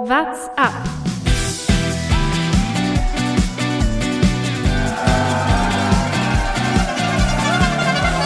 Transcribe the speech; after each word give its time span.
What's 0.00 0.46
up? 0.56 0.72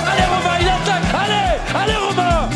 Alle 0.04 0.24
rüber, 0.28 0.52
Attack! 0.68 1.02
Alle! 1.14 1.42
Alle 1.72 1.96
rüber! 2.10 2.50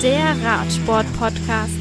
Der 0.00 0.36
Radsport-Podcast. 0.44 1.72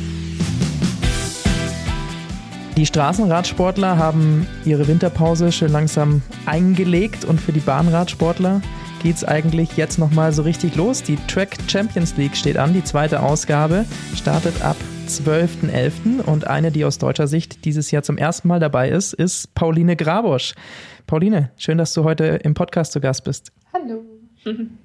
Die 2.77 2.85
Straßenradsportler 2.87 3.97
haben 3.99 4.47
ihre 4.65 4.87
Winterpause 4.87 5.51
schön 5.51 5.71
langsam 5.71 6.23
eingelegt 6.47 7.25
und 7.25 7.39
für 7.39 7.51
die 7.51 7.59
Bahnradsportler 7.59 8.61
geht 9.05 9.17
es 9.17 9.23
eigentlich 9.23 9.77
jetzt 9.77 9.99
nochmal 9.99 10.33
so 10.33 10.41
richtig 10.41 10.75
los. 10.75 11.03
Die 11.03 11.17
Track 11.27 11.57
Champions 11.67 12.17
League 12.17 12.35
steht 12.35 12.57
an, 12.57 12.73
die 12.73 12.83
zweite 12.83 13.21
Ausgabe 13.21 13.85
startet 14.15 14.63
ab 14.63 14.77
12.11. 15.07 16.21
und 16.21 16.47
eine, 16.47 16.71
die 16.71 16.85
aus 16.85 16.97
deutscher 16.97 17.27
Sicht 17.27 17.65
dieses 17.65 17.91
Jahr 17.91 18.01
zum 18.01 18.17
ersten 18.17 18.47
Mal 18.47 18.59
dabei 18.59 18.89
ist, 18.89 19.13
ist 19.13 19.53
Pauline 19.53 19.95
Grabosch. 19.95 20.55
Pauline, 21.05 21.51
schön, 21.55 21.77
dass 21.77 21.93
du 21.93 22.03
heute 22.03 22.25
im 22.25 22.55
Podcast 22.55 22.93
zu 22.93 22.99
Gast 22.99 23.23
bist. 23.25 23.51
Hallo. 23.71 24.03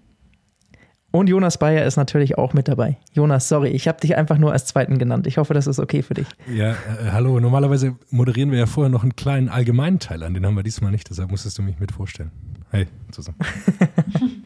Und 1.12 1.28
Jonas 1.28 1.58
Bayer 1.58 1.84
ist 1.86 1.96
natürlich 1.96 2.38
auch 2.38 2.52
mit 2.52 2.68
dabei. 2.68 2.96
Jonas, 3.12 3.48
sorry, 3.48 3.70
ich 3.70 3.88
habe 3.88 4.00
dich 4.00 4.16
einfach 4.16 4.38
nur 4.38 4.52
als 4.52 4.66
Zweiten 4.66 4.98
genannt. 4.98 5.26
Ich 5.26 5.38
hoffe, 5.38 5.54
das 5.54 5.66
ist 5.66 5.80
okay 5.80 6.02
für 6.02 6.14
dich. 6.14 6.28
Ja, 6.52 6.70
äh, 6.70 7.10
hallo. 7.10 7.40
Normalerweise 7.40 7.96
moderieren 8.10 8.52
wir 8.52 8.58
ja 8.58 8.66
vorher 8.66 8.90
noch 8.90 9.02
einen 9.02 9.16
kleinen 9.16 9.48
allgemeinen 9.48 9.98
Teil 9.98 10.22
an. 10.22 10.34
Den 10.34 10.46
haben 10.46 10.54
wir 10.54 10.62
diesmal 10.62 10.92
nicht, 10.92 11.10
deshalb 11.10 11.30
musstest 11.30 11.58
du 11.58 11.62
mich 11.62 11.80
mit 11.80 11.90
vorstellen. 11.90 12.30
Hey, 12.70 12.86
zusammen. 13.10 13.38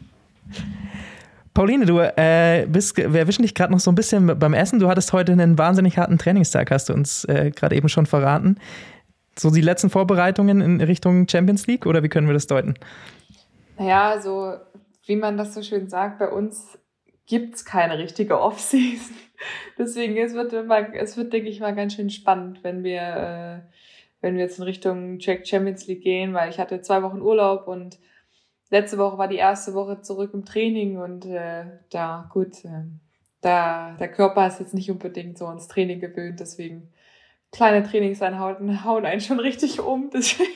Pauline, 1.52 1.84
du 1.86 2.00
äh, 2.00 2.66
bist, 2.66 2.96
wir 2.96 3.14
erwischen 3.14 3.42
dich 3.42 3.54
gerade 3.54 3.72
noch 3.72 3.80
so 3.80 3.90
ein 3.92 3.94
bisschen 3.94 4.26
beim 4.38 4.54
Essen. 4.54 4.80
Du 4.80 4.88
hattest 4.88 5.12
heute 5.12 5.32
einen 5.32 5.58
wahnsinnig 5.58 5.98
harten 5.98 6.18
Trainingstag, 6.18 6.70
hast 6.70 6.88
du 6.88 6.94
uns 6.94 7.24
äh, 7.26 7.52
gerade 7.54 7.76
eben 7.76 7.88
schon 7.88 8.06
verraten. 8.06 8.56
So 9.38 9.50
die 9.50 9.60
letzten 9.60 9.90
Vorbereitungen 9.90 10.60
in 10.60 10.80
Richtung 10.80 11.28
Champions 11.28 11.66
League 11.66 11.86
oder 11.86 12.02
wie 12.02 12.08
können 12.08 12.26
wir 12.26 12.34
das 12.34 12.46
deuten? 12.46 12.74
Naja, 13.78 14.20
so 14.20 14.54
wie 15.06 15.16
man 15.16 15.36
das 15.36 15.54
so 15.54 15.62
schön 15.62 15.88
sagt, 15.88 16.18
bei 16.18 16.28
uns 16.28 16.78
gibt's 17.26 17.64
keine 17.64 17.98
richtige 17.98 18.40
Off-Season. 18.40 19.16
Deswegen 19.78 20.16
es 20.16 20.34
wird 20.34 20.52
immer, 20.52 20.94
es 20.94 21.16
wird, 21.16 21.32
denke 21.32 21.48
ich 21.48 21.60
mal, 21.60 21.74
ganz 21.74 21.94
schön 21.94 22.10
spannend, 22.10 22.62
wenn 22.62 22.84
wir, 22.84 23.00
äh, 23.00 23.60
wenn 24.20 24.36
wir 24.36 24.42
jetzt 24.42 24.58
in 24.58 24.64
Richtung 24.64 25.18
Czech 25.18 25.46
Champions 25.46 25.86
League 25.86 26.02
gehen, 26.02 26.34
weil 26.34 26.50
ich 26.50 26.58
hatte 26.58 26.80
zwei 26.80 27.02
Wochen 27.02 27.20
Urlaub 27.20 27.66
und 27.66 27.98
letzte 28.70 28.98
Woche 28.98 29.18
war 29.18 29.28
die 29.28 29.36
erste 29.36 29.74
Woche 29.74 30.00
zurück 30.00 30.32
im 30.34 30.44
Training 30.44 30.98
und 30.98 31.26
äh, 31.26 31.64
da 31.90 32.28
gut, 32.32 32.64
äh, 32.64 32.84
da 33.40 33.96
der 33.98 34.10
Körper 34.10 34.46
ist 34.46 34.60
jetzt 34.60 34.74
nicht 34.74 34.90
unbedingt 34.90 35.36
so 35.36 35.46
ans 35.46 35.68
Training 35.68 36.00
gewöhnt, 36.00 36.40
deswegen 36.40 36.92
kleine 37.52 37.82
Trainingseinheiten 37.82 38.84
hauen 38.84 39.04
einen 39.04 39.20
schon 39.20 39.40
richtig 39.40 39.80
um, 39.80 40.10
deswegen 40.14 40.50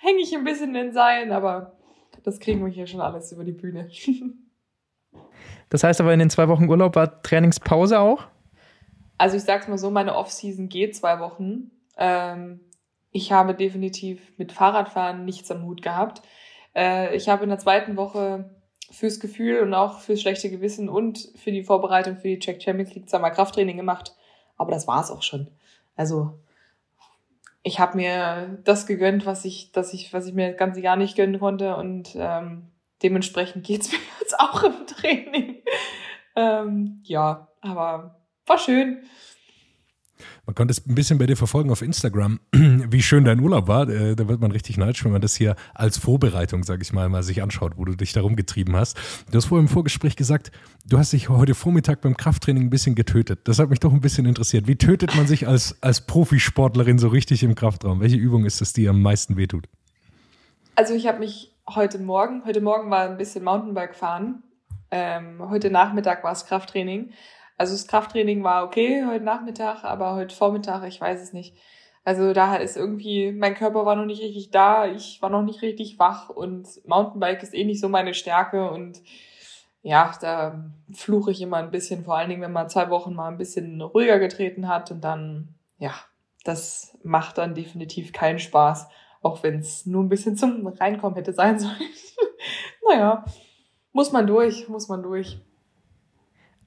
hänge 0.00 0.20
ich 0.20 0.34
ein 0.34 0.44
bisschen 0.44 0.68
in 0.68 0.86
den 0.86 0.92
Seilen, 0.92 1.32
aber 1.32 1.76
das 2.24 2.40
kriegen 2.40 2.64
wir 2.64 2.72
hier 2.72 2.86
schon 2.86 3.00
alles 3.00 3.30
über 3.30 3.44
die 3.44 3.52
Bühne. 3.52 3.90
Das 5.70 5.82
heißt 5.82 6.00
aber, 6.00 6.12
in 6.12 6.18
den 6.18 6.30
zwei 6.30 6.48
Wochen 6.48 6.68
Urlaub 6.68 6.94
war 6.94 7.22
Trainingspause 7.22 7.98
auch? 7.98 8.24
Also 9.18 9.36
ich 9.36 9.42
sag's 9.42 9.66
mal 9.66 9.78
so, 9.78 9.90
meine 9.90 10.14
Off-Season 10.14 10.68
geht 10.68 10.94
zwei 10.94 11.18
Wochen. 11.18 11.70
Ähm, 11.96 12.60
ich 13.10 13.32
habe 13.32 13.54
definitiv 13.54 14.20
mit 14.36 14.52
Fahrradfahren 14.52 15.24
nichts 15.24 15.50
am 15.50 15.64
Hut 15.64 15.82
gehabt. 15.82 16.22
Äh, 16.76 17.16
ich 17.16 17.28
habe 17.28 17.44
in 17.44 17.48
der 17.48 17.58
zweiten 17.58 17.96
Woche 17.96 18.50
fürs 18.90 19.20
Gefühl 19.20 19.60
und 19.60 19.74
auch 19.74 20.00
fürs 20.00 20.20
schlechte 20.20 20.50
Gewissen 20.50 20.88
und 20.88 21.30
für 21.36 21.50
die 21.50 21.64
Vorbereitung 21.64 22.16
für 22.16 22.28
die 22.28 22.38
Czech 22.38 22.62
Champions 22.62 22.94
League 22.94 23.08
zweimal 23.08 23.32
Krafttraining 23.32 23.76
gemacht. 23.76 24.14
Aber 24.56 24.70
das 24.70 24.86
war's 24.86 25.10
auch 25.10 25.22
schon. 25.22 25.48
Also 25.96 26.38
ich 27.64 27.80
habe 27.80 27.96
mir 27.96 28.58
das 28.62 28.86
gegönnt, 28.86 29.26
was 29.26 29.44
ich, 29.44 29.72
dass 29.72 29.94
ich, 29.94 30.12
was 30.12 30.26
ich 30.26 30.34
mir 30.34 30.50
das 30.50 30.58
ganze 30.58 30.80
Jahr 30.80 30.96
nicht 30.96 31.16
gönnen 31.16 31.40
konnte 31.40 31.76
und 31.76 32.14
ähm, 32.14 32.70
dementsprechend 33.02 33.64
geht's 33.64 33.90
mir 33.92 33.98
jetzt 34.20 34.38
auch 34.38 34.62
im 34.62 34.86
Training. 34.86 35.62
ähm, 36.36 37.00
ja, 37.04 37.48
aber 37.62 38.20
war 38.46 38.58
schön. 38.58 39.02
Man 40.46 40.54
konnte 40.54 40.72
es 40.72 40.86
ein 40.86 40.94
bisschen 40.94 41.18
bei 41.18 41.26
dir 41.26 41.36
verfolgen 41.36 41.70
auf 41.70 41.82
Instagram, 41.82 42.40
wie 42.52 43.02
schön 43.02 43.24
dein 43.24 43.40
Urlaub 43.40 43.68
war. 43.68 43.88
Äh, 43.88 44.14
Da 44.14 44.28
wird 44.28 44.40
man 44.40 44.50
richtig 44.52 44.76
neidisch, 44.76 45.04
wenn 45.04 45.12
man 45.12 45.20
das 45.20 45.34
hier 45.34 45.56
als 45.74 45.98
Vorbereitung, 45.98 46.62
sage 46.64 46.82
ich 46.82 46.92
mal, 46.92 47.08
mal 47.08 47.22
sich 47.22 47.42
anschaut, 47.42 47.72
wo 47.76 47.84
du 47.84 47.94
dich 47.94 48.12
darum 48.12 48.36
getrieben 48.36 48.76
hast. 48.76 48.96
Du 49.30 49.36
hast 49.36 49.46
vorhin 49.46 49.66
im 49.66 49.72
Vorgespräch 49.72 50.16
gesagt, 50.16 50.52
du 50.86 50.98
hast 50.98 51.12
dich 51.12 51.28
heute 51.28 51.54
Vormittag 51.54 52.00
beim 52.00 52.16
Krafttraining 52.16 52.64
ein 52.64 52.70
bisschen 52.70 52.94
getötet. 52.94 53.40
Das 53.44 53.58
hat 53.58 53.70
mich 53.70 53.80
doch 53.80 53.92
ein 53.92 54.00
bisschen 54.00 54.26
interessiert. 54.26 54.66
Wie 54.66 54.76
tötet 54.76 55.14
man 55.16 55.26
sich 55.26 55.48
als, 55.48 55.82
als 55.82 56.00
Profisportlerin 56.06 56.98
so 56.98 57.08
richtig 57.08 57.42
im 57.42 57.54
Kraftraum? 57.54 58.00
Welche 58.00 58.16
Übung 58.16 58.44
ist 58.44 58.60
es, 58.60 58.72
die 58.72 58.88
am 58.88 59.02
meisten 59.02 59.36
wehtut? 59.36 59.68
Also 60.76 60.94
ich 60.94 61.06
habe 61.06 61.20
mich 61.20 61.52
heute 61.68 61.98
Morgen, 61.98 62.44
heute 62.44 62.60
Morgen 62.60 62.90
war 62.90 63.08
ein 63.08 63.16
bisschen 63.16 63.44
Mountainbike 63.44 63.94
fahren. 63.94 64.42
Ähm, 64.90 65.40
heute 65.48 65.70
Nachmittag 65.70 66.22
war 66.24 66.32
es 66.32 66.46
Krafttraining. 66.46 67.10
Also 67.56 67.74
das 67.74 67.86
Krafttraining 67.86 68.42
war 68.42 68.64
okay 68.64 69.04
heute 69.06 69.24
Nachmittag, 69.24 69.84
aber 69.84 70.14
heute 70.14 70.34
Vormittag, 70.34 70.86
ich 70.86 71.00
weiß 71.00 71.20
es 71.22 71.32
nicht. 71.32 71.56
Also 72.04 72.34
da 72.34 72.56
ist 72.56 72.76
irgendwie, 72.76 73.32
mein 73.32 73.54
Körper 73.54 73.86
war 73.86 73.96
noch 73.96 74.04
nicht 74.04 74.22
richtig 74.22 74.50
da, 74.50 74.86
ich 74.86 75.22
war 75.22 75.30
noch 75.30 75.42
nicht 75.42 75.62
richtig 75.62 75.98
wach 75.98 76.28
und 76.28 76.68
Mountainbike 76.86 77.42
ist 77.42 77.54
eh 77.54 77.64
nicht 77.64 77.80
so 77.80 77.88
meine 77.88 78.12
Stärke 78.12 78.70
und 78.70 79.00
ja, 79.80 80.12
da 80.20 80.64
fluche 80.92 81.30
ich 81.30 81.40
immer 81.40 81.58
ein 81.58 81.70
bisschen, 81.70 82.04
vor 82.04 82.16
allen 82.16 82.28
Dingen, 82.28 82.42
wenn 82.42 82.52
man 82.52 82.68
zwei 82.68 82.90
Wochen 82.90 83.14
mal 83.14 83.28
ein 83.28 83.38
bisschen 83.38 83.80
ruhiger 83.80 84.18
getreten 84.18 84.68
hat 84.68 84.90
und 84.90 85.02
dann, 85.02 85.54
ja, 85.78 85.94
das 86.44 86.98
macht 87.02 87.38
dann 87.38 87.54
definitiv 87.54 88.12
keinen 88.12 88.38
Spaß, 88.38 88.88
auch 89.22 89.42
wenn 89.42 89.60
es 89.60 89.86
nur 89.86 90.02
ein 90.02 90.08
bisschen 90.08 90.36
zum 90.36 90.66
Reinkommen 90.66 91.16
hätte 91.16 91.32
sein 91.32 91.58
sollen. 91.58 91.76
naja, 92.88 93.24
muss 93.92 94.12
man 94.12 94.26
durch, 94.26 94.68
muss 94.68 94.88
man 94.88 95.02
durch. 95.02 95.38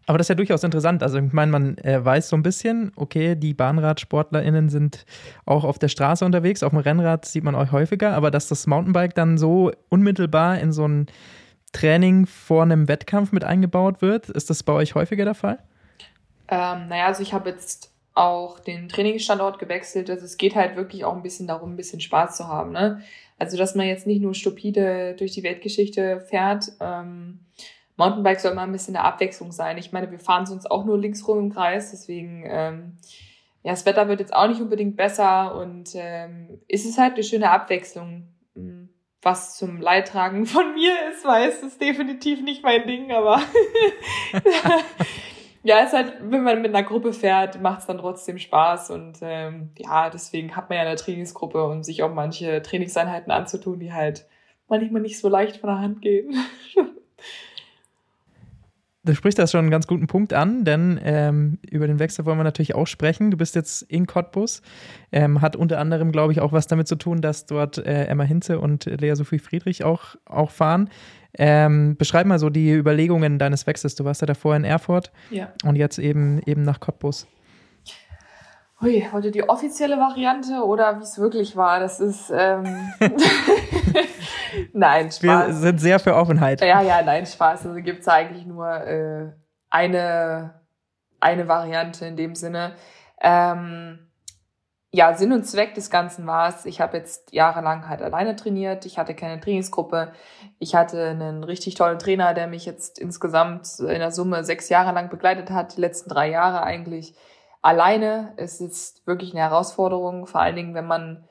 Aber 0.08 0.18
das 0.18 0.26
ist 0.26 0.30
ja 0.30 0.36
durchaus 0.36 0.64
interessant. 0.64 1.04
Also 1.04 1.20
ich 1.20 1.34
meine, 1.34 1.52
man 1.52 1.78
äh, 1.80 2.04
weiß 2.04 2.30
so 2.30 2.38
ein 2.38 2.42
bisschen, 2.42 2.94
okay, 2.96 3.36
die 3.36 3.54
BahnradsportlerInnen 3.54 4.70
sind 4.70 5.06
auch 5.46 5.66
auf 5.66 5.80
der 5.80 5.90
Straße 5.90 6.24
unterwegs, 6.24 6.64
auf 6.64 6.72
dem 6.72 6.80
Rennrad 6.80 7.26
sieht 7.26 7.44
man 7.44 7.56
euch 7.56 7.74
häufiger, 7.74 8.14
aber 8.14 8.32
dass 8.32 8.48
das 8.48 8.68
Mountainbike 8.68 9.14
dann 9.16 9.38
so 9.38 9.72
unmittelbar 9.90 10.60
in 10.60 10.72
so 10.72 10.88
ein 10.88 11.08
Training 11.74 12.26
vor 12.26 12.64
einem 12.64 12.88
Wettkampf 12.88 13.34
mit 13.34 13.44
eingebaut 13.44 14.02
wird, 14.02 14.30
ist 14.30 14.50
das 14.50 14.64
bei 14.64 14.72
euch 14.72 14.96
häufiger 14.96 15.26
der 15.26 15.36
Fall? 15.36 15.60
Ähm, 16.48 16.88
naja, 16.88 17.08
also 17.08 17.22
ich 17.22 17.34
habe 17.34 17.50
jetzt 17.50 17.92
auch 18.14 18.60
den 18.60 18.88
Trainingsstandort 18.88 19.60
gewechselt. 19.60 20.10
Also 20.10 20.24
es 20.24 20.38
geht 20.38 20.56
halt 20.56 20.78
wirklich 20.78 21.04
auch 21.04 21.16
ein 21.16 21.22
bisschen 21.22 21.48
darum, 21.48 21.74
ein 21.74 21.78
bisschen 21.78 22.00
Spaß 22.00 22.38
zu 22.38 22.48
haben. 22.48 22.72
Ne? 22.72 23.02
Also 23.38 23.58
dass 23.58 23.76
man 23.76 23.86
jetzt 23.86 24.08
nicht 24.08 24.22
nur 24.22 24.34
stupide 24.34 25.16
durch 25.20 25.34
die 25.34 25.44
Weltgeschichte 25.44 26.22
fährt. 26.22 26.72
Ähm, 26.80 27.40
Mountainbike 27.98 28.40
soll 28.40 28.52
immer 28.52 28.62
ein 28.62 28.72
bisschen 28.72 28.96
eine 28.96 29.06
Abwechslung 29.06 29.52
sein. 29.52 29.78
Ich 29.78 29.92
meine, 29.92 30.10
wir 30.10 30.20
fahren 30.20 30.46
sonst 30.46 30.70
auch 30.70 30.86
nur 30.86 30.98
links 30.98 31.28
rum 31.28 31.40
im 31.40 31.54
Kreis, 31.54 31.92
deswegen 31.92 32.44
ähm, 32.48 32.98
ja, 33.64 33.74
das 33.74 33.86
Wetter 33.86 34.08
wird 34.08 34.22
jetzt 34.22 34.34
auch 34.34 34.48
nicht 34.48 34.62
unbedingt 34.62 34.96
besser 34.96 35.56
und 35.56 35.90
ähm, 35.96 36.62
ist 36.70 36.86
es 36.86 36.98
halt 36.98 37.16
eine 37.16 37.24
schöne 37.24 37.50
Abwechslung. 37.50 38.28
Mm, 38.54 38.86
Was 39.22 39.58
zum 39.58 39.82
Leidtragen 39.82 40.46
von 40.46 40.74
mir 40.74 40.94
ist, 41.12 41.26
weil 41.26 41.50
es 41.50 41.62
ist 41.62 41.82
definitiv 41.82 42.42
nicht 42.44 42.64
mein 42.64 42.88
Ding, 42.88 43.12
aber 43.12 43.42
ja, 45.64 45.80
es 45.80 45.88
ist 45.88 45.94
halt, 45.94 46.14
wenn 46.22 46.44
man 46.44 46.62
mit 46.62 46.74
einer 46.74 46.88
Gruppe 46.88 47.12
fährt, 47.12 47.60
macht 47.62 47.80
es 47.80 47.88
dann 47.88 47.98
trotzdem 47.98 48.38
Spaß 48.38 48.92
und 48.92 49.18
ähm, 49.22 49.72
ja, 49.78 50.10
deswegen 50.10 50.56
hat 50.56 50.70
man 50.70 50.78
ja 50.78 50.86
eine 50.86 50.96
Trainingsgruppe 50.96 51.66
und 51.66 51.84
sich 51.84 52.04
auch 52.04 52.14
manche 52.14 52.62
Trainingseinheiten 52.62 53.32
anzutun, 53.32 53.80
die 53.80 53.92
halt 53.92 54.28
manchmal 54.70 55.02
nicht 55.02 55.20
so 55.20 55.28
leicht 55.28 55.58
von 55.58 55.70
der 55.70 55.80
Hand 55.80 56.02
gehen. 56.02 56.36
Du 59.08 59.16
sprichst 59.16 59.40
das 59.40 59.52
schon 59.52 59.62
einen 59.62 59.72
ganz 59.72 59.88
guten 59.88 60.08
Punkt 60.08 60.34
an, 60.34 60.66
denn 60.66 61.00
ähm, 61.02 61.60
über 61.72 61.88
den 61.88 61.98
Wechsel 61.98 62.26
wollen 62.26 62.38
wir 62.38 62.44
natürlich 62.44 62.76
auch 62.76 62.88
sprechen. 62.88 63.32
Du 63.32 63.38
bist 63.38 63.56
jetzt 63.56 63.84
in 63.84 64.06
Cottbus, 64.06 64.62
ähm, 65.14 65.40
hat 65.40 65.56
unter 65.56 65.80
anderem, 65.80 66.12
glaube 66.12 66.34
ich, 66.34 66.42
auch 66.42 66.52
was 66.52 66.68
damit 66.68 66.90
zu 66.90 66.98
tun, 66.98 67.22
dass 67.22 67.46
dort 67.46 67.78
äh, 67.78 68.04
Emma 68.08 68.26
Hinze 68.26 68.60
und 68.60 68.84
Lea 68.84 69.16
Sophie 69.16 69.40
Friedrich 69.40 69.86
auch, 69.86 70.18
auch 70.26 70.52
fahren. 70.52 70.90
Ähm, 71.38 71.96
beschreib 71.96 72.28
mal 72.28 72.38
so 72.38 72.50
die 72.50 72.70
Überlegungen 72.70 73.40
deines 73.40 73.66
Wechsels. 73.66 73.96
Du 73.96 74.04
warst 74.04 74.20
ja 74.20 74.28
davor 74.28 74.58
in 74.58 74.66
Erfurt 74.66 75.14
ja. 75.30 75.54
und 75.64 75.78
jetzt 75.78 76.00
eben, 76.00 76.42
eben 76.46 76.64
nach 76.64 76.82
Cottbus. 76.82 77.28
Hui, 78.82 79.08
heute 79.14 79.32
die 79.32 79.48
offizielle 79.48 79.98
Variante 79.98 80.66
oder 80.66 81.00
wie 81.00 81.04
es 81.04 81.18
wirklich 81.18 81.56
war, 81.56 81.80
das 81.80 82.02
ist 82.02 82.30
ähm 82.36 82.66
nein, 84.74 85.12
Spaß. 85.12 85.48
Wir 85.48 85.54
sind 85.54 85.80
sehr 85.80 86.00
für 86.00 86.16
Offenheit. 86.16 86.62
Ja, 86.62 86.82
ja, 86.82 87.02
nein, 87.02 87.26
Spaß. 87.26 87.68
Also 87.68 87.82
gibt's 87.82 88.08
eigentlich 88.08 88.46
nur 88.46 88.68
äh, 88.68 89.32
eine, 89.70 90.62
eine 91.20 91.48
Variante 91.48 92.06
in 92.06 92.18
dem 92.18 92.36
Sinne. 92.36 92.76
Ähm, 93.22 94.08
ja, 94.92 95.14
Sinn 95.14 95.34
und 95.34 95.44
Zweck 95.44 95.76
des 95.76 95.90
Ganzen 95.90 96.26
war 96.28 96.48
es, 96.48 96.66
ich 96.66 96.80
habe 96.80 96.98
jetzt 96.98 97.34
jahrelang 97.34 97.90
halt 97.90 98.02
alleine 98.02 98.36
trainiert, 98.36 98.86
ich 98.86 98.98
hatte 98.98 99.14
keine 99.14 99.40
Trainingsgruppe, 99.40 100.14
ich 100.60 100.76
hatte 100.76 101.10
einen 101.10 101.44
richtig 101.44 101.76
tollen 101.76 102.00
Trainer, 102.00 102.34
der 102.34 102.48
mich 102.48 102.66
jetzt 102.66 102.98
insgesamt 102.98 103.80
in 103.80 104.00
der 104.00 104.12
Summe 104.12 104.44
sechs 104.44 104.70
Jahre 104.70 104.94
lang 104.94 105.10
begleitet 105.10 105.52
hat, 105.52 105.76
die 105.76 105.82
letzten 105.82 106.10
drei 106.10 106.30
Jahre 106.30 106.64
eigentlich 106.64 107.16
alleine. 107.62 108.34
Es 108.38 108.62
ist 108.62 109.06
wirklich 109.06 109.34
eine 109.34 109.42
Herausforderung, 109.42 110.26
vor 110.26 110.42
allen 110.42 110.56
Dingen, 110.56 110.74
wenn 110.74 110.88
man 110.88 111.28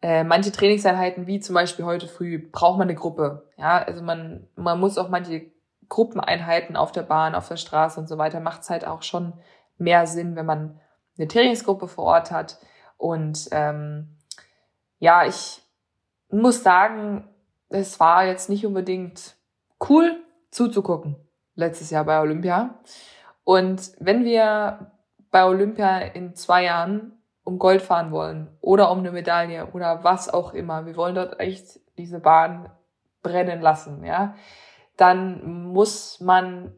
äh, 0.00 0.24
manche 0.24 0.52
Trainingseinheiten, 0.52 1.26
wie 1.26 1.40
zum 1.40 1.54
Beispiel 1.54 1.84
heute 1.84 2.06
früh, 2.06 2.38
braucht 2.38 2.78
man 2.78 2.88
eine 2.88 2.94
Gruppe. 2.94 3.48
Ja, 3.56 3.78
also 3.78 4.02
man, 4.02 4.46
man 4.54 4.78
muss 4.78 4.98
auch 4.98 5.08
manche 5.08 5.50
Gruppeneinheiten 5.88 6.76
auf 6.76 6.92
der 6.92 7.02
Bahn, 7.02 7.34
auf 7.34 7.48
der 7.48 7.56
Straße 7.56 7.98
und 7.98 8.08
so 8.08 8.18
weiter, 8.18 8.40
macht 8.40 8.62
es 8.62 8.70
halt 8.70 8.86
auch 8.86 9.02
schon 9.02 9.32
mehr 9.78 10.06
Sinn, 10.06 10.36
wenn 10.36 10.46
man 10.46 10.80
eine 11.16 11.28
Trainingsgruppe 11.28 11.88
vor 11.88 12.04
Ort 12.04 12.30
hat. 12.30 12.58
Und 12.96 13.48
ähm, 13.52 14.16
ja, 14.98 15.24
ich 15.24 15.62
muss 16.30 16.62
sagen, 16.62 17.28
es 17.68 17.98
war 17.98 18.26
jetzt 18.26 18.48
nicht 18.48 18.66
unbedingt 18.66 19.36
cool 19.88 20.16
zuzugucken 20.50 21.16
letztes 21.54 21.90
Jahr 21.90 22.04
bei 22.04 22.20
Olympia. 22.20 22.78
Und 23.44 23.92
wenn 23.98 24.24
wir 24.24 24.92
bei 25.30 25.44
Olympia 25.44 25.98
in 25.98 26.34
zwei 26.34 26.64
Jahren 26.64 27.17
um 27.48 27.58
Gold 27.58 27.80
fahren 27.80 28.12
wollen 28.12 28.48
oder 28.60 28.90
um 28.90 28.98
eine 28.98 29.10
Medaille 29.10 29.68
oder 29.72 30.04
was 30.04 30.28
auch 30.28 30.52
immer, 30.52 30.84
wir 30.84 30.96
wollen 30.96 31.14
dort 31.14 31.40
echt 31.40 31.80
diese 31.96 32.20
Bahn 32.20 32.70
brennen 33.22 33.62
lassen, 33.62 34.04
ja, 34.04 34.34
dann 34.98 35.64
muss 35.72 36.20
man 36.20 36.74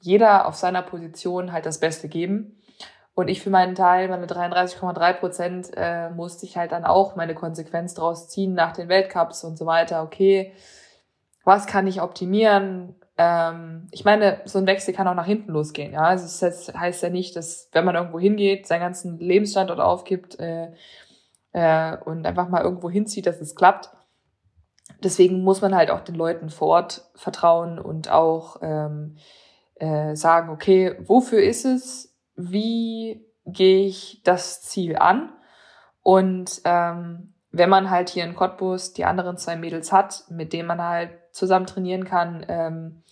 jeder 0.00 0.48
auf 0.48 0.56
seiner 0.56 0.82
Position 0.82 1.52
halt 1.52 1.64
das 1.64 1.78
Beste 1.78 2.08
geben. 2.08 2.60
Und 3.14 3.28
ich 3.28 3.40
für 3.40 3.50
meinen 3.50 3.76
Teil, 3.76 4.08
meine 4.08 4.26
33,3 4.26 5.12
Prozent, 5.12 5.70
äh, 5.76 6.10
musste 6.10 6.44
ich 6.44 6.56
halt 6.56 6.72
dann 6.72 6.84
auch 6.84 7.14
meine 7.14 7.34
Konsequenz 7.34 7.94
draus 7.94 8.28
ziehen 8.28 8.54
nach 8.54 8.72
den 8.72 8.88
Weltcups 8.88 9.44
und 9.44 9.56
so 9.56 9.66
weiter. 9.66 10.02
Okay, 10.02 10.52
was 11.44 11.66
kann 11.66 11.86
ich 11.86 12.02
optimieren? 12.02 12.96
Ähm, 13.16 13.86
ich 13.90 14.04
meine, 14.04 14.40
so 14.44 14.58
ein 14.58 14.66
Wechsel 14.66 14.94
kann 14.94 15.06
auch 15.06 15.14
nach 15.14 15.26
hinten 15.26 15.52
losgehen. 15.52 15.92
Ja, 15.92 16.02
also 16.02 16.24
das 16.24 16.72
heißt 16.74 17.02
ja 17.02 17.10
nicht, 17.10 17.36
dass 17.36 17.68
wenn 17.72 17.84
man 17.84 17.94
irgendwo 17.94 18.18
hingeht, 18.18 18.66
seinen 18.66 18.80
ganzen 18.80 19.18
Lebensstandort 19.18 19.80
aufgibt 19.80 20.38
äh, 20.40 20.72
äh, 21.52 21.96
und 21.98 22.26
einfach 22.26 22.48
mal 22.48 22.62
irgendwo 22.62 22.90
hinzieht, 22.90 23.26
dass 23.26 23.40
es 23.40 23.54
klappt. 23.54 23.90
Deswegen 25.02 25.42
muss 25.42 25.60
man 25.60 25.74
halt 25.74 25.90
auch 25.90 26.00
den 26.00 26.14
Leuten 26.14 26.50
vor 26.50 26.68
Ort 26.68 27.10
vertrauen 27.14 27.78
und 27.78 28.10
auch 28.10 28.56
ähm, 28.62 29.16
äh, 29.76 30.14
sagen, 30.16 30.50
okay, 30.50 30.96
wofür 31.00 31.42
ist 31.42 31.64
es? 31.64 32.14
wie 32.36 33.24
gehe 33.46 33.86
ich 33.86 34.20
das 34.24 34.62
Ziel 34.62 34.96
an? 34.96 35.32
Und 36.02 36.60
ähm, 36.64 37.34
wenn 37.50 37.70
man 37.70 37.90
halt 37.90 38.10
hier 38.10 38.24
in 38.24 38.34
Cottbus 38.34 38.92
die 38.92 39.04
anderen 39.04 39.38
zwei 39.38 39.56
Mädels 39.56 39.92
hat, 39.92 40.24
mit 40.28 40.52
denen 40.52 40.68
man 40.68 40.82
halt 40.82 41.10
zusammen 41.34 41.66
trainieren 41.66 42.04
kann, 42.04 42.44
ähm, 42.48 43.02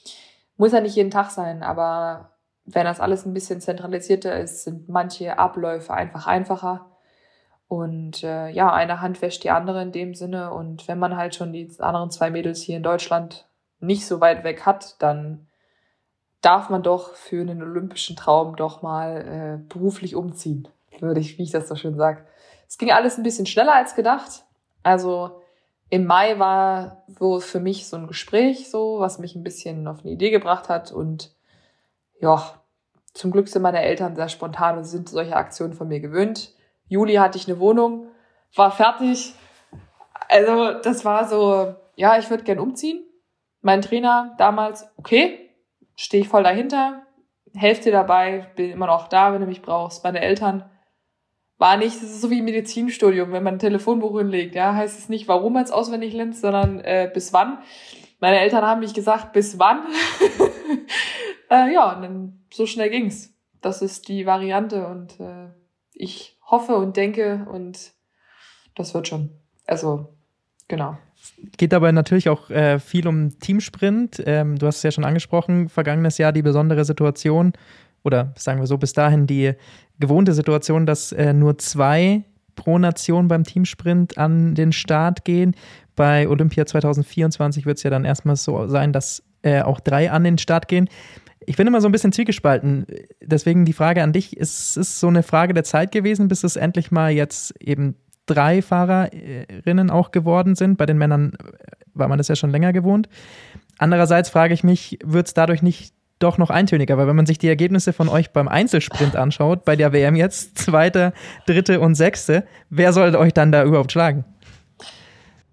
muss 0.56 0.72
ja 0.72 0.80
nicht 0.80 0.96
jeden 0.96 1.10
Tag 1.10 1.30
sein, 1.30 1.62
aber 1.62 2.30
wenn 2.64 2.84
das 2.84 3.00
alles 3.00 3.26
ein 3.26 3.34
bisschen 3.34 3.60
zentralisierter 3.60 4.38
ist, 4.38 4.64
sind 4.64 4.88
manche 4.88 5.38
Abläufe 5.38 5.92
einfach 5.92 6.26
einfacher. 6.26 6.86
Und 7.66 8.22
äh, 8.22 8.50
ja, 8.50 8.72
eine 8.72 9.00
Hand 9.00 9.20
wäscht 9.22 9.42
die 9.42 9.50
andere 9.50 9.82
in 9.82 9.92
dem 9.92 10.14
Sinne. 10.14 10.52
Und 10.52 10.86
wenn 10.86 10.98
man 10.98 11.16
halt 11.16 11.34
schon 11.34 11.52
die 11.52 11.68
anderen 11.80 12.10
zwei 12.10 12.30
Mädels 12.30 12.60
hier 12.60 12.76
in 12.76 12.82
Deutschland 12.82 13.48
nicht 13.80 14.06
so 14.06 14.20
weit 14.20 14.44
weg 14.44 14.64
hat, 14.64 15.02
dann 15.02 15.48
darf 16.42 16.70
man 16.70 16.82
doch 16.82 17.14
für 17.14 17.40
einen 17.40 17.62
olympischen 17.62 18.14
Traum 18.14 18.54
doch 18.54 18.82
mal 18.82 19.60
äh, 19.62 19.68
beruflich 19.68 20.14
umziehen, 20.14 20.68
würde 21.00 21.20
ich, 21.20 21.38
wie 21.38 21.42
ich 21.42 21.50
das 21.50 21.68
so 21.68 21.74
schön 21.74 21.96
sage. 21.96 22.24
Es 22.68 22.78
ging 22.78 22.92
alles 22.92 23.16
ein 23.16 23.24
bisschen 23.24 23.46
schneller 23.46 23.74
als 23.74 23.96
gedacht. 23.96 24.44
Also 24.84 25.41
im 25.92 26.06
Mai 26.06 26.38
war 26.38 27.04
so 27.06 27.38
für 27.38 27.60
mich 27.60 27.86
so 27.86 27.98
ein 27.98 28.06
Gespräch 28.06 28.70
so, 28.70 29.00
was 29.00 29.18
mich 29.18 29.34
ein 29.34 29.42
bisschen 29.42 29.86
auf 29.86 30.00
eine 30.00 30.12
Idee 30.12 30.30
gebracht 30.30 30.70
hat 30.70 30.90
und 30.90 31.36
ja, 32.18 32.62
zum 33.12 33.30
Glück 33.30 33.46
sind 33.46 33.60
meine 33.60 33.82
Eltern 33.82 34.16
sehr 34.16 34.30
spontan 34.30 34.78
und 34.78 34.84
sind 34.84 35.10
solche 35.10 35.36
Aktionen 35.36 35.74
von 35.74 35.88
mir 35.88 36.00
gewöhnt. 36.00 36.54
Juli 36.88 37.16
hatte 37.16 37.36
ich 37.36 37.46
eine 37.46 37.60
Wohnung, 37.60 38.06
war 38.56 38.70
fertig. 38.70 39.34
Also 40.30 40.80
das 40.80 41.04
war 41.04 41.28
so, 41.28 41.74
ja, 41.96 42.16
ich 42.16 42.30
würde 42.30 42.44
gern 42.44 42.58
umziehen. 42.58 43.04
Mein 43.60 43.82
Trainer 43.82 44.34
damals, 44.38 44.88
okay, 44.96 45.50
stehe 45.94 46.22
ich 46.22 46.28
voll 46.30 46.42
dahinter, 46.42 47.02
helfe 47.54 47.82
dir 47.82 47.92
dabei, 47.92 48.50
bin 48.56 48.70
immer 48.70 48.86
noch 48.86 49.08
da, 49.08 49.34
wenn 49.34 49.42
du 49.42 49.46
mich 49.46 49.60
brauchst. 49.60 50.02
Meine 50.04 50.22
Eltern 50.22 50.70
war 51.58 51.76
nicht, 51.76 51.96
das 51.96 52.10
ist 52.10 52.20
so 52.20 52.30
wie 52.30 52.38
im 52.40 52.44
Medizinstudium, 52.44 53.32
wenn 53.32 53.42
man 53.42 53.54
ein 53.54 53.60
Telefonbuch 53.60 54.18
hinlegt, 54.18 54.54
ja, 54.54 54.74
heißt 54.74 54.98
es 54.98 55.08
nicht, 55.08 55.28
warum 55.28 55.52
man 55.52 55.64
es 55.64 55.70
auswendig 55.70 56.12
lernt, 56.12 56.36
sondern 56.36 56.80
äh, 56.80 57.10
bis 57.12 57.32
wann. 57.32 57.58
Meine 58.20 58.40
Eltern 58.40 58.64
haben 58.64 58.80
mich 58.80 58.94
gesagt, 58.94 59.32
bis 59.32 59.58
wann. 59.58 59.86
äh, 61.50 61.72
ja, 61.72 61.94
und 61.94 62.02
dann 62.02 62.44
so 62.52 62.66
schnell 62.66 62.90
ging's. 62.90 63.32
Das 63.60 63.82
ist 63.82 64.08
die 64.08 64.26
Variante 64.26 64.86
und 64.86 65.20
äh, 65.20 65.48
ich 65.94 66.38
hoffe 66.44 66.76
und 66.76 66.96
denke 66.96 67.46
und 67.50 67.92
das 68.74 68.94
wird 68.94 69.08
schon. 69.08 69.30
Also, 69.66 70.14
genau. 70.68 70.98
Geht 71.56 71.72
dabei 71.72 71.92
natürlich 71.92 72.28
auch 72.28 72.50
äh, 72.50 72.80
viel 72.80 73.06
um 73.06 73.38
Teamsprint. 73.38 74.22
Ähm, 74.26 74.58
du 74.58 74.66
hast 74.66 74.78
es 74.78 74.82
ja 74.82 74.90
schon 74.90 75.04
angesprochen, 75.04 75.68
vergangenes 75.68 76.18
Jahr 76.18 76.32
die 76.32 76.42
besondere 76.42 76.84
Situation 76.84 77.52
oder 78.04 78.32
sagen 78.36 78.60
wir 78.60 78.66
so 78.66 78.78
bis 78.78 78.92
dahin 78.92 79.26
die 79.26 79.52
gewohnte 79.98 80.32
Situation, 80.32 80.86
dass 80.86 81.12
äh, 81.12 81.32
nur 81.32 81.58
zwei 81.58 82.24
pro 82.54 82.78
Nation 82.78 83.28
beim 83.28 83.44
Teamsprint 83.44 84.18
an 84.18 84.54
den 84.54 84.72
Start 84.72 85.24
gehen. 85.24 85.54
Bei 85.96 86.28
Olympia 86.28 86.66
2024 86.66 87.66
wird 87.66 87.78
es 87.78 87.82
ja 87.82 87.90
dann 87.90 88.04
erstmal 88.04 88.36
so 88.36 88.66
sein, 88.68 88.92
dass 88.92 89.22
äh, 89.42 89.62
auch 89.62 89.80
drei 89.80 90.10
an 90.10 90.24
den 90.24 90.38
Start 90.38 90.68
gehen. 90.68 90.88
Ich 91.44 91.56
bin 91.56 91.66
immer 91.66 91.80
so 91.80 91.88
ein 91.88 91.92
bisschen 91.92 92.12
zwiegespalten. 92.12 92.86
Deswegen 93.20 93.64
die 93.64 93.72
Frage 93.72 94.02
an 94.02 94.12
dich: 94.12 94.36
Ist 94.36 94.76
es 94.76 95.00
so 95.00 95.08
eine 95.08 95.22
Frage 95.22 95.54
der 95.54 95.64
Zeit 95.64 95.92
gewesen, 95.92 96.28
bis 96.28 96.44
es 96.44 96.56
endlich 96.56 96.90
mal 96.90 97.10
jetzt 97.10 97.54
eben 97.60 97.96
drei 98.26 98.62
Fahrerinnen 98.62 99.90
auch 99.90 100.12
geworden 100.12 100.54
sind. 100.54 100.78
Bei 100.78 100.86
den 100.86 100.98
Männern 100.98 101.32
war 101.94 102.08
man 102.08 102.18
das 102.18 102.28
ja 102.28 102.36
schon 102.36 102.50
länger 102.50 102.72
gewohnt. 102.72 103.08
Andererseits 103.78 104.30
frage 104.30 104.54
ich 104.54 104.62
mich, 104.62 104.98
wird 105.04 105.26
es 105.26 105.34
dadurch 105.34 105.62
nicht 105.62 105.94
doch 106.22 106.38
noch 106.38 106.50
eintöniger? 106.50 106.96
Weil 106.98 107.06
wenn 107.06 107.16
man 107.16 107.26
sich 107.26 107.38
die 107.38 107.48
Ergebnisse 107.48 107.92
von 107.92 108.08
euch 108.08 108.32
beim 108.32 108.48
Einzelsprint 108.48 109.16
anschaut, 109.16 109.64
bei 109.64 109.76
der 109.76 109.92
WM 109.92 110.16
jetzt, 110.16 110.58
zweite, 110.58 111.12
dritte 111.46 111.80
und 111.80 111.94
sechste, 111.94 112.46
wer 112.70 112.92
soll 112.92 113.14
euch 113.16 113.32
dann 113.32 113.52
da 113.52 113.64
überhaupt 113.64 113.92
schlagen? 113.92 114.24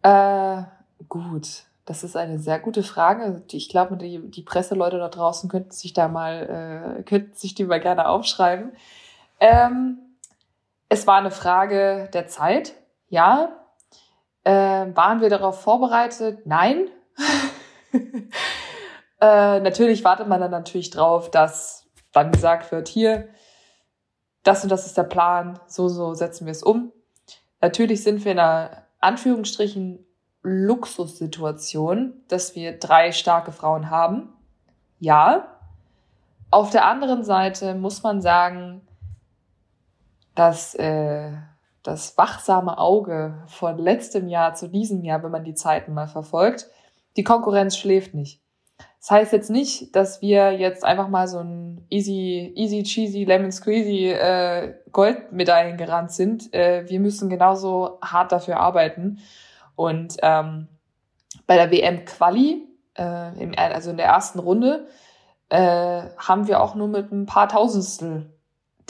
Äh, 0.04 0.63
gut. 1.07 1.63
Das 1.86 2.04
ist 2.04 2.16
eine 2.16 2.38
sehr 2.38 2.60
gute 2.60 2.83
Frage. 2.83 3.42
Ich 3.51 3.68
glaube, 3.68 3.98
die, 3.98 4.19
die 4.30 4.44
Presseleute 4.44 5.00
da 5.00 5.10
draußen 5.10 5.50
könnten 5.50 5.71
sich 5.71 5.92
da 5.92 6.07
mal, 6.07 7.00
äh, 7.00 7.04
könnten 7.04 7.33
sich 7.33 7.56
die 7.56 7.65
mal 7.65 7.80
gerne 7.80 8.07
aufschreiben. 8.07 8.74
Ähm, 9.39 9.98
es 10.88 11.08
war 11.08 11.17
eine 11.17 11.32
Frage 11.32 12.08
der 12.13 12.27
Zeit, 12.27 12.74
ja. 13.08 13.50
Äh, 14.43 14.51
waren 14.51 15.22
wir 15.22 15.29
darauf 15.29 15.62
vorbereitet? 15.62 16.46
Nein. 16.46 16.89
äh, 19.21 19.59
natürlich 19.59 20.03
wartet 20.03 20.27
man 20.27 20.39
dann 20.39 20.51
natürlich 20.51 20.89
drauf, 20.89 21.29
dass 21.29 21.88
dann 22.11 22.31
gesagt 22.31 22.71
wird, 22.71 22.88
hier, 22.88 23.29
das 24.43 24.63
und 24.63 24.69
das 24.69 24.85
ist 24.85 24.97
der 24.97 25.03
Plan, 25.03 25.59
so, 25.67 25.89
so 25.89 26.13
setzen 26.13 26.45
wir 26.45 26.51
es 26.51 26.63
um. 26.63 26.91
Natürlich 27.61 28.03
sind 28.03 28.23
wir 28.23 28.31
in 28.31 28.39
einer 28.39 28.83
Anführungsstrichen 28.99 30.05
Luxussituation, 30.41 32.13
dass 32.29 32.55
wir 32.55 32.79
drei 32.79 33.11
starke 33.11 33.51
Frauen 33.51 33.89
haben. 33.89 34.33
Ja. 34.99 35.59
Auf 36.51 36.71
der 36.71 36.85
anderen 36.85 37.23
Seite 37.23 37.75
muss 37.75 38.01
man 38.01 38.21
sagen, 38.21 38.81
dass 40.35 40.73
äh, 40.75 41.33
das 41.83 42.17
wachsame 42.17 42.77
Auge 42.77 43.43
von 43.47 43.77
letztem 43.77 44.27
Jahr 44.27 44.53
zu 44.55 44.69
diesem 44.69 45.03
Jahr, 45.03 45.21
wenn 45.23 45.31
man 45.31 45.43
die 45.43 45.53
Zeiten 45.53 45.93
mal 45.93 46.07
verfolgt, 46.07 46.67
die 47.17 47.23
Konkurrenz 47.23 47.77
schläft 47.77 48.13
nicht. 48.13 48.41
Das 49.00 49.12
heißt 49.12 49.33
jetzt 49.33 49.50
nicht, 49.50 49.95
dass 49.95 50.21
wir 50.21 50.51
jetzt 50.51 50.83
einfach 50.83 51.07
mal 51.07 51.27
so 51.27 51.39
ein 51.39 51.86
easy, 51.89 52.51
easy 52.55 52.83
cheesy, 52.83 53.24
lemon 53.24 53.51
squeezy 53.51 54.09
äh, 54.09 54.75
Goldmedaillen 54.91 55.77
gerannt 55.77 56.12
sind. 56.12 56.53
Äh, 56.53 56.89
wir 56.89 57.00
müssen 57.00 57.29
genauso 57.29 58.00
hart 58.01 58.31
dafür 58.31 58.57
arbeiten. 58.59 59.19
Und 59.75 60.17
ähm, 60.21 60.67
bei 61.48 61.55
der 61.55 61.71
WM 61.71 62.03
Quali, 62.03 62.67
äh, 62.98 63.41
im, 63.41 63.53
also 63.57 63.91
in 63.91 63.98
der 63.98 64.07
ersten 64.07 64.39
Runde, 64.39 64.88
äh, 65.48 66.01
haben 66.17 66.48
wir 66.48 66.62
auch 66.62 66.75
nur 66.75 66.89
mit 66.89 67.12
ein 67.12 67.25
paar 67.25 67.48
Tausendstel 67.48 68.33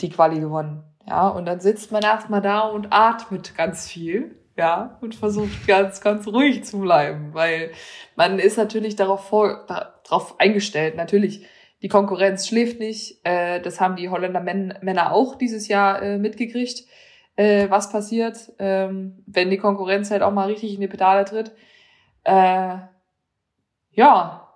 die 0.00 0.10
Quali 0.10 0.40
gewonnen. 0.40 0.82
Ja, 1.06 1.28
und 1.28 1.46
dann 1.46 1.60
sitzt 1.60 1.92
man 1.92 2.02
erstmal 2.02 2.42
da 2.42 2.60
und 2.60 2.88
atmet 2.90 3.56
ganz 3.56 3.86
viel. 3.88 4.39
Ja, 4.60 4.98
und 5.00 5.14
versucht 5.14 5.66
ganz, 5.66 6.00
ganz 6.02 6.26
ruhig 6.28 6.64
zu 6.64 6.80
bleiben, 6.80 7.32
weil 7.32 7.70
man 8.14 8.38
ist 8.38 8.58
natürlich 8.58 8.94
darauf, 8.94 9.26
vor, 9.28 9.66
darauf 9.66 10.38
eingestellt. 10.38 10.96
Natürlich, 10.96 11.46
die 11.82 11.88
Konkurrenz 11.88 12.46
schläft 12.46 12.78
nicht. 12.78 13.24
Äh, 13.24 13.60
das 13.62 13.80
haben 13.80 13.96
die 13.96 14.10
Holländer 14.10 14.40
Män 14.40 14.74
Männer 14.82 15.12
auch 15.12 15.36
dieses 15.36 15.68
Jahr 15.68 16.02
äh, 16.02 16.18
mitgekriegt. 16.18 16.84
äh, 17.36 17.70
was 17.70 17.90
passiert, 17.90 18.52
ähm, 18.58 19.22
wenn 19.26 19.48
die 19.50 19.56
Konkurrenz 19.56 20.10
halt 20.10 20.22
auch 20.22 20.32
mal 20.32 20.48
richtig 20.48 20.74
in 20.74 20.80
die 20.80 20.88
Pedale 20.88 21.24
tritt. 21.24 21.52
Ja, 23.92 24.54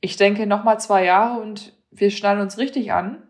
ich 0.00 0.16
denke 0.16 0.46
noch 0.46 0.64
mal 0.64 0.78
zwei 0.78 1.04
Jahre 1.04 1.40
und 1.40 1.72
wir 1.90 2.10
schnallen 2.10 2.40
uns 2.40 2.58
richtig 2.58 2.92
an. 2.92 3.25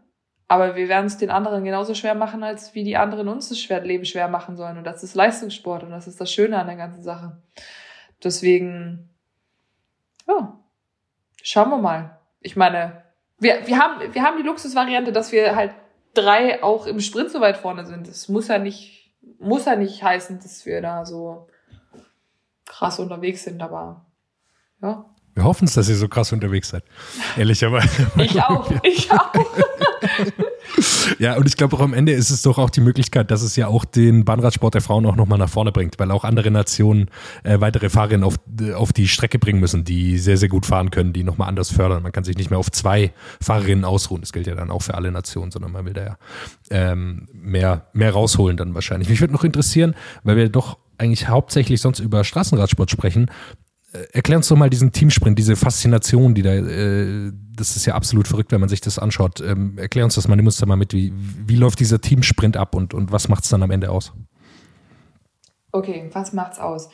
Aber 0.49 0.77
wir 0.77 0.89
werden 0.89 1.07
es 1.07 1.19
den 1.19 1.31
anderen 1.31 1.65
genauso 1.65 1.95
schwer 1.95 2.15
machen, 2.15 2.45
als 2.45 2.75
wie 2.75 2.85
die 2.85 2.97
anderen 2.97 3.29
uns 3.29 3.49
das 3.49 3.59
schwer, 3.59 3.81
Leben 3.81 4.05
schwer 4.05 4.29
machen 4.29 4.57
sollen. 4.57 4.79
Und 4.79 4.85
das 4.85 5.03
ist 5.03 5.15
Leistungssport 5.15 5.83
und 5.83 5.91
das 5.91 6.07
ist 6.07 6.21
das 6.21 6.31
Schöne 6.31 6.59
an 6.59 6.69
der 6.69 6.77
ganzen 6.77 7.03
Sache. 7.03 7.37
Deswegen, 8.23 9.11
ja, 10.29 10.59
schauen 11.43 11.71
wir 11.71 11.79
mal. 11.79 12.19
Ich 12.41 12.55
meine, 12.55 13.03
wir, 13.39 13.67
wir, 13.67 13.79
haben, 13.79 14.15
wir 14.15 14.23
haben 14.23 14.37
die 14.37 14.45
Luxusvariante, 14.45 15.13
dass 15.13 15.33
wir 15.33 15.57
halt 15.57 15.73
drei 16.15 16.63
auch 16.63 16.87
im 16.87 17.01
Sprint 17.01 17.31
so 17.31 17.41
weit 17.41 17.57
vorne 17.57 17.85
sind. 17.85 18.09
Das 18.09 18.29
muss 18.29 18.47
ja 18.47 18.59
nicht, 18.59 19.13
muss 19.41 19.65
ja 19.65 19.75
nicht 19.75 20.03
heißen, 20.03 20.39
dass 20.39 20.65
wir 20.65 20.81
da 20.81 21.05
so 21.05 21.49
krass 22.65 23.01
unterwegs 23.01 23.43
sind, 23.45 23.63
aber 23.63 24.07
ja. 24.81 25.05
Wir 25.35 25.45
hoffen 25.45 25.67
es, 25.67 25.75
dass 25.75 25.89
ihr 25.89 25.97
so 25.97 26.09
krass 26.09 26.33
unterwegs 26.33 26.71
seid. 26.71 26.85
Ehrlicherweise. 27.37 28.11
Ich 28.17 28.41
auch, 28.41 28.71
ich 28.83 29.11
auch. 29.13 29.33
ja, 31.19 31.37
und 31.37 31.47
ich 31.47 31.57
glaube 31.57 31.77
auch 31.77 31.81
am 31.81 31.95
Ende 31.95 32.13
ist 32.13 32.31
es 32.31 32.43
doch 32.43 32.59
auch 32.59 32.71
die 32.71 32.81
Möglichkeit, 32.81 33.31
dass 33.31 33.43
es 33.43 33.57
ja 33.57 33.69
auch 33.69 33.85
den 33.85 34.25
Bahnradsport 34.25 34.75
der 34.75 34.81
Frauen 34.81 35.07
auch 35.07 35.17
nochmal 35.17 35.39
nach 35.39 35.49
vorne 35.49 35.73
bringt, 35.73 35.99
weil 35.99 36.11
auch 36.11 36.25
andere 36.25 36.51
Nationen 36.51 37.09
äh, 37.45 37.61
weitere 37.61 37.89
Fahrerinnen 37.89 38.25
auf, 38.25 38.37
auf 38.75 38.93
die 38.93 39.09
Strecke 39.09 39.39
bringen 39.39 39.61
müssen, 39.61 39.85
die 39.85 40.19
sehr, 40.19 40.37
sehr 40.37 40.49
gut 40.49 40.67
fahren 40.67 40.91
können, 40.91 41.13
die 41.13 41.25
nochmal 41.25 41.49
anders 41.49 41.71
fördern. 41.71 42.03
Man 42.03 42.13
kann 42.13 42.25
sich 42.25 42.37
nicht 42.37 42.51
mehr 42.51 42.59
auf 42.59 42.71
zwei 42.71 43.13
Fahrerinnen 43.41 43.85
ausruhen. 43.85 44.21
Das 44.21 44.33
gilt 44.33 44.47
ja 44.47 44.55
dann 44.55 44.71
auch 44.71 44.83
für 44.83 44.95
alle 44.95 45.11
Nationen, 45.13 45.51
sondern 45.51 45.73
man 45.73 45.85
will 45.85 45.95
da 45.95 46.05
ja 46.05 46.19
ähm, 46.71 47.29
mehr, 47.33 47.87
mehr 47.93 48.13
rausholen 48.13 48.57
dann 48.57 48.75
wahrscheinlich. 48.75 49.09
Mich 49.09 49.21
würde 49.21 49.33
noch 49.33 49.45
interessieren, 49.45 49.95
weil 50.25 50.37
wir 50.37 50.49
doch 50.49 50.79
eigentlich 50.99 51.29
hauptsächlich 51.29 51.81
sonst 51.81 51.99
über 51.99 52.25
Straßenradsport 52.25 52.91
sprechen, 52.91 53.31
erklär 54.13 54.39
uns 54.39 54.49
doch 54.49 54.57
mal 54.57 54.71
diesen 54.71 54.93
Teamsprint, 54.93 55.39
diese 55.39 55.57
Faszination, 55.57 56.35
die 56.35 56.43
da, 56.43 56.55
äh, 56.55 57.33
das 57.55 57.77
ist 57.77 57.87
ja 57.87 57.95
absolut 57.95 58.29
verrückt, 58.29 58.53
wenn 58.53 58.61
man 58.61 58.69
sich 58.69 58.81
das 58.81 58.99
anschaut. 58.99 59.41
Ähm, 59.41 59.79
erklär 59.79 60.05
uns 60.05 60.15
das 60.15 60.29
mal, 60.29 60.37
nimm 60.37 60.47
uns 60.47 60.59
da 60.59 60.67
mal 60.67 60.77
mit, 60.77 60.93
wie, 60.93 61.13
wie 61.15 61.57
läuft 61.57 61.81
dieser 61.81 62.01
Teamsprint 62.01 62.57
ab 62.57 62.75
und, 62.75 62.95
und 62.95 63.13
was 63.13 63.29
macht 63.29 63.45
es 63.45 63.51
dann 63.51 63.63
am 63.63 63.71
Ende 63.71 63.91
aus? 63.91 64.13
Okay, 65.73 66.09
was 66.13 66.33
macht's 66.33 66.59
aus? 66.59 66.89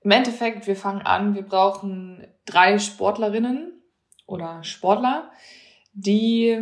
Im 0.00 0.10
Endeffekt, 0.10 0.66
wir 0.66 0.76
fangen 0.76 1.02
an, 1.02 1.34
wir 1.34 1.42
brauchen 1.42 2.26
drei 2.44 2.78
Sportlerinnen 2.78 3.72
oder 4.26 4.64
Sportler, 4.64 5.30
die 5.92 6.58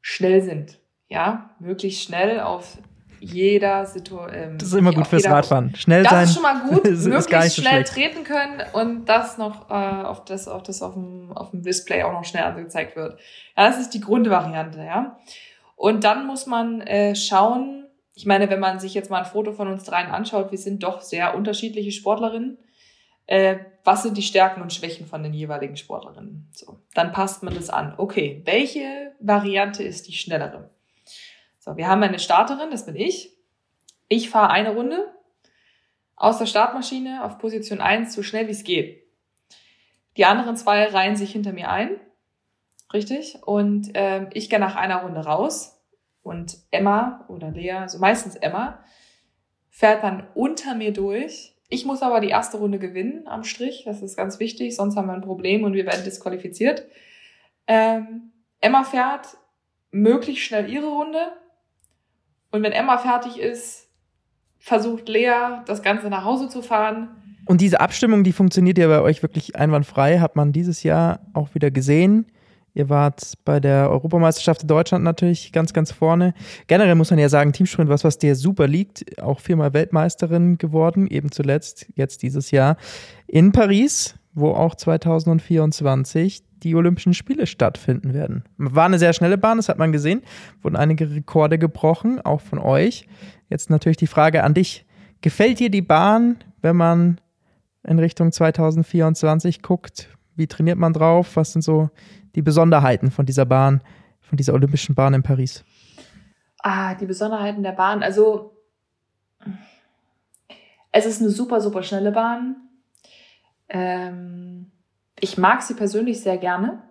schnell 0.00 0.42
sind. 0.42 0.78
Ja, 1.08 1.54
möglichst 1.60 2.02
schnell 2.02 2.40
auf 2.40 2.78
jeder 3.22 3.86
Situation. 3.86 4.30
Ähm, 4.34 4.58
das 4.58 4.68
ist 4.68 4.74
immer 4.74 4.92
gut 4.92 5.06
fürs 5.06 5.26
Radfahren. 5.26 5.74
Schnell 5.76 6.02
das 6.02 6.10
sein. 6.10 6.20
Das 6.20 6.30
ist 6.30 6.34
schon 6.34 6.42
mal 6.42 6.60
gut, 6.68 6.84
möglichst 6.84 7.56
so 7.56 7.62
schnell 7.62 7.86
schlecht. 7.86 7.92
treten 7.92 8.24
können 8.24 8.62
und 8.72 9.06
das 9.06 9.38
noch 9.38 9.70
äh, 9.70 9.74
auf 9.74 10.24
das, 10.24 10.48
auf 10.48 10.62
das 10.62 10.82
auf 10.82 10.94
dem, 10.94 11.32
auf 11.32 11.50
dem 11.50 11.62
Display 11.62 12.02
auch 12.02 12.12
noch 12.12 12.24
schnell 12.24 12.44
angezeigt 12.44 12.96
wird. 12.96 13.18
Ja, 13.56 13.68
das 13.68 13.80
ist 13.80 13.90
die 13.90 14.00
Grundvariante, 14.00 14.80
ja. 14.80 15.18
Und 15.76 16.04
dann 16.04 16.26
muss 16.26 16.46
man 16.46 16.80
äh, 16.82 17.14
schauen, 17.14 17.86
ich 18.14 18.26
meine, 18.26 18.50
wenn 18.50 18.60
man 18.60 18.78
sich 18.78 18.94
jetzt 18.94 19.10
mal 19.10 19.20
ein 19.20 19.24
Foto 19.24 19.52
von 19.52 19.68
uns 19.68 19.84
dreien 19.84 20.10
anschaut, 20.10 20.50
wir 20.50 20.58
sind 20.58 20.82
doch 20.82 21.00
sehr 21.00 21.34
unterschiedliche 21.34 21.92
Sportlerinnen. 21.92 22.58
Äh, 23.26 23.56
was 23.84 24.02
sind 24.02 24.16
die 24.16 24.22
Stärken 24.22 24.62
und 24.62 24.72
Schwächen 24.72 25.06
von 25.06 25.22
den 25.22 25.32
jeweiligen 25.32 25.76
Sportlerinnen? 25.76 26.48
So, 26.52 26.78
dann 26.94 27.12
passt 27.12 27.42
man 27.42 27.54
das 27.54 27.70
an. 27.70 27.94
Okay, 27.96 28.42
welche 28.44 29.12
Variante 29.20 29.82
ist 29.82 30.08
die 30.08 30.12
schnellere? 30.12 30.70
So, 31.64 31.76
wir 31.76 31.86
haben 31.86 32.02
eine 32.02 32.18
Starterin, 32.18 32.72
das 32.72 32.86
bin 32.86 32.96
ich. 32.96 33.36
Ich 34.08 34.30
fahre 34.30 34.50
eine 34.50 34.74
Runde 34.74 35.14
aus 36.16 36.38
der 36.38 36.46
Startmaschine 36.46 37.22
auf 37.22 37.38
Position 37.38 37.80
1 37.80 38.12
so 38.12 38.24
schnell 38.24 38.48
wie 38.48 38.50
es 38.50 38.64
geht. 38.64 39.04
Die 40.16 40.24
anderen 40.24 40.56
zwei 40.56 40.86
reihen 40.86 41.14
sich 41.14 41.30
hinter 41.30 41.52
mir 41.52 41.70
ein. 41.70 42.00
Richtig? 42.92 43.38
Und 43.44 43.92
ähm, 43.94 44.26
ich 44.32 44.50
gehe 44.50 44.58
nach 44.58 44.74
einer 44.74 45.02
Runde 45.02 45.20
raus 45.20 45.80
und 46.24 46.58
Emma 46.72 47.24
oder 47.28 47.52
Lea, 47.52 47.70
also 47.74 48.00
meistens 48.00 48.34
Emma, 48.34 48.82
fährt 49.70 50.02
dann 50.02 50.26
unter 50.34 50.74
mir 50.74 50.92
durch. 50.92 51.54
Ich 51.68 51.86
muss 51.86 52.02
aber 52.02 52.18
die 52.18 52.30
erste 52.30 52.56
Runde 52.56 52.80
gewinnen 52.80 53.28
am 53.28 53.44
Strich, 53.44 53.84
das 53.84 54.02
ist 54.02 54.16
ganz 54.16 54.40
wichtig, 54.40 54.74
sonst 54.74 54.96
haben 54.96 55.06
wir 55.06 55.14
ein 55.14 55.22
Problem 55.22 55.62
und 55.62 55.74
wir 55.74 55.86
werden 55.86 56.02
disqualifiziert. 56.02 56.84
Ähm, 57.68 58.32
Emma 58.60 58.82
fährt 58.82 59.36
möglichst 59.92 60.42
schnell 60.42 60.68
ihre 60.68 60.88
Runde 60.88 61.32
und 62.52 62.62
wenn 62.62 62.72
Emma 62.72 62.98
fertig 62.98 63.40
ist, 63.40 63.88
versucht 64.58 65.08
Lea, 65.08 65.62
das 65.66 65.82
Ganze 65.82 66.08
nach 66.08 66.24
Hause 66.24 66.48
zu 66.48 66.62
fahren. 66.62 67.08
Und 67.46 67.60
diese 67.60 67.80
Abstimmung, 67.80 68.22
die 68.22 68.32
funktioniert 68.32 68.78
ja 68.78 68.86
bei 68.86 69.00
euch 69.00 69.22
wirklich 69.22 69.56
einwandfrei, 69.56 70.20
hat 70.20 70.36
man 70.36 70.52
dieses 70.52 70.84
Jahr 70.84 71.20
auch 71.32 71.54
wieder 71.54 71.72
gesehen. 71.72 72.26
Ihr 72.74 72.88
wart 72.88 73.34
bei 73.44 73.60
der 73.60 73.90
Europameisterschaft 73.90 74.62
in 74.62 74.68
Deutschland 74.68 75.04
natürlich 75.04 75.52
ganz, 75.52 75.72
ganz 75.72 75.92
vorne. 75.92 76.32
Generell 76.68 76.94
muss 76.94 77.10
man 77.10 77.18
ja 77.18 77.28
sagen, 77.28 77.52
Teamsprint, 77.52 77.90
was, 77.90 78.04
was 78.04 78.18
dir 78.18 78.34
super 78.34 78.66
liegt, 78.66 79.20
auch 79.20 79.40
viermal 79.40 79.74
Weltmeisterin 79.74 80.56
geworden, 80.56 81.06
eben 81.08 81.32
zuletzt, 81.32 81.86
jetzt 81.96 82.22
dieses 82.22 82.50
Jahr 82.50 82.76
in 83.26 83.52
Paris, 83.52 84.14
wo 84.32 84.52
auch 84.52 84.74
2024 84.74 86.44
die 86.62 86.74
Olympischen 86.74 87.14
Spiele 87.14 87.46
stattfinden 87.46 88.14
werden. 88.14 88.44
War 88.56 88.86
eine 88.86 88.98
sehr 88.98 89.12
schnelle 89.12 89.38
Bahn, 89.38 89.58
das 89.58 89.68
hat 89.68 89.78
man 89.78 89.92
gesehen, 89.92 90.22
wurden 90.62 90.76
einige 90.76 91.10
Rekorde 91.10 91.58
gebrochen, 91.58 92.20
auch 92.20 92.40
von 92.40 92.58
euch. 92.58 93.06
Jetzt 93.48 93.70
natürlich 93.70 93.96
die 93.96 94.06
Frage 94.06 94.44
an 94.44 94.54
dich. 94.54 94.86
Gefällt 95.20 95.60
dir 95.60 95.70
die 95.70 95.82
Bahn, 95.82 96.36
wenn 96.62 96.76
man 96.76 97.20
in 97.84 97.98
Richtung 97.98 98.32
2024 98.32 99.62
guckt? 99.62 100.08
Wie 100.34 100.46
trainiert 100.46 100.78
man 100.78 100.92
drauf? 100.92 101.36
Was 101.36 101.52
sind 101.52 101.62
so 101.62 101.90
die 102.34 102.42
Besonderheiten 102.42 103.10
von 103.10 103.26
dieser 103.26 103.44
Bahn, 103.44 103.82
von 104.20 104.36
dieser 104.36 104.54
Olympischen 104.54 104.94
Bahn 104.94 105.14
in 105.14 105.22
Paris? 105.22 105.64
Ah, 106.58 106.94
die 106.94 107.06
Besonderheiten 107.06 107.62
der 107.62 107.72
Bahn. 107.72 108.02
Also, 108.02 108.56
es 110.92 111.06
ist 111.06 111.20
eine 111.20 111.30
super, 111.30 111.60
super 111.60 111.82
schnelle 111.82 112.12
Bahn. 112.12 112.56
Ähm, 113.68 114.71
ich 115.22 115.38
mag 115.38 115.62
sie 115.62 115.74
persönlich 115.74 116.20
sehr 116.20 116.36
gerne. 116.36 116.82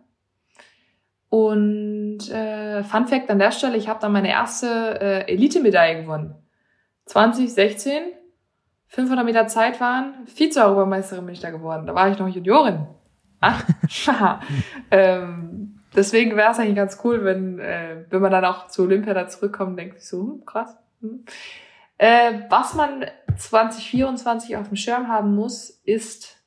Und 1.29 2.31
äh, 2.31 2.83
Fun 2.83 3.07
Fact 3.07 3.29
an 3.29 3.39
der 3.39 3.51
Stelle, 3.51 3.77
ich 3.77 3.89
habe 3.89 4.00
dann 4.00 4.13
meine 4.13 4.29
erste 4.29 4.67
äh, 5.00 5.31
Elite-Medaille 5.31 6.01
gewonnen. 6.01 6.35
2016, 7.05 8.03
500 8.88 9.25
Meter 9.25 9.47
Zeit 9.47 9.81
waren, 9.81 10.25
Vize-Europameisterin 10.27 11.25
bin 11.25 11.35
ich 11.35 11.41
da 11.41 11.51
geworden. 11.51 11.88
Da 11.88 11.93
war 11.93 12.09
ich 12.09 12.17
noch 12.19 12.27
Juniorin. 12.27 12.88
Ach, 13.41 13.65
ähm, 14.91 15.79
deswegen 15.95 16.38
wäre 16.38 16.51
es 16.51 16.59
eigentlich 16.59 16.75
ganz 16.75 17.00
cool, 17.03 17.25
wenn, 17.25 17.59
äh, 17.59 18.05
wenn 18.09 18.21
man 18.21 18.31
dann 18.31 18.45
auch 18.45 18.67
zu 18.67 18.83
Olympia 18.83 19.13
da 19.13 19.27
zurückkommt 19.27 19.71
und 19.71 19.77
denkt 19.77 20.01
so, 20.01 20.21
hm, 20.21 20.45
krass. 20.45 20.77
Hm. 21.01 21.25
Äh, 21.97 22.43
was 22.50 22.75
man 22.75 23.05
2024 23.38 24.55
auf 24.55 24.69
dem 24.69 24.77
Schirm 24.77 25.07
haben 25.09 25.35
muss, 25.35 25.69
ist 25.83 26.40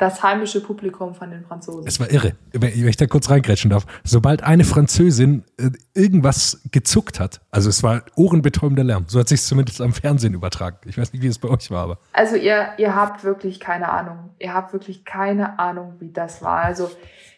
das 0.00 0.22
heimische 0.22 0.62
Publikum 0.62 1.14
von 1.14 1.30
den 1.30 1.44
Franzosen. 1.44 1.86
Es 1.86 2.00
war 2.00 2.10
irre, 2.10 2.32
wenn 2.52 2.88
ich 2.88 2.96
da 2.96 3.06
kurz 3.06 3.28
reingrätschen 3.28 3.70
darf. 3.70 3.84
Sobald 4.02 4.42
eine 4.42 4.64
Französin 4.64 5.44
äh, 5.58 5.70
irgendwas 5.92 6.62
gezuckt 6.72 7.20
hat, 7.20 7.42
also 7.50 7.68
es 7.68 7.82
war 7.82 8.02
ohrenbetäubender 8.16 8.82
Lärm. 8.82 9.04
So 9.08 9.20
hat 9.20 9.28
sich 9.28 9.42
zumindest 9.42 9.82
am 9.82 9.92
Fernsehen 9.92 10.32
übertragen. 10.32 10.78
Ich 10.86 10.96
weiß 10.96 11.12
nicht, 11.12 11.22
wie 11.22 11.26
es 11.26 11.38
bei 11.38 11.50
euch 11.50 11.70
war, 11.70 11.82
aber. 11.82 11.98
Also 12.14 12.36
ihr, 12.36 12.70
ihr 12.78 12.96
habt 12.96 13.24
wirklich 13.24 13.60
keine 13.60 13.90
Ahnung. 13.90 14.30
Ihr 14.38 14.54
habt 14.54 14.72
wirklich 14.72 15.04
keine 15.04 15.58
Ahnung, 15.58 15.96
wie 15.98 16.10
das 16.10 16.40
war. 16.40 16.62
Also 16.62 16.90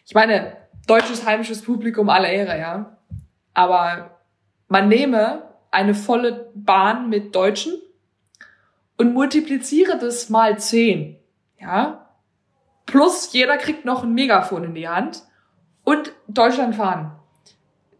ich 0.05 0.13
meine, 0.13 0.55
deutsches 0.87 1.25
heimisches 1.25 1.63
Publikum 1.63 2.09
aller 2.09 2.29
Ehre, 2.29 2.57
ja. 2.57 2.97
Aber 3.53 4.21
man 4.69 4.87
nehme 4.87 5.43
eine 5.69 5.93
volle 5.93 6.49
Bahn 6.55 7.09
mit 7.09 7.35
Deutschen 7.35 7.73
und 8.95 9.13
multipliziere 9.13 9.99
das 9.99 10.29
mal 10.29 10.57
zehn, 10.59 11.17
ja 11.59 12.02
Plus 12.85 13.31
jeder 13.33 13.57
kriegt 13.57 13.85
noch 13.85 14.03
ein 14.03 14.13
Megafon 14.13 14.63
in 14.65 14.75
die 14.75 14.87
Hand 14.87 15.23
und 15.83 16.13
Deutschland 16.27 16.75
fahren. 16.75 17.13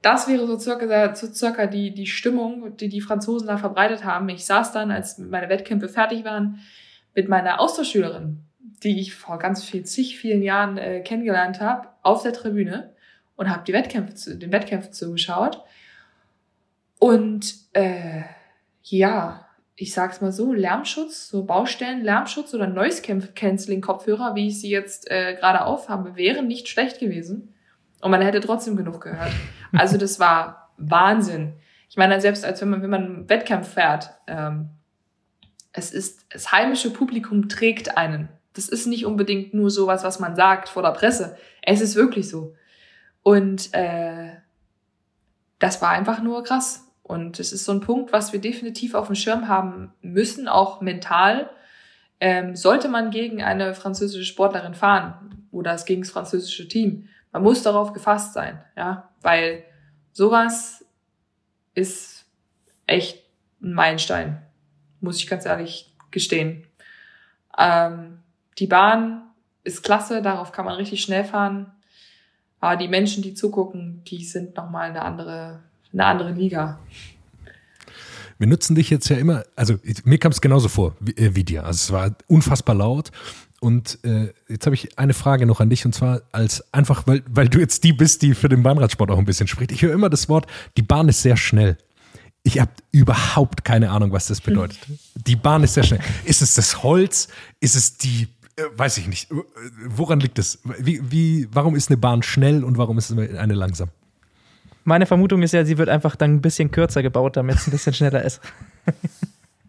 Das 0.01 0.27
wäre 0.27 0.45
so 0.45 0.59
circa, 0.59 1.15
so 1.15 1.27
circa 1.27 1.65
die, 1.65 1.93
die 1.93 2.07
Stimmung, 2.07 2.75
die 2.75 2.89
die 2.89 3.01
Franzosen 3.01 3.47
da 3.47 3.57
verbreitet 3.57 4.03
haben. 4.03 4.27
Ich 4.29 4.45
saß 4.45 4.73
dann, 4.73 4.91
als 4.91 5.17
meine 5.17 5.47
Wettkämpfe 5.47 5.87
fertig 5.87 6.25
waren, 6.25 6.59
mit 7.15 7.29
meiner 7.29 7.61
Austauschschülerin, 7.61 8.39
die 8.83 8.99
ich 8.99 9.13
vor 9.13 9.39
ganz 9.39 9.63
viel, 9.63 9.85
zig 9.85 10.17
vielen 10.17 10.43
Jahren 10.43 10.77
äh, 10.77 10.99
kennengelernt 11.01 11.61
habe, 11.61 11.87
auf 12.01 12.23
der 12.23 12.33
Tribüne 12.33 12.93
und 13.37 13.49
habe 13.49 13.63
die 13.65 13.73
Wettkämpfe, 13.73 14.35
den 14.35 14.51
Wettkämpfen 14.51 14.91
zugeschaut. 14.91 15.63
Und 16.99 17.53
äh, 17.73 18.23
ja, 18.83 19.42
ich 19.75 19.93
sag's 19.93 20.21
mal 20.21 20.31
so, 20.31 20.53
Lärmschutz, 20.53 21.29
so 21.29 21.45
Baustellen, 21.45 22.03
Lärmschutz 22.03 22.53
oder 22.53 22.67
Noise 22.67 23.01
Canceling 23.01 23.81
Kopfhörer, 23.81 24.35
wie 24.35 24.47
ich 24.47 24.61
sie 24.61 24.69
jetzt 24.69 25.09
äh, 25.09 25.35
gerade 25.35 25.65
aufhabe, 25.65 26.15
wären 26.15 26.47
nicht 26.47 26.67
schlecht 26.67 26.99
gewesen. 26.99 27.53
Und 28.01 28.11
man 28.11 28.21
hätte 28.21 28.39
trotzdem 28.39 28.75
genug 28.75 29.01
gehört. 29.01 29.31
Also 29.75 29.97
das 29.97 30.19
war 30.19 30.71
Wahnsinn. 30.77 31.53
Ich 31.89 31.97
meine, 31.97 32.21
selbst 32.21 32.45
als 32.45 32.61
wenn 32.61 32.69
man, 32.69 32.83
wenn 32.83 32.89
man 32.91 33.03
einen 33.03 33.29
Wettkampf 33.29 33.73
fährt, 33.73 34.11
ähm, 34.27 34.69
es 35.71 35.91
ist, 35.91 36.27
das 36.31 36.51
heimische 36.51 36.91
Publikum 36.91 37.49
trägt 37.49 37.97
einen. 37.97 38.29
Das 38.53 38.69
ist 38.69 38.85
nicht 38.85 39.05
unbedingt 39.05 39.55
nur 39.55 39.71
sowas, 39.71 40.03
was 40.03 40.19
man 40.19 40.35
sagt 40.35 40.69
vor 40.69 40.83
der 40.83 40.91
Presse. 40.91 41.37
Es 41.63 41.81
ist 41.81 41.95
wirklich 41.95 42.29
so. 42.29 42.53
Und 43.23 43.73
äh, 43.73 44.29
das 45.57 45.81
war 45.81 45.89
einfach 45.89 46.21
nur 46.21 46.43
krass. 46.43 46.92
Und 47.03 47.39
es 47.39 47.51
ist 47.51 47.65
so 47.65 47.73
ein 47.73 47.81
Punkt, 47.81 48.13
was 48.13 48.33
wir 48.33 48.41
definitiv 48.41 48.95
auf 48.95 49.07
dem 49.07 49.15
Schirm 49.15 49.47
haben 49.47 49.93
müssen, 50.01 50.47
auch 50.47 50.81
mental. 50.81 51.49
Ähm, 52.19 52.55
sollte 52.55 52.87
man 52.87 53.11
gegen 53.11 53.43
eine 53.43 53.73
französische 53.73 54.25
Sportlerin 54.25 54.73
fahren 54.73 55.47
oder 55.51 55.73
es 55.73 55.85
gegen 55.85 56.01
das 56.01 56.11
französische 56.11 56.67
Team, 56.67 57.09
man 57.33 57.43
muss 57.43 57.63
darauf 57.63 57.93
gefasst 57.93 58.33
sein, 58.33 58.63
ja, 58.77 59.09
weil 59.21 59.63
sowas 60.11 60.85
ist 61.73 62.25
echt 62.85 63.23
ein 63.61 63.73
Meilenstein, 63.73 64.41
muss 65.01 65.17
ich 65.17 65.27
ganz 65.27 65.45
ehrlich 65.45 65.93
gestehen. 66.11 66.65
Ähm, 67.57 68.19
die 68.59 68.67
Bahn 68.67 69.23
ist 69.63 69.83
klasse, 69.83 70.21
darauf 70.21 70.51
kann 70.51 70.65
man 70.65 70.75
richtig 70.75 71.01
schnell 71.01 71.23
fahren. 71.23 71.71
Aber 72.59 72.77
die 72.77 72.87
Menschen, 72.87 73.23
die 73.23 73.33
zugucken, 73.33 74.03
die 74.05 74.23
sind 74.23 74.55
nochmal 74.55 74.89
eine 74.89 75.01
andere, 75.01 75.63
eine 75.93 76.05
andere 76.05 76.31
Liga. 76.31 76.79
Wir 78.37 78.47
nutzen 78.47 78.75
dich 78.75 78.89
jetzt 78.89 79.07
ja 79.09 79.17
immer, 79.17 79.43
also 79.55 79.75
mir 80.03 80.17
kam 80.17 80.31
es 80.31 80.41
genauso 80.41 80.67
vor 80.67 80.95
wie, 80.99 81.11
äh, 81.11 81.35
wie, 81.35 81.43
dir. 81.43 81.65
Also 81.65 81.77
es 81.77 81.91
war 81.91 82.15
unfassbar 82.27 82.75
laut. 82.75 83.11
Und 83.61 83.99
äh, 84.03 84.33
jetzt 84.49 84.65
habe 84.65 84.75
ich 84.75 84.99
eine 84.99 85.13
Frage 85.13 85.45
noch 85.45 85.61
an 85.61 85.69
dich 85.69 85.85
und 85.85 85.95
zwar 85.95 86.23
als 86.33 86.73
einfach, 86.73 87.07
weil, 87.07 87.23
weil 87.29 87.47
du 87.47 87.59
jetzt 87.59 87.85
die 87.85 87.93
bist, 87.93 88.21
die 88.21 88.33
für 88.33 88.49
den 88.49 88.61
Bahnradsport 88.63 89.09
auch 89.11 89.17
ein 89.17 89.23
bisschen 89.23 89.47
spricht. 89.47 89.71
Ich 89.71 89.81
höre 89.83 89.93
immer 89.93 90.09
das 90.09 90.27
Wort, 90.27 90.47
die 90.75 90.81
Bahn 90.81 91.07
ist 91.07 91.21
sehr 91.21 91.37
schnell. 91.37 91.77
Ich 92.41 92.59
habe 92.59 92.71
überhaupt 92.91 93.63
keine 93.63 93.91
Ahnung, 93.91 94.11
was 94.11 94.27
das 94.27 94.41
bedeutet. 94.41 94.79
Die 95.15 95.37
Bahn 95.37 95.63
ist 95.63 95.75
sehr 95.75 95.83
schnell. 95.83 96.01
Ist 96.25 96.41
es 96.41 96.55
das 96.55 96.83
Holz? 96.83 97.29
Ist 97.61 97.77
es 97.77 97.97
die 97.97 98.27
äh, 98.55 98.63
weiß 98.75 98.97
ich 98.97 99.07
nicht. 99.07 99.31
Äh, 99.31 99.35
woran 99.87 100.19
liegt 100.19 100.37
es? 100.39 100.59
Wie, 100.79 100.99
wie, 101.09 101.47
warum 101.51 101.75
ist 101.75 101.89
eine 101.89 101.97
Bahn 101.97 102.21
schnell 102.21 102.63
und 102.63 102.77
warum 102.77 102.97
ist 102.97 103.11
eine 103.17 103.53
langsam? 103.53 103.89
Meine 104.83 105.05
Vermutung 105.05 105.41
ist 105.43 105.53
ja, 105.53 105.63
sie 105.63 105.77
wird 105.77 105.89
einfach 105.89 106.15
dann 106.15 106.35
ein 106.35 106.41
bisschen 106.41 106.71
kürzer 106.71 107.01
gebaut, 107.01 107.37
damit 107.37 107.55
es 107.55 107.67
ein 107.67 107.71
bisschen 107.71 107.93
schneller 107.93 108.23
ist. 108.23 108.41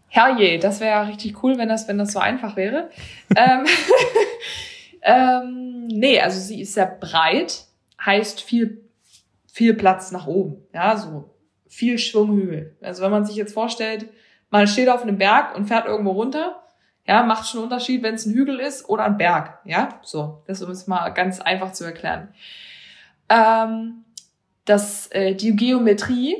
Herrje, 0.09 0.59
das 0.59 0.81
wäre 0.81 0.91
ja 0.91 1.03
richtig 1.03 1.43
cool, 1.43 1.59
wenn 1.59 1.69
das, 1.69 1.89
wenn 1.89 1.99
das 1.99 2.13
so 2.13 2.19
einfach 2.19 2.57
wäre. 2.57 2.91
ähm, 3.37 3.65
ähm, 5.03 5.87
nee, 5.89 6.21
also 6.21 6.39
sie 6.39 6.61
ist 6.61 6.75
sehr 6.75 6.87
breit, 6.87 7.65
heißt 8.05 8.41
viel, 8.41 8.81
viel 9.53 9.75
Platz 9.75 10.13
nach 10.13 10.27
oben. 10.27 10.57
Ja, 10.73 10.97
so 10.97 11.31
viel 11.69 11.99
Schwunghügel. 11.99 12.77
Also 12.81 13.03
wenn 13.03 13.11
man 13.11 13.25
sich 13.25 13.35
jetzt 13.37 13.55
vorstellt, 13.55 14.09
man 14.51 14.69
steht 14.69 14.89
auf 14.89 15.03
einem 15.03 15.19
Berg 15.19 15.57
und 15.57 15.67
fährt 15.67 15.87
irgendwo 15.87 16.13
runter, 16.13 16.63
ja, 17.07 17.23
macht 17.25 17.49
schon 17.49 17.59
einen 17.59 17.65
Unterschied, 17.65 18.03
wenn 18.03 18.15
es 18.15 18.25
ein 18.25 18.35
Hügel 18.35 18.61
ist 18.61 18.89
oder 18.89 19.05
ein 19.05 19.19
Berg. 19.19 19.59
Ja, 19.65 20.01
so, 20.03 20.43
das 20.47 20.63
um 20.63 20.71
es 20.71 20.87
mal 20.87 21.09
ganz 21.11 21.41
einfach 21.41 21.73
zu 21.73 21.85
erklären. 21.85 22.29
Ähm, 23.29 24.04
das, 24.65 25.09
äh, 25.13 25.35
die 25.35 25.55
Geometrie, 25.55 26.37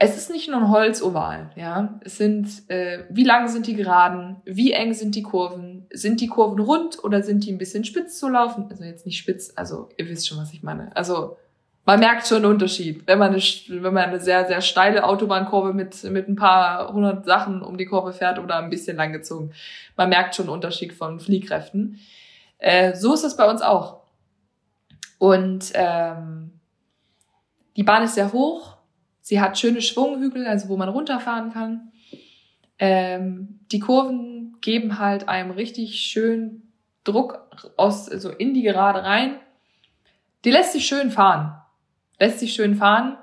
es 0.00 0.16
ist 0.16 0.30
nicht 0.30 0.48
nur 0.48 0.58
ein 0.58 0.70
Holzoval, 0.70 1.50
ja. 1.56 1.98
Es 2.04 2.18
sind, 2.18 2.68
äh, 2.68 3.04
wie 3.10 3.24
lang 3.24 3.48
sind 3.48 3.66
die 3.66 3.74
Geraden, 3.74 4.36
wie 4.44 4.72
eng 4.72 4.94
sind 4.94 5.14
die 5.14 5.22
Kurven, 5.22 5.86
sind 5.90 6.20
die 6.20 6.28
Kurven 6.28 6.60
rund 6.60 7.02
oder 7.02 7.22
sind 7.22 7.44
die 7.44 7.52
ein 7.52 7.58
bisschen 7.58 7.84
spitz 7.84 8.18
zu 8.18 8.28
laufen? 8.28 8.66
Also 8.70 8.84
jetzt 8.84 9.06
nicht 9.06 9.18
spitz, 9.18 9.52
also 9.56 9.88
ihr 9.96 10.08
wisst 10.08 10.28
schon, 10.28 10.38
was 10.38 10.52
ich 10.52 10.62
meine. 10.62 10.94
Also 10.96 11.36
man 11.84 12.00
merkt 12.00 12.26
schon 12.26 12.44
einen 12.44 12.52
Unterschied, 12.52 13.06
wenn 13.06 13.18
man 13.18 13.32
eine, 13.32 13.42
wenn 13.68 13.94
man 13.94 14.04
eine 14.04 14.20
sehr, 14.20 14.46
sehr 14.46 14.60
steile 14.60 15.04
Autobahnkurve 15.04 15.72
mit, 15.72 16.04
mit 16.04 16.28
ein 16.28 16.36
paar 16.36 16.92
hundert 16.92 17.24
Sachen 17.24 17.62
um 17.62 17.78
die 17.78 17.86
Kurve 17.86 18.12
fährt 18.12 18.38
oder 18.38 18.58
ein 18.58 18.70
bisschen 18.70 18.98
langgezogen. 18.98 19.52
Man 19.96 20.10
merkt 20.10 20.34
schon 20.34 20.44
einen 20.44 20.54
Unterschied 20.54 20.92
von 20.92 21.18
Fliehkräften. 21.18 21.98
Äh, 22.58 22.94
so 22.94 23.14
ist 23.14 23.24
es 23.24 23.36
bei 23.36 23.50
uns 23.50 23.62
auch. 23.62 24.02
Und 25.18 25.72
ähm, 25.74 26.47
die 27.78 27.84
Bahn 27.84 28.02
ist 28.02 28.16
sehr 28.16 28.32
hoch. 28.32 28.76
Sie 29.20 29.40
hat 29.40 29.56
schöne 29.56 29.80
Schwunghügel, 29.80 30.48
also 30.48 30.68
wo 30.68 30.76
man 30.76 30.88
runterfahren 30.88 31.52
kann. 31.52 31.92
Ähm, 32.80 33.60
die 33.70 33.78
Kurven 33.78 34.56
geben 34.60 34.98
halt 34.98 35.28
einem 35.28 35.52
richtig 35.52 36.00
schön 36.00 36.64
Druck 37.04 37.46
aus, 37.76 38.10
also 38.10 38.30
in 38.30 38.52
die 38.52 38.62
Gerade 38.62 39.04
rein. 39.04 39.36
Die 40.44 40.50
lässt 40.50 40.72
sich 40.72 40.86
schön 40.86 41.12
fahren. 41.12 41.54
Lässt 42.18 42.40
sich 42.40 42.52
schön 42.52 42.74
fahren. 42.74 43.16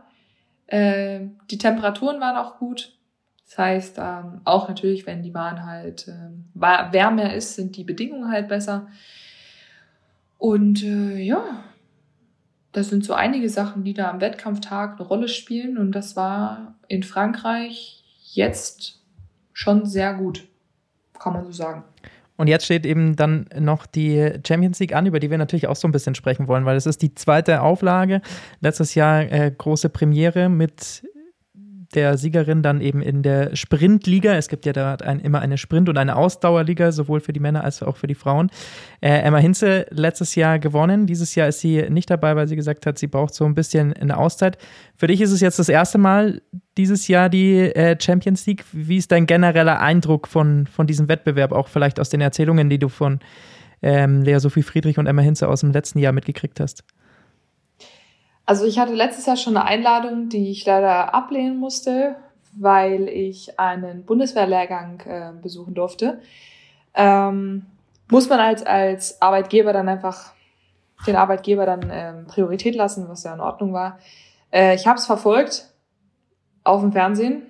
Äh, 0.67 1.27
die 1.51 1.57
Temperaturen 1.57 2.21
waren 2.21 2.37
auch 2.37 2.57
gut. 2.57 2.97
Das 3.43 3.57
heißt, 3.57 3.97
ähm, 3.97 4.39
auch 4.45 4.69
natürlich, 4.69 5.05
wenn 5.05 5.21
die 5.21 5.31
Bahn 5.31 5.65
halt 5.65 6.07
äh, 6.07 6.31
wärmer 6.53 7.33
ist, 7.33 7.55
sind 7.55 7.75
die 7.75 7.83
Bedingungen 7.83 8.31
halt 8.31 8.47
besser. 8.47 8.87
Und 10.37 10.81
äh, 10.81 11.17
ja, 11.17 11.43
das 12.75 12.89
sind 12.89 13.05
so 13.05 13.13
einige 13.13 13.49
Sachen, 13.49 13.83
die 13.83 13.93
da 13.93 14.09
am 14.09 14.19
Wettkampftag 14.19 14.99
eine 14.99 15.07
Rolle 15.07 15.27
spielen. 15.27 15.77
Und 15.77 15.93
das 15.93 16.15
war 16.15 16.75
in 16.87 17.03
Frankreich 17.03 18.03
jetzt 18.33 19.01
schon 19.53 19.85
sehr 19.85 20.13
gut, 20.13 20.43
kann 21.17 21.33
man 21.33 21.45
so 21.45 21.51
sagen. 21.51 21.83
Und 22.37 22.47
jetzt 22.47 22.65
steht 22.65 22.85
eben 22.85 23.15
dann 23.15 23.47
noch 23.57 23.85
die 23.85 24.33
Champions 24.45 24.79
League 24.79 24.93
an, 24.93 25.05
über 25.05 25.21
die 25.21 25.31
wir 25.31 25.37
natürlich 25.37 25.67
auch 25.67 25.77
so 25.77 25.87
ein 25.87 25.93
bisschen 25.93 26.15
sprechen 26.15 26.49
wollen, 26.49 26.65
weil 26.65 26.75
es 26.75 26.85
ist 26.85 27.01
die 27.01 27.15
zweite 27.15 27.61
Auflage. 27.61 28.21
Letztes 28.59 28.93
Jahr 28.93 29.21
äh, 29.21 29.53
große 29.57 29.87
Premiere 29.87 30.49
mit 30.49 31.03
der 31.95 32.17
Siegerin 32.17 32.61
dann 32.61 32.81
eben 32.81 33.01
in 33.01 33.23
der 33.23 33.55
Sprintliga. 33.55 34.33
Es 34.35 34.47
gibt 34.47 34.65
ja 34.65 34.73
da 34.73 34.95
ein, 34.95 35.19
immer 35.19 35.39
eine 35.39 35.57
Sprint- 35.57 35.89
und 35.89 35.97
eine 35.97 36.15
Ausdauerliga, 36.15 36.91
sowohl 36.91 37.19
für 37.19 37.33
die 37.33 37.39
Männer 37.39 37.63
als 37.63 37.81
auch 37.81 37.97
für 37.97 38.07
die 38.07 38.15
Frauen. 38.15 38.49
Äh, 39.01 39.19
Emma 39.19 39.37
Hinze 39.37 39.85
letztes 39.89 40.35
Jahr 40.35 40.59
gewonnen. 40.59 41.07
Dieses 41.07 41.35
Jahr 41.35 41.47
ist 41.47 41.59
sie 41.59 41.89
nicht 41.89 42.09
dabei, 42.09 42.35
weil 42.35 42.47
sie 42.47 42.55
gesagt 42.55 42.85
hat, 42.85 42.97
sie 42.97 43.07
braucht 43.07 43.33
so 43.33 43.45
ein 43.45 43.55
bisschen 43.55 43.93
eine 43.93 44.17
Auszeit. 44.17 44.57
Für 44.95 45.07
dich 45.07 45.21
ist 45.21 45.31
es 45.31 45.41
jetzt 45.41 45.59
das 45.59 45.69
erste 45.69 45.97
Mal 45.97 46.41
dieses 46.77 47.07
Jahr 47.07 47.29
die 47.29 47.57
äh, 47.59 47.97
Champions 47.99 48.45
League. 48.45 48.65
Wie 48.71 48.97
ist 48.97 49.11
dein 49.11 49.25
genereller 49.25 49.79
Eindruck 49.79 50.27
von, 50.27 50.67
von 50.67 50.87
diesem 50.87 51.07
Wettbewerb, 51.07 51.51
auch 51.51 51.67
vielleicht 51.67 51.99
aus 51.99 52.09
den 52.09 52.21
Erzählungen, 52.21 52.69
die 52.69 52.79
du 52.79 52.89
von 52.89 53.19
ähm, 53.81 54.23
Lea 54.23 54.39
Sophie 54.39 54.63
Friedrich 54.63 54.97
und 54.97 55.07
Emma 55.07 55.21
Hinze 55.21 55.47
aus 55.47 55.61
dem 55.61 55.71
letzten 55.71 55.99
Jahr 55.99 56.13
mitgekriegt 56.13 56.59
hast? 56.59 56.83
Also 58.45 58.65
ich 58.65 58.77
hatte 58.77 58.93
letztes 58.93 59.25
Jahr 59.25 59.37
schon 59.37 59.57
eine 59.57 59.65
Einladung, 59.65 60.29
die 60.29 60.51
ich 60.51 60.65
leider 60.65 61.13
ablehnen 61.13 61.57
musste, 61.57 62.15
weil 62.53 63.07
ich 63.09 63.59
einen 63.59 64.05
Bundeswehrlehrgang 64.05 65.01
äh, 65.01 65.31
besuchen 65.41 65.73
durfte. 65.73 66.21
Ähm, 66.93 67.65
muss 68.09 68.29
man 68.29 68.39
als, 68.39 68.63
als 68.63 69.21
Arbeitgeber 69.21 69.73
dann 69.73 69.89
einfach 69.89 70.33
den 71.07 71.15
Arbeitgeber 71.15 71.65
dann 71.65 71.89
ähm, 71.91 72.27
Priorität 72.27 72.75
lassen, 72.75 73.09
was 73.09 73.23
ja 73.23 73.33
in 73.33 73.39
Ordnung 73.39 73.73
war. 73.73 73.99
Äh, 74.51 74.75
ich 74.75 74.87
habe 74.87 74.97
es 74.97 75.05
verfolgt 75.05 75.69
auf 76.63 76.81
dem 76.81 76.91
Fernsehen 76.91 77.43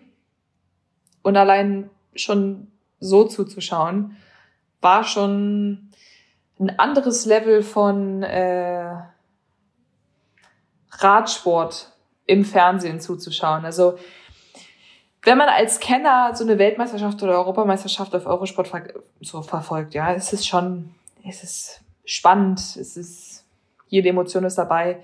und 1.22 1.38
allein 1.38 1.90
schon 2.16 2.72
so 3.00 3.26
zuzuschauen, 3.26 4.18
war 4.82 5.04
schon 5.04 5.92
ein 6.60 6.80
anderes 6.80 7.26
Level 7.26 7.62
von 7.64 8.24
äh, 8.24 8.96
Radsport 11.00 11.92
im 12.26 12.46
Fernsehen 12.46 13.00
zuzuschauen. 13.00 13.66
Also 13.66 13.98
wenn 15.24 15.38
man 15.38 15.50
als 15.50 15.80
Kenner 15.80 16.32
so 16.36 16.44
eine 16.44 16.60
Weltmeisterschaft 16.60 17.22
oder 17.24 17.34
Europameisterschaft 17.34 18.14
auf 18.16 18.26
Eurosport 18.26 18.72
so 19.22 19.42
verfolgt, 19.42 19.94
ja, 19.94 20.14
es 20.14 20.32
ist 20.34 20.48
schon, 20.48 20.92
es 21.28 21.44
ist 21.44 21.82
spannend, 22.06 22.60
es 22.60 22.96
ist, 22.96 23.46
jede 23.88 24.10
Emotion 24.10 24.44
ist 24.44 24.56
dabei. 24.56 25.00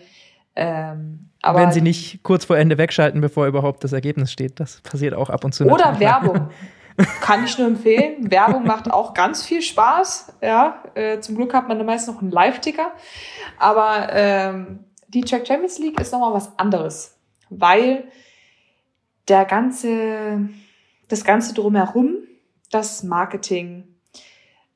Ähm, 0.56 1.30
aber 1.42 1.62
Wenn 1.62 1.72
sie 1.72 1.82
nicht 1.82 2.22
kurz 2.24 2.46
vor 2.46 2.58
Ende 2.58 2.78
wegschalten, 2.78 3.20
bevor 3.20 3.48
überhaupt 3.48 3.84
das 3.84 3.94
Ergebnis 3.94 4.32
steht, 4.32 4.60
das 4.60 4.82
passiert 4.82 5.16
auch 5.16 5.30
ab 5.30 5.44
und 5.44 5.54
zu. 5.54 5.66
Oder 5.66 6.00
Werbung. 6.00 6.50
Kann 7.22 7.46
ich 7.46 7.58
nur 7.58 7.68
empfehlen. 7.68 8.30
Werbung 8.30 8.66
macht 8.66 8.92
auch 8.92 9.14
ganz 9.14 9.44
viel 9.44 9.62
Spaß. 9.62 10.34
Ja, 10.42 10.84
äh, 10.94 11.20
zum 11.20 11.36
Glück 11.36 11.54
hat 11.54 11.68
man 11.68 11.84
meist 11.86 12.08
noch 12.08 12.22
einen 12.22 12.32
Live-Ticker. 12.32 12.92
Aber 13.58 14.10
ähm, 14.12 14.86
die 15.14 15.22
Track 15.22 15.48
Champions 15.48 15.78
League 15.80 16.00
ist 16.00 16.12
nochmal 16.12 16.34
was 16.34 16.58
anderes, 16.58 17.18
weil 17.50 18.06
der 19.28 19.46
ganze, 19.46 20.50
das 21.08 21.24
ganze 21.24 21.54
drumherum, 21.54 22.16
das 22.72 23.04
Marketing, 23.04 23.96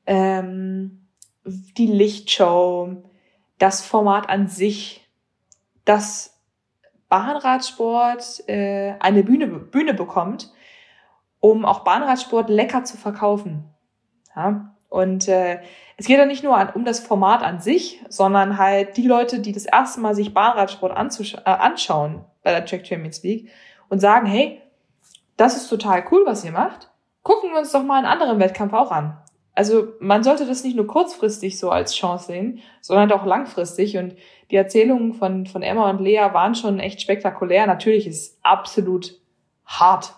ähm, 0.06 1.06
die 1.44 1.86
Lichtshow, 1.86 3.02
das 3.58 3.84
Format 3.84 4.28
an 4.28 4.48
sich, 4.48 5.08
das 5.84 6.38
Bahnradsport 7.08 8.48
äh, 8.48 8.94
eine 8.98 9.22
Bühne, 9.22 9.46
Bühne 9.46 9.94
bekommt, 9.94 10.52
um 11.40 11.64
auch 11.64 11.80
Bahnradsport 11.80 12.50
lecker 12.50 12.84
zu 12.84 12.96
verkaufen. 12.96 13.64
Ja? 14.34 14.74
Und 14.88 15.28
äh, 15.28 15.60
es 15.96 16.06
geht 16.06 16.18
ja 16.18 16.26
nicht 16.26 16.44
nur 16.44 16.56
an, 16.56 16.70
um 16.74 16.84
das 16.84 17.00
Format 17.00 17.42
an 17.42 17.60
sich, 17.60 18.02
sondern 18.08 18.58
halt 18.58 18.96
die 18.96 19.06
Leute, 19.06 19.40
die 19.40 19.52
das 19.52 19.64
erste 19.64 20.00
Mal 20.00 20.14
sich 20.14 20.34
Bahnradsport 20.34 20.92
äh, 20.92 21.50
anschauen 21.50 22.24
bei 22.42 22.50
der 22.50 22.66
Track 22.66 22.86
Champions 22.86 23.22
League 23.22 23.48
und 23.88 24.00
sagen, 24.00 24.26
hey, 24.26 24.60
das 25.36 25.56
ist 25.56 25.68
total 25.68 26.04
cool, 26.10 26.22
was 26.26 26.44
ihr 26.44 26.52
macht. 26.52 26.90
Gucken 27.22 27.50
wir 27.50 27.58
uns 27.58 27.72
doch 27.72 27.82
mal 27.82 27.96
einen 27.96 28.06
anderen 28.06 28.38
Wettkampf 28.38 28.72
auch 28.74 28.90
an. 28.90 29.16
Also 29.54 29.94
man 30.00 30.22
sollte 30.22 30.44
das 30.44 30.64
nicht 30.64 30.76
nur 30.76 30.86
kurzfristig 30.86 31.58
so 31.58 31.70
als 31.70 31.94
Chance 31.94 32.26
sehen, 32.26 32.60
sondern 32.82 33.10
auch 33.12 33.24
langfristig. 33.24 33.96
Und 33.96 34.14
die 34.50 34.56
Erzählungen 34.56 35.14
von, 35.14 35.46
von 35.46 35.62
Emma 35.62 35.88
und 35.88 36.00
Lea 36.00 36.28
waren 36.32 36.54
schon 36.54 36.78
echt 36.78 37.00
spektakulär. 37.00 37.66
Natürlich 37.66 38.06
ist 38.06 38.20
es 38.20 38.38
absolut 38.42 39.18
hart, 39.64 40.12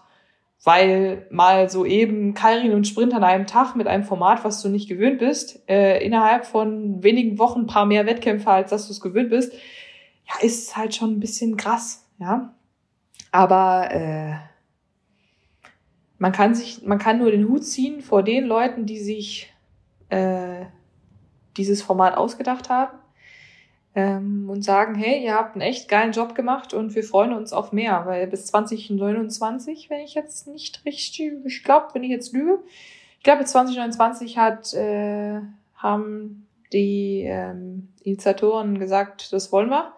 weil 0.68 1.26
mal 1.31 1.70
so 1.70 1.87
eben 1.87 2.35
Kairin 2.35 2.74
und 2.74 2.87
Sprint 2.87 3.14
an 3.14 3.24
einem 3.24 3.46
Tag 3.46 3.74
mit 3.74 3.87
einem 3.87 4.04
Format, 4.04 4.44
was 4.44 4.61
du 4.61 4.68
nicht 4.68 4.87
gewöhnt 4.87 5.18
bist, 5.18 5.66
äh, 5.66 6.04
innerhalb 6.04 6.44
von 6.44 7.02
wenigen 7.02 7.38
Wochen 7.38 7.61
ein 7.61 7.66
paar 7.66 7.87
mehr 7.87 8.04
Wettkämpfe, 8.04 8.50
als 8.50 8.68
dass 8.68 8.87
du 8.87 8.92
es 8.92 9.00
gewöhnt 9.00 9.31
bist, 9.31 9.54
ja, 9.54 10.46
ist 10.46 10.76
halt 10.76 10.94
schon 10.94 11.12
ein 11.12 11.20
bisschen 11.20 11.57
krass, 11.57 12.07
ja. 12.18 12.52
Aber 13.33 13.90
äh, 13.92 14.35
man 16.18 16.33
kann 16.33 16.54
sich, 16.54 16.83
man 16.83 16.98
kann 16.98 17.16
nur 17.16 17.31
den 17.31 17.48
Hut 17.48 17.64
ziehen 17.64 18.02
vor 18.02 18.22
den 18.22 18.44
Leuten, 18.44 18.85
die 18.85 18.98
sich 18.98 19.50
äh, 20.11 20.66
dieses 21.57 21.81
Format 21.81 22.14
ausgedacht 22.14 22.68
haben 22.68 22.97
ähm, 23.94 24.48
und 24.48 24.62
sagen, 24.62 24.94
hey, 24.94 25.24
ihr 25.24 25.35
habt 25.35 25.55
einen 25.55 25.62
echt 25.62 25.88
geilen 25.88 26.12
Job 26.12 26.35
gemacht 26.35 26.74
und 26.74 26.94
wir 26.94 27.03
freuen 27.03 27.33
uns 27.33 27.53
auf 27.53 27.72
mehr, 27.72 28.05
weil 28.07 28.27
bis 28.27 28.46
2029, 28.46 29.90
wenn 29.90 30.01
ich 30.01 30.14
jetzt 30.14 30.46
nicht 30.46 30.85
richtig, 30.85 31.33
ich 31.44 31.64
glaube, 31.64 31.88
wenn 31.92 32.05
ich 32.05 32.11
jetzt 32.11 32.33
lüge, 32.33 32.61
ich 33.18 33.24
glaube, 33.24 33.42
bis 33.42 33.53
2029 33.53 34.38
hat, 34.38 34.72
äh, 34.74 35.40
haben 35.74 36.46
die 36.72 37.24
ähm, 37.27 37.88
Initiatoren 38.03 38.79
gesagt, 38.79 39.33
das 39.33 39.53
wollen 39.53 39.70
wir. 39.70 39.92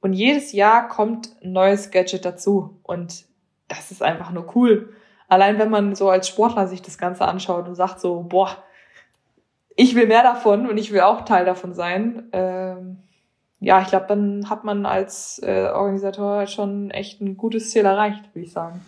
Und 0.00 0.12
jedes 0.12 0.52
Jahr 0.52 0.88
kommt 0.88 1.30
ein 1.42 1.52
neues 1.52 1.90
Gadget 1.90 2.24
dazu. 2.24 2.78
Und 2.82 3.24
das 3.68 3.90
ist 3.90 4.02
einfach 4.02 4.30
nur 4.30 4.56
cool. 4.56 4.92
Allein 5.28 5.58
wenn 5.58 5.70
man 5.70 5.94
so 5.94 6.10
als 6.10 6.28
Sportler 6.28 6.66
sich 6.66 6.82
das 6.82 6.98
Ganze 6.98 7.26
anschaut 7.26 7.68
und 7.68 7.74
sagt 7.74 8.00
so, 8.00 8.24
boah, 8.28 8.56
ich 9.80 9.94
will 9.94 10.06
mehr 10.06 10.22
davon 10.22 10.68
und 10.68 10.76
ich 10.76 10.92
will 10.92 11.00
auch 11.00 11.24
Teil 11.24 11.46
davon 11.46 11.72
sein. 11.72 12.24
Ähm, 12.32 12.98
ja, 13.60 13.80
ich 13.80 13.88
glaube, 13.88 14.04
dann 14.08 14.50
hat 14.50 14.62
man 14.62 14.84
als 14.84 15.40
äh, 15.42 15.70
Organisator 15.72 16.46
schon 16.46 16.90
echt 16.90 17.22
ein 17.22 17.38
gutes 17.38 17.70
Ziel 17.70 17.86
erreicht, 17.86 18.22
würde 18.34 18.46
ich 18.46 18.52
sagen. 18.52 18.82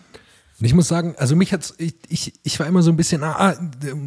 Ich 0.61 0.75
muss 0.75 0.87
sagen, 0.87 1.15
also 1.17 1.35
mich 1.35 1.51
hat's, 1.51 1.73
ich, 1.79 1.95
ich, 2.09 2.33
ich 2.43 2.59
war 2.59 2.67
immer 2.67 2.83
so 2.83 2.91
ein 2.91 2.95
bisschen, 2.95 3.23
ah, 3.23 3.35
ah 3.37 3.55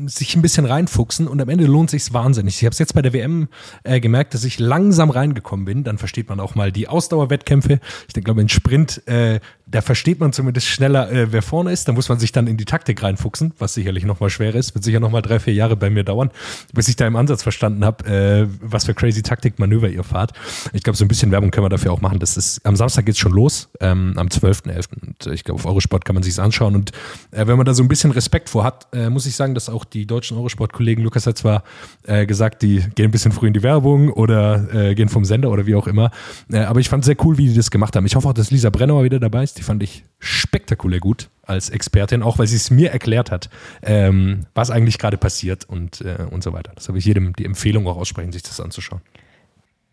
sich 0.06 0.36
ein 0.36 0.42
bisschen 0.42 0.64
reinfuchsen 0.64 1.26
und 1.26 1.42
am 1.42 1.48
Ende 1.48 1.66
lohnt 1.66 1.90
sich's 1.90 2.12
wahnsinnig. 2.12 2.56
Ich 2.56 2.64
habe 2.64 2.72
es 2.72 2.78
jetzt 2.78 2.94
bei 2.94 3.02
der 3.02 3.12
WM 3.12 3.48
äh, 3.82 3.98
gemerkt, 3.98 4.32
dass 4.32 4.44
ich 4.44 4.60
langsam 4.60 5.10
reingekommen 5.10 5.66
bin. 5.66 5.82
Dann 5.82 5.98
versteht 5.98 6.28
man 6.28 6.38
auch 6.38 6.54
mal 6.54 6.70
die 6.70 6.86
Ausdauerwettkämpfe. 6.86 7.80
Ich 8.06 8.14
denke, 8.14 8.26
glaube, 8.26 8.40
in 8.40 8.48
Sprint 8.48 9.06
äh, 9.08 9.40
da 9.68 9.80
versteht 9.80 10.20
man 10.20 10.32
zumindest 10.32 10.68
schneller, 10.68 11.10
äh, 11.10 11.32
wer 11.32 11.42
vorne 11.42 11.72
ist. 11.72 11.88
Da 11.88 11.92
muss 11.92 12.08
man 12.08 12.20
sich 12.20 12.30
dann 12.30 12.46
in 12.46 12.56
die 12.56 12.64
Taktik 12.64 13.02
reinfuchsen, 13.02 13.52
was 13.58 13.74
sicherlich 13.74 14.04
nochmal 14.04 14.30
schwer 14.30 14.54
ist. 14.54 14.76
Wird 14.76 14.84
sicher 14.84 15.00
nochmal 15.00 15.22
drei, 15.22 15.40
vier 15.40 15.54
Jahre 15.54 15.74
bei 15.74 15.90
mir 15.90 16.04
dauern, 16.04 16.30
bis 16.72 16.86
ich 16.86 16.94
da 16.94 17.04
im 17.04 17.16
Ansatz 17.16 17.42
verstanden 17.42 17.84
habe, 17.84 18.04
äh, 18.06 18.46
was 18.60 18.84
für 18.84 18.94
crazy 18.94 19.22
Taktikmanöver 19.22 19.88
ihr 19.88 20.04
fahrt. 20.04 20.32
Ich 20.72 20.84
glaube, 20.84 20.96
so 20.96 21.04
ein 21.04 21.08
bisschen 21.08 21.32
Werbung 21.32 21.50
können 21.50 21.64
wir 21.64 21.68
dafür 21.68 21.92
auch 21.92 22.00
machen. 22.00 22.20
Das 22.20 22.36
ist, 22.36 22.64
am 22.64 22.76
Samstag 22.76 23.06
geht's 23.06 23.18
schon 23.18 23.32
los, 23.32 23.68
ähm, 23.80 24.14
am 24.16 24.28
12.11. 24.28 24.86
Und 25.02 25.34
ich 25.34 25.42
glaube, 25.42 25.58
auf 25.58 25.66
Eurosport 25.66 26.04
kann 26.04 26.14
man 26.14 26.22
sich's 26.22 26.38
anschauen. 26.38 26.76
Und 26.76 26.92
äh, 27.32 27.48
wenn 27.48 27.56
man 27.56 27.66
da 27.66 27.74
so 27.74 27.82
ein 27.82 27.88
bisschen 27.88 28.12
Respekt 28.12 28.48
vor 28.48 28.62
hat, 28.62 28.86
äh, 28.92 29.10
muss 29.10 29.26
ich 29.26 29.34
sagen, 29.34 29.54
dass 29.54 29.68
auch 29.68 29.84
die 29.84 30.06
deutschen 30.06 30.36
Eurosport-Kollegen, 30.36 31.02
Lukas 31.02 31.26
hat 31.26 31.38
zwar 31.38 31.64
äh, 32.04 32.24
gesagt, 32.24 32.62
die 32.62 32.84
gehen 32.94 33.06
ein 33.06 33.10
bisschen 33.10 33.32
früh 33.32 33.48
in 33.48 33.52
die 33.52 33.64
Werbung 33.64 34.10
oder 34.10 34.72
äh, 34.72 34.94
gehen 34.94 35.08
vom 35.08 35.24
Sender 35.24 35.50
oder 35.50 35.66
wie 35.66 35.74
auch 35.74 35.88
immer. 35.88 36.12
Äh, 36.52 36.58
aber 36.58 36.78
ich 36.78 36.88
fand 36.88 37.04
sehr 37.04 37.16
cool, 37.24 37.36
wie 37.36 37.48
die 37.48 37.54
das 37.54 37.72
gemacht 37.72 37.96
haben. 37.96 38.06
Ich 38.06 38.14
hoffe 38.14 38.28
auch, 38.28 38.32
dass 38.32 38.52
Lisa 38.52 38.70
Brennauer 38.70 39.02
wieder 39.02 39.18
dabei 39.18 39.42
ist. 39.42 39.55
Die 39.56 39.62
fand 39.62 39.82
ich 39.82 40.04
spektakulär 40.18 41.00
gut 41.00 41.28
als 41.42 41.70
Expertin, 41.70 42.22
auch 42.22 42.38
weil 42.38 42.46
sie 42.46 42.56
es 42.56 42.70
mir 42.70 42.90
erklärt 42.90 43.30
hat, 43.30 43.48
ähm, 43.82 44.46
was 44.54 44.70
eigentlich 44.70 44.98
gerade 44.98 45.16
passiert 45.16 45.64
und, 45.64 46.00
äh, 46.00 46.26
und 46.30 46.42
so 46.42 46.52
weiter. 46.52 46.72
Das 46.74 46.88
habe 46.88 46.98
ich 46.98 47.04
jedem 47.04 47.34
die 47.34 47.44
Empfehlung 47.44 47.86
auch 47.86 47.96
aussprechen, 47.96 48.32
sich 48.32 48.42
das 48.42 48.60
anzuschauen. 48.60 49.00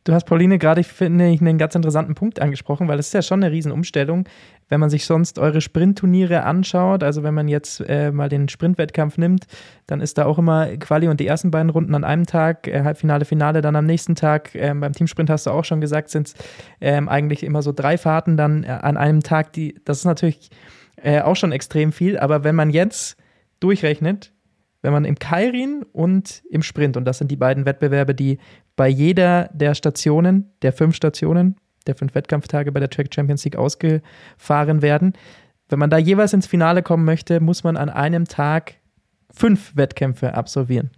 Du 0.05 0.11
hast 0.11 0.25
Pauline 0.25 0.57
gerade, 0.57 0.83
finde 0.83 1.29
ich, 1.29 1.39
einen 1.39 1.57
ganz 1.57 1.75
interessanten 1.75 2.13
Punkt 2.13 2.41
angesprochen, 2.41 2.89
weil 2.89 2.99
es 2.99 3.07
ist 3.07 3.13
ja 3.13 3.21
schon 3.21 3.41
eine 3.41 3.53
Riesenumstellung, 3.53 4.25
wenn 4.69 4.79
man 4.79 4.89
sich 4.89 5.05
sonst 5.05 5.39
eure 5.39 5.61
Sprintturniere 5.61 6.43
anschaut. 6.43 7.03
Also 7.03 7.23
wenn 7.23 7.33
man 7.33 7.47
jetzt 7.47 7.81
äh, 7.81 8.11
mal 8.11 8.29
den 8.29 8.49
Sprintwettkampf 8.49 9.17
nimmt, 9.17 9.45
dann 9.87 10.01
ist 10.01 10.17
da 10.17 10.25
auch 10.25 10.37
immer 10.37 10.67
Quali 10.77 11.07
und 11.07 11.19
die 11.19 11.27
ersten 11.27 11.51
beiden 11.51 11.69
Runden 11.69 11.95
an 11.95 12.03
einem 12.03 12.25
Tag, 12.25 12.67
äh, 12.67 12.83
Halbfinale, 12.83 13.25
Finale 13.25 13.61
dann 13.61 13.75
am 13.75 13.85
nächsten 13.85 14.15
Tag. 14.15 14.55
Ähm, 14.55 14.79
beim 14.79 14.93
Teamsprint 14.93 15.29
hast 15.29 15.45
du 15.45 15.51
auch 15.51 15.65
schon 15.65 15.81
gesagt, 15.81 16.09
sind 16.09 16.27
es 16.27 16.35
ähm, 16.81 17.09
eigentlich 17.09 17.43
immer 17.43 17.61
so 17.61 17.71
drei 17.71 17.97
Fahrten 17.97 18.37
dann 18.37 18.63
äh, 18.63 18.67
an 18.67 18.97
einem 18.97 19.21
Tag. 19.21 19.53
Die, 19.53 19.75
das 19.85 19.99
ist 19.99 20.05
natürlich 20.05 20.49
äh, 20.97 21.21
auch 21.21 21.35
schon 21.35 21.51
extrem 21.51 21.91
viel, 21.91 22.17
aber 22.17 22.43
wenn 22.43 22.55
man 22.55 22.69
jetzt 22.69 23.17
durchrechnet, 23.59 24.33
wenn 24.81 24.93
man 24.93 25.05
im 25.05 25.17
Kairin 25.17 25.85
und 25.93 26.43
im 26.49 26.61
Sprint, 26.61 26.97
und 26.97 27.05
das 27.05 27.17
sind 27.17 27.31
die 27.31 27.37
beiden 27.37 27.65
Wettbewerbe, 27.65 28.13
die 28.13 28.37
bei 28.75 28.87
jeder 28.87 29.49
der 29.53 29.75
Stationen, 29.75 30.51
der 30.61 30.73
fünf 30.73 30.95
Stationen, 30.95 31.55
der 31.87 31.95
fünf 31.95 32.15
Wettkampftage 32.15 32.71
bei 32.71 32.79
der 32.79 32.89
Track 32.89 33.13
Champions 33.13 33.43
League 33.45 33.55
ausgefahren 33.55 34.81
werden. 34.81 35.13
Wenn 35.69 35.79
man 35.79 35.89
da 35.89 35.97
jeweils 35.97 36.33
ins 36.33 36.47
Finale 36.47 36.83
kommen 36.83 37.05
möchte, 37.05 37.39
muss 37.39 37.63
man 37.63 37.77
an 37.77 37.89
einem 37.89 38.25
Tag 38.25 38.75
fünf 39.31 39.75
Wettkämpfe 39.75 40.33
absolvieren. 40.33 40.91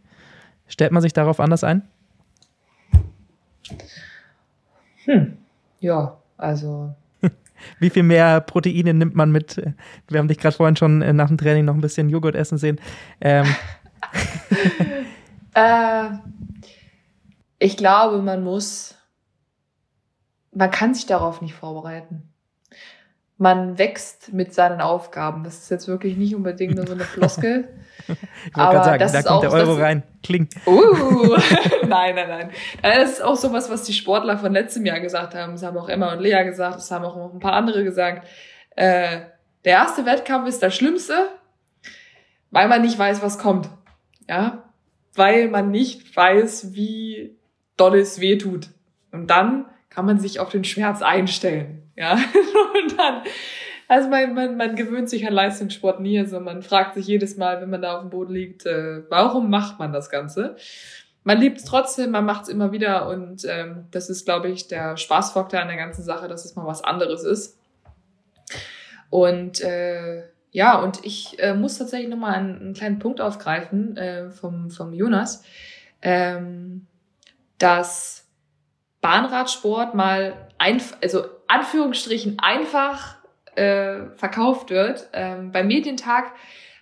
Stellt 0.67 0.91
man 0.91 1.01
sich 1.01 1.13
darauf 1.13 1.39
anders 1.39 1.63
ein? 1.63 1.83
Hm. 5.05 5.37
Ja, 5.79 6.17
also. 6.37 6.93
Wie 7.79 7.89
viel 7.89 8.03
mehr 8.03 8.41
Proteine 8.41 8.93
nimmt 8.93 9.15
man 9.15 9.31
mit? 9.31 9.61
Wir 10.07 10.19
haben 10.19 10.27
dich 10.27 10.39
gerade 10.39 10.55
vorhin 10.55 10.75
schon 10.75 11.01
äh, 11.01 11.13
nach 11.13 11.27
dem 11.27 11.37
Training 11.37 11.65
noch 11.65 11.75
ein 11.75 11.81
bisschen 11.81 12.09
Joghurt 12.09 12.35
essen 12.35 12.57
sehen. 12.57 12.79
Ähm. 13.21 13.45
äh, 15.53 16.09
ich 17.59 17.77
glaube, 17.77 18.21
man 18.21 18.43
muss, 18.43 18.95
man 20.55 20.71
kann 20.71 20.93
sich 20.93 21.05
darauf 21.05 21.41
nicht 21.41 21.53
vorbereiten. 21.53 22.31
Man 23.37 23.77
wächst 23.77 24.31
mit 24.31 24.53
seinen 24.53 24.79
Aufgaben. 24.79 25.43
Das 25.43 25.59
ist 25.59 25.69
jetzt 25.69 25.89
wirklich 25.89 26.15
nicht 26.15 26.33
unbedingt 26.33 26.75
nur 26.75 26.87
so 26.87 26.93
eine 26.93 27.03
Floskel. 27.03 27.67
ich 28.07 28.53
gerade 28.53 28.77
sagen, 28.77 29.11
da 29.11 29.21
kommt 29.21 29.27
auch, 29.27 29.41
der 29.41 29.51
Euro 29.51 29.73
rein. 29.73 30.03
Kling. 30.23 30.47
Uh, 30.65 31.35
nein, 31.87 32.15
nein, 32.15 32.29
nein. 32.29 32.51
Das 32.81 33.11
ist 33.11 33.21
auch 33.21 33.35
sowas, 33.35 33.69
was 33.69 33.83
die 33.83 33.93
Sportler 33.93 34.37
von 34.37 34.53
letztem 34.53 34.85
Jahr 34.85 35.01
gesagt 35.01 35.35
haben. 35.35 35.51
Das 35.53 35.63
haben 35.63 35.77
auch 35.77 35.89
Emma 35.89 36.13
und 36.13 36.21
Lea 36.21 36.43
gesagt. 36.45 36.77
Das 36.77 36.89
haben 36.91 37.03
auch 37.03 37.17
noch 37.17 37.33
ein 37.33 37.39
paar 37.39 37.53
andere 37.53 37.83
gesagt. 37.83 38.25
Äh, 38.77 39.21
der 39.65 39.73
erste 39.73 40.05
Wettkampf 40.05 40.47
ist 40.47 40.61
der 40.61 40.71
schlimmste, 40.71 41.27
weil 42.51 42.69
man 42.69 42.81
nicht 42.81 42.97
weiß, 42.97 43.21
was 43.21 43.37
kommt. 43.37 43.69
Ja, 44.29 44.63
weil 45.13 45.49
man 45.49 45.71
nicht 45.71 46.15
weiß, 46.15 46.73
wie 46.73 47.37
dolles 47.75 48.21
wehtut. 48.21 48.69
Und 49.11 49.27
dann 49.27 49.65
kann 49.95 50.05
man 50.05 50.19
sich 50.19 50.41
auf 50.41 50.49
den 50.49 50.65
Schmerz 50.65 51.01
einstellen. 51.01 51.89
Ja, 51.95 52.13
und 52.83 52.99
dann, 52.99 53.21
also 53.87 54.09
man, 54.09 54.33
man, 54.33 54.57
man 54.57 54.75
gewöhnt 54.75 55.09
sich 55.09 55.25
an 55.25 55.33
Leistungssport 55.33 56.01
nie, 56.01 56.19
also 56.19 56.41
man 56.41 56.61
fragt 56.61 56.95
sich 56.95 57.07
jedes 57.07 57.37
Mal, 57.37 57.61
wenn 57.61 57.69
man 57.69 57.81
da 57.81 57.95
auf 57.95 58.01
dem 58.01 58.09
Boden 58.09 58.33
liegt, 58.33 58.65
äh, 58.65 59.09
warum 59.09 59.49
macht 59.49 59.79
man 59.79 59.93
das 59.93 60.09
Ganze? 60.09 60.57
Man 61.23 61.39
liebt 61.39 61.59
es 61.59 61.63
trotzdem, 61.63 62.11
man 62.11 62.25
macht 62.25 62.43
es 62.43 62.49
immer 62.49 62.73
wieder 62.73 63.07
und 63.07 63.45
ähm, 63.45 63.85
das 63.91 64.09
ist, 64.09 64.25
glaube 64.25 64.49
ich, 64.49 64.67
der 64.67 64.97
Spaßfaktor 64.97 65.61
an 65.61 65.69
der 65.69 65.77
ganzen 65.77 66.03
Sache, 66.03 66.27
dass 66.27 66.43
es 66.43 66.55
mal 66.55 66.67
was 66.67 66.83
anderes 66.83 67.23
ist. 67.23 67.57
Und 69.09 69.61
äh, 69.61 70.23
ja, 70.51 70.77
und 70.77 71.05
ich 71.05 71.39
äh, 71.39 71.53
muss 71.53 71.77
tatsächlich 71.77 72.09
nochmal 72.09 72.35
einen, 72.35 72.59
einen 72.59 72.73
kleinen 72.73 72.99
Punkt 72.99 73.21
aufgreifen 73.21 73.95
äh, 73.95 74.29
vom, 74.29 74.69
vom 74.69 74.93
Jonas. 74.93 75.43
Ähm, 76.01 76.85
dass 77.57 78.24
Bahnradsport 79.05 79.93
mal 79.93 80.33
einfach, 80.57 80.97
also 81.03 81.25
Anführungsstrichen 81.47 82.39
einfach 82.39 83.17
äh, 83.53 84.07
verkauft 84.15 84.71
wird. 84.71 85.09
Ähm, 85.13 85.51
beim 85.51 85.67
Medientag 85.67 86.31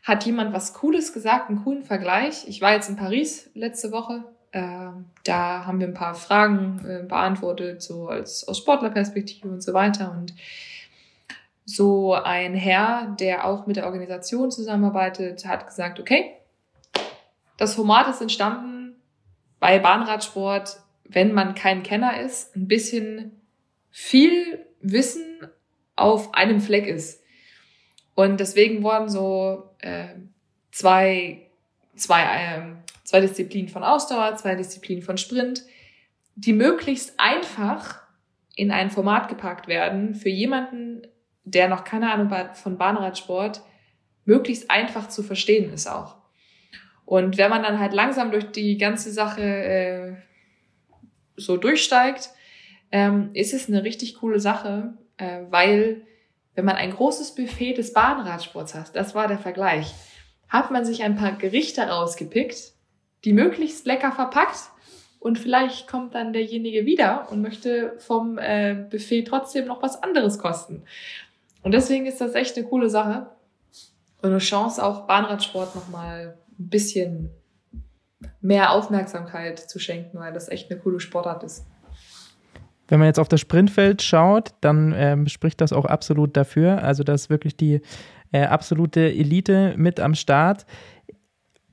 hat 0.03 0.25
jemand 0.25 0.53
was 0.53 0.73
Cooles 0.73 1.11
gesagt, 1.11 1.49
einen 1.49 1.65
coolen 1.65 1.83
Vergleich. 1.83 2.47
Ich 2.47 2.61
war 2.61 2.71
jetzt 2.71 2.87
in 2.87 2.95
Paris 2.95 3.49
letzte 3.55 3.91
Woche. 3.91 4.23
Ähm, 4.53 5.07
da 5.25 5.65
haben 5.65 5.81
wir 5.81 5.87
ein 5.87 5.93
paar 5.93 6.15
Fragen 6.15 6.79
äh, 6.87 7.05
beantwortet, 7.05 7.81
so 7.81 8.07
als 8.07 8.47
aus 8.47 8.57
Sportlerperspektive 8.59 9.49
und 9.49 9.61
so 9.61 9.73
weiter. 9.73 10.15
Und 10.17 10.33
so 11.65 12.13
ein 12.13 12.55
Herr, 12.55 13.17
der 13.19 13.45
auch 13.45 13.67
mit 13.67 13.75
der 13.75 13.85
Organisation 13.85 14.49
zusammenarbeitet, 14.49 15.45
hat 15.45 15.67
gesagt, 15.67 15.99
okay, 15.99 16.37
das 17.57 17.75
Format 17.75 18.07
ist 18.07 18.21
entstanden 18.21 18.95
bei 19.59 19.77
Bahnradsport, 19.79 20.82
wenn 21.05 21.33
man 21.33 21.55
kein 21.55 21.83
Kenner 21.83 22.19
ist, 22.21 22.55
ein 22.55 22.67
bisschen 22.67 23.41
viel 23.91 24.65
Wissen 24.81 25.47
auf 25.95 26.33
einem 26.33 26.59
Fleck 26.59 26.87
ist. 26.87 27.23
Und 28.15 28.39
deswegen 28.39 28.83
wurden 28.83 29.09
so 29.09 29.69
äh, 29.79 30.07
zwei, 30.71 31.47
zwei, 31.95 32.23
äh, 32.23 32.61
zwei 33.03 33.21
Disziplinen 33.21 33.69
von 33.69 33.83
Ausdauer, 33.83 34.35
zwei 34.35 34.55
Disziplinen 34.55 35.03
von 35.03 35.17
Sprint, 35.17 35.63
die 36.35 36.53
möglichst 36.53 37.19
einfach 37.19 38.01
in 38.55 38.71
ein 38.71 38.89
Format 38.89 39.29
gepackt 39.29 39.67
werden 39.67 40.15
für 40.15 40.29
jemanden, 40.29 41.07
der 41.43 41.67
noch 41.67 41.83
keine 41.83 42.11
Ahnung 42.11 42.29
hat 42.31 42.57
von 42.57 42.77
Bahnradsport, 42.77 43.61
möglichst 44.25 44.71
einfach 44.71 45.09
zu 45.09 45.23
verstehen 45.23 45.73
ist 45.73 45.87
auch. 45.87 46.15
Und 47.05 47.37
wenn 47.37 47.49
man 47.49 47.63
dann 47.63 47.79
halt 47.79 47.93
langsam 47.93 48.31
durch 48.31 48.51
die 48.51 48.77
ganze 48.77 49.11
Sache 49.11 49.41
äh, 49.41 50.15
so 51.35 51.57
durchsteigt, 51.57 52.29
ähm, 52.91 53.31
ist 53.33 53.53
es 53.53 53.67
eine 53.67 53.83
richtig 53.83 54.15
coole 54.15 54.39
Sache, 54.39 54.93
äh, 55.17 55.41
weil 55.49 56.01
wenn 56.55 56.65
man 56.65 56.75
ein 56.75 56.91
großes 56.91 57.35
Buffet 57.35 57.73
des 57.73 57.93
Bahnradsports 57.93 58.75
hat, 58.75 58.95
das 58.95 59.15
war 59.15 59.27
der 59.27 59.39
Vergleich, 59.39 59.93
hat 60.47 60.71
man 60.71 60.85
sich 60.85 61.03
ein 61.03 61.15
paar 61.15 61.33
Gerichte 61.33 61.81
rausgepickt, 61.81 62.73
die 63.25 63.33
möglichst 63.33 63.85
lecker 63.85 64.11
verpackt 64.11 64.69
und 65.19 65.39
vielleicht 65.39 65.87
kommt 65.87 66.13
dann 66.15 66.33
derjenige 66.33 66.85
wieder 66.85 67.27
und 67.31 67.41
möchte 67.41 67.95
vom 67.99 68.37
äh, 68.37 68.75
Buffet 68.89 69.23
trotzdem 69.23 69.65
noch 69.65 69.81
was 69.81 70.03
anderes 70.03 70.37
kosten. 70.37 70.83
Und 71.63 71.71
deswegen 71.73 72.05
ist 72.05 72.19
das 72.19 72.35
echt 72.35 72.57
eine 72.57 72.67
coole 72.67 72.89
Sache 72.89 73.27
und 74.21 74.29
eine 74.29 74.39
Chance, 74.39 74.83
auch 74.83 75.07
Bahnradsport 75.07 75.75
nochmal 75.75 76.37
ein 76.59 76.69
bisschen 76.69 77.31
mehr 78.41 78.71
Aufmerksamkeit 78.71 79.59
zu 79.59 79.79
schenken, 79.79 80.19
weil 80.19 80.33
das 80.33 80.49
echt 80.49 80.71
eine 80.71 80.79
coole 80.79 80.99
Sportart 80.99 81.43
ist. 81.43 81.65
Wenn 82.87 82.99
man 82.99 83.07
jetzt 83.07 83.19
auf 83.19 83.29
das 83.29 83.39
Sprintfeld 83.39 84.01
schaut, 84.01 84.51
dann 84.61 84.93
ähm, 84.95 85.27
spricht 85.27 85.61
das 85.61 85.73
auch 85.73 85.85
absolut 85.85 86.35
dafür. 86.35 86.83
Also, 86.83 87.03
das 87.03 87.23
ist 87.23 87.29
wirklich 87.29 87.55
die 87.55 87.81
äh, 88.31 88.43
absolute 88.45 89.01
Elite 89.01 89.73
mit 89.77 89.99
am 89.99 90.15
Start. 90.15 90.65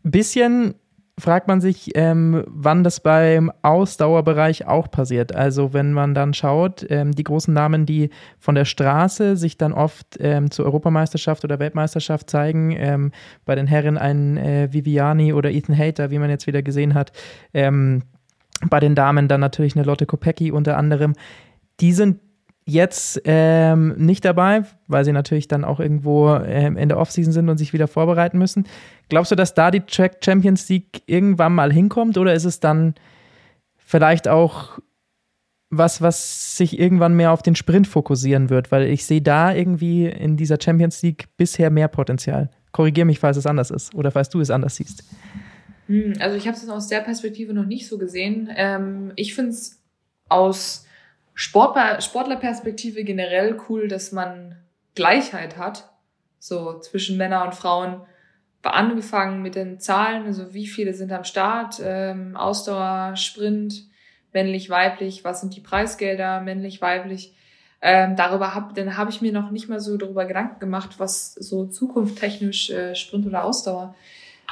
Bisschen 0.02 0.74
fragt 1.20 1.48
man 1.48 1.61
sich, 1.61 1.90
ähm, 1.94 2.44
wann 2.46 2.85
das 2.85 3.00
beim 3.00 3.52
Ausdauerbereich 3.62 4.66
auch 4.66 4.90
passiert. 4.90 5.35
Also 5.35 5.72
wenn 5.72 5.92
man 5.92 6.14
dann 6.14 6.35
schaut, 6.35 6.87
ähm, 6.88 7.12
die 7.12 7.24
großen 7.24 7.52
Namen, 7.52 7.87
die 7.87 8.11
von 8.38 8.54
der 8.54 8.64
Straße 8.64 9.37
sich 9.37 9.56
dann 9.59 9.72
oft 9.72 10.16
ähm, 10.20 10.50
zur 10.50 10.64
Europameisterschaft 10.64 11.44
oder 11.44 11.59
Weltmeisterschaft 11.59 12.30
zeigen, 12.30 12.72
ähm, 12.72 13.12
bei 13.44 13.54
den 13.54 13.66
Herren 13.66 13.98
ein 13.98 14.37
äh, 14.37 14.68
Viviani 14.72 15.33
oder 15.33 15.50
Ethan 15.50 15.76
Hater, 15.76 16.11
wie 16.11 16.18
man 16.18 16.30
jetzt 16.30 16.46
wieder 16.46 16.62
gesehen 16.62 16.94
hat, 16.94 17.12
ähm, 17.54 18.02
bei 18.68 18.80
den 18.80 18.94
Damen 18.94 19.28
dann 19.28 19.40
natürlich 19.40 19.76
eine 19.76 19.85
Lotte 19.85 20.06
Kopecki 20.06 20.50
unter 20.50 20.76
anderem, 20.76 21.14
die 21.80 21.92
sind 21.92 22.20
jetzt 22.66 23.20
ähm, 23.25 23.94
nicht 23.96 24.25
dabei, 24.25 24.64
weil 24.87 25.05
sie 25.05 25.12
natürlich 25.12 25.49
dann 25.49 25.64
auch 25.64 25.81
irgendwo 25.81 26.35
ähm, 26.35 26.77
in 26.77 26.88
der 26.88 26.99
Offseason 26.99 27.33
sind 27.33 27.49
und 27.49 27.59
sich 27.59 27.73
wieder 27.73 27.88
vorbereiten 27.88 28.38
müssen. 28.38 28.66
Glaubst 29.09 29.33
du, 29.33 29.37
dass 29.37 29.55
da 29.55 29.70
die 29.70 29.81
Track 29.81 30.18
Champions 30.25 30.68
League 30.68 31.03
irgendwann 31.07 31.55
mal 31.55 31.73
hinkommt 31.73 32.16
oder 32.18 32.35
ist 32.35 32.44
es 32.44 32.61
dann 32.61 32.94
vielleicht 33.77 34.29
auch 34.29 34.79
was, 35.70 36.03
was 36.03 36.57
sich 36.57 36.79
irgendwann 36.79 37.14
mehr 37.14 37.33
auf 37.33 37.42
den 37.42 37.57
Sprint 37.57 37.87
fokussieren 37.87 38.51
wird? 38.51 38.73
Weil 38.73 38.88
ich 38.88 39.05
sehe 39.05 39.23
da 39.23 39.53
irgendwie 39.53 40.07
in 40.07 40.37
dieser 40.37 40.59
Champions 40.61 41.03
League 41.03 41.29
bisher 41.37 41.70
mehr 41.70 41.88
Potenzial. 41.88 42.51
Korrigiere 42.73 43.07
mich, 43.07 43.18
falls 43.18 43.37
es 43.37 43.46
anders 43.46 43.70
ist 43.70 43.94
oder 43.94 44.11
falls 44.11 44.29
du 44.29 44.40
es 44.40 44.51
anders 44.51 44.77
siehst. 44.77 45.05
Hm, 45.87 46.14
also 46.20 46.37
ich 46.37 46.46
habe 46.46 46.57
es 46.57 46.68
aus 46.68 46.88
der 46.88 47.01
Perspektive 47.01 47.53
noch 47.53 47.66
nicht 47.66 47.88
so 47.88 47.99
gesehen. 47.99 48.49
Ähm, 48.55 49.12
ich 49.16 49.35
finde 49.35 49.51
es 49.51 49.83
aus 50.29 50.87
Sportler, 51.40 52.03
Sportlerperspektive 52.03 53.03
generell 53.03 53.59
cool, 53.66 53.88
dass 53.88 54.12
man 54.12 54.57
Gleichheit 54.94 55.57
hat, 55.57 55.88
so 56.38 56.79
zwischen 56.81 57.16
Männer 57.16 57.46
und 57.46 57.55
Frauen. 57.55 58.03
Angefangen 58.62 59.40
mit 59.40 59.55
den 59.55 59.81
Zahlen, 59.81 60.26
also 60.26 60.53
wie 60.53 60.66
viele 60.66 60.92
sind 60.92 61.11
am 61.12 61.24
Start, 61.24 61.81
ähm, 61.83 62.37
Ausdauer, 62.37 63.16
Sprint, 63.16 63.87
männlich, 64.35 64.68
weiblich, 64.68 65.24
was 65.24 65.40
sind 65.40 65.57
die 65.57 65.62
Preisgelder, 65.62 66.42
männlich, 66.42 66.83
weiblich. 66.83 67.35
Ähm, 67.81 68.16
darüber 68.16 68.55
habe 68.55 68.74
dann 68.74 68.98
habe 68.98 69.11
ich 69.11 69.22
mir 69.22 69.33
noch 69.33 69.50
nicht 69.50 69.66
mal 69.66 69.81
so 69.81 69.96
darüber 69.96 70.26
Gedanken 70.26 70.61
gemacht, 70.61 70.96
was 70.98 71.33
so 71.33 71.64
zukunftstechnisch 71.64 72.68
äh, 72.68 72.94
Sprint 72.94 73.26
oder 73.26 73.44
Ausdauer 73.44 73.94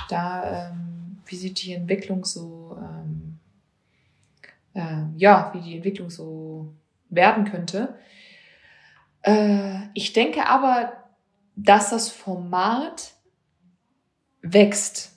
da, 0.09 0.71
ähm, 0.71 1.19
wie 1.27 1.37
sieht 1.37 1.63
die 1.63 1.75
Entwicklung 1.75 2.25
so, 2.25 2.79
ähm, 2.81 3.08
äh, 4.79 5.05
ja, 5.17 5.51
wie 5.53 5.61
die 5.61 5.77
Entwicklung 5.77 6.09
so 6.09 6.73
werden 7.11 7.45
könnte. 7.45 7.99
Äh, 9.23 9.89
ich 9.95 10.13
denke 10.13 10.47
aber, 10.47 10.93
dass 11.57 11.91
das 11.91 12.09
Format 12.09 13.15
wächst 14.41 15.13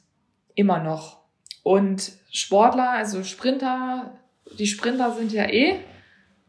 immer 0.56 0.80
noch. 0.80 1.22
Und 1.64 2.14
Sportler, 2.32 2.90
also 2.90 3.24
Sprinter, 3.24 4.18
die 4.58 4.66
Sprinter 4.66 5.12
sind 5.12 5.32
ja 5.32 5.48
eh 5.48 5.74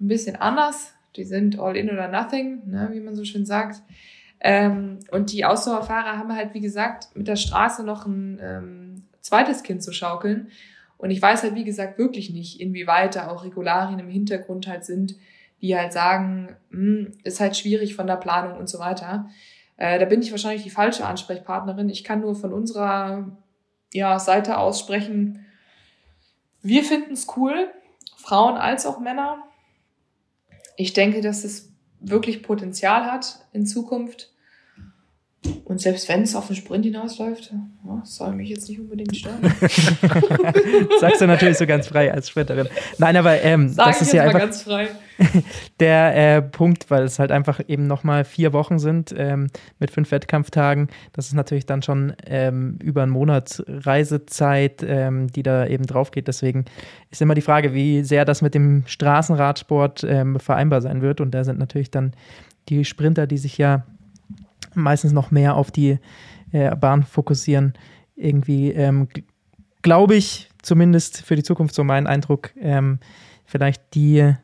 ein 0.01 0.09
bisschen 0.09 0.37
anders. 0.37 0.95
Die 1.17 1.25
sind 1.25 1.59
all 1.59 1.77
in 1.77 1.91
oder 1.91 2.09
nothing, 2.09 2.63
ne, 2.67 2.89
wie 2.93 3.01
man 3.01 3.15
so 3.15 3.25
schön 3.25 3.45
sagt. 3.45 3.83
Ähm, 4.41 5.01
und 5.11 5.31
die 5.31 5.45
Ausdauerfahrer 5.45 6.17
haben 6.17 6.35
halt, 6.35 6.55
wie 6.55 6.61
gesagt, 6.61 7.15
mit 7.15 7.29
der 7.29 7.37
Straße 7.37 7.85
noch 7.85 8.07
ein 8.07 8.41
ähm, 8.43 9.05
zweites 9.21 9.63
Kind 9.63 9.83
zu 9.83 9.93
schaukeln. 9.93 10.49
Und 11.03 11.11
ich 11.11 11.21
weiß 11.21 11.43
halt, 11.43 11.57
wie 11.57 11.65
gesagt, 11.65 11.99
wirklich 11.99 12.31
nicht, 12.31 12.61
inwieweit 12.61 13.17
da 13.17 13.29
auch 13.29 13.43
Regularien 13.43 13.99
im 13.99 14.09
Hintergrund 14.09 14.69
halt 14.69 14.85
sind, 14.85 15.17
die 15.61 15.77
halt 15.77 15.93
sagen, 15.93 16.55
hm, 16.71 17.11
ist 17.25 17.41
halt 17.41 17.57
schwierig 17.57 17.97
von 17.97 18.07
der 18.07 18.15
Planung 18.15 18.57
und 18.57 18.69
so 18.69 18.79
weiter. 18.79 19.29
Äh, 19.77 19.99
da 19.99 20.05
bin 20.05 20.23
ich 20.23 20.31
wahrscheinlich 20.31 20.63
die 20.63 20.71
falsche 20.71 21.05
Ansprechpartnerin. 21.05 21.89
Ich 21.89 22.05
kann 22.05 22.21
nur 22.21 22.37
von 22.37 22.53
unserer 22.53 23.37
ja, 23.93 24.17
Seite 24.21 24.59
aus 24.59 24.79
sprechen. 24.79 25.45
Wir 26.63 26.85
finden 26.85 27.15
es 27.15 27.27
cool, 27.37 27.69
Frauen 28.17 28.57
als 28.57 28.87
auch 28.87 29.01
Männer. 29.01 29.43
Ich 30.77 30.93
denke, 30.93 31.21
dass 31.21 31.43
es 31.43 31.73
wirklich 31.99 32.45
Potenzial 32.45 33.11
hat 33.11 33.45
in 33.53 33.67
Zukunft. 33.67 34.32
Und 35.65 35.81
selbst 35.81 36.09
wenn 36.09 36.23
es 36.23 36.35
auf 36.35 36.49
den 36.49 36.57
Sprint 36.57 36.85
hinausläuft, 36.85 37.53
ja, 37.85 38.03
soll 38.05 38.33
mich 38.33 38.49
jetzt 38.49 38.69
nicht 38.69 38.81
unbedingt 38.81 39.17
stören. 39.17 39.41
Sagst 41.01 41.21
du 41.21 41.27
natürlich 41.27 41.57
so 41.57 41.67
ganz 41.67 41.87
frei 41.87 42.13
als 42.13 42.29
Sprinterin. 42.29 42.69
Nein, 42.99 43.17
aber 43.17 43.41
ähm, 43.43 43.69
Sag 43.69 43.87
das 43.87 44.03
ist 44.03 44.13
ja 44.13 44.25
einfach 44.25 44.41
ganz 44.41 44.63
frei. 44.63 44.89
der 45.81 46.37
äh, 46.37 46.43
Punkt, 46.43 46.91
weil 46.91 47.05
es 47.05 47.19
halt 47.19 47.31
einfach 47.31 47.61
eben 47.69 47.87
nochmal 47.87 48.25
vier 48.25 48.53
Wochen 48.53 48.79
sind 48.79 49.15
ähm, 49.17 49.49
mit 49.79 49.91
fünf 49.91 50.11
Wettkampftagen. 50.11 50.89
Das 51.13 51.27
ist 51.27 51.35
natürlich 51.35 51.67
dann 51.67 51.83
schon 51.83 52.15
ähm, 52.27 52.79
über 52.83 53.03
einen 53.03 53.13
Monat 53.13 53.63
Reisezeit, 53.67 54.83
ähm, 54.87 55.29
die 55.29 55.43
da 55.43 55.67
eben 55.67 55.87
drauf 55.87 56.11
geht. 56.11 56.29
Deswegen 56.29 56.65
ist 57.11 57.23
immer 57.23 57.35
die 57.35 57.41
Frage, 57.41 57.73
wie 57.73 58.03
sehr 58.03 58.25
das 58.25 58.43
mit 58.43 58.55
dem 58.55 58.85
Straßenradsport 58.87 60.05
ähm, 60.05 60.41
vereinbar 60.41 60.81
sein 60.81 61.03
wird. 61.03 61.21
Und 61.21 61.33
da 61.33 61.45
sind 61.45 61.59
natürlich 61.59 61.91
dann 61.91 62.13
die 62.69 62.85
Sprinter, 62.85 63.27
die 63.27 63.39
sich 63.39 63.59
ja 63.59 63.85
meistens 64.75 65.13
noch 65.13 65.31
mehr 65.31 65.57
auf 65.57 65.71
die 65.71 65.99
äh, 66.53 66.75
Bahn 66.77 67.03
fokussieren. 67.03 67.75
Irgendwie, 68.15 68.71
ähm, 68.71 69.09
glaube 69.83 70.15
ich, 70.15 70.51
zumindest 70.63 71.23
für 71.23 71.37
die 71.37 71.43
Zukunft 71.43 71.75
so 71.75 71.85
mein 71.85 72.07
Eindruck, 72.07 72.51
ähm, 72.61 72.99
vielleicht 73.45 73.95
die 73.95 74.35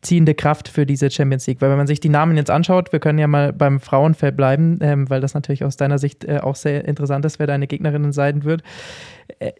ziehende 0.00 0.34
Kraft 0.34 0.68
für 0.68 0.86
diese 0.86 1.10
Champions 1.10 1.46
League. 1.46 1.60
Weil 1.60 1.70
wenn 1.70 1.76
man 1.76 1.86
sich 1.86 2.00
die 2.00 2.08
Namen 2.08 2.36
jetzt 2.36 2.50
anschaut, 2.50 2.92
wir 2.92 3.00
können 3.00 3.18
ja 3.18 3.26
mal 3.26 3.52
beim 3.52 3.80
Frauenfeld 3.80 4.36
bleiben, 4.36 4.78
ähm, 4.80 5.10
weil 5.10 5.20
das 5.20 5.34
natürlich 5.34 5.64
aus 5.64 5.76
deiner 5.76 5.98
Sicht 5.98 6.24
äh, 6.24 6.38
auch 6.38 6.56
sehr 6.56 6.84
interessant 6.86 7.24
ist, 7.24 7.38
wer 7.38 7.46
deine 7.46 7.66
Gegnerinnen 7.66 8.12
sein 8.12 8.44
wird. 8.44 8.62
Äh, 9.38 9.52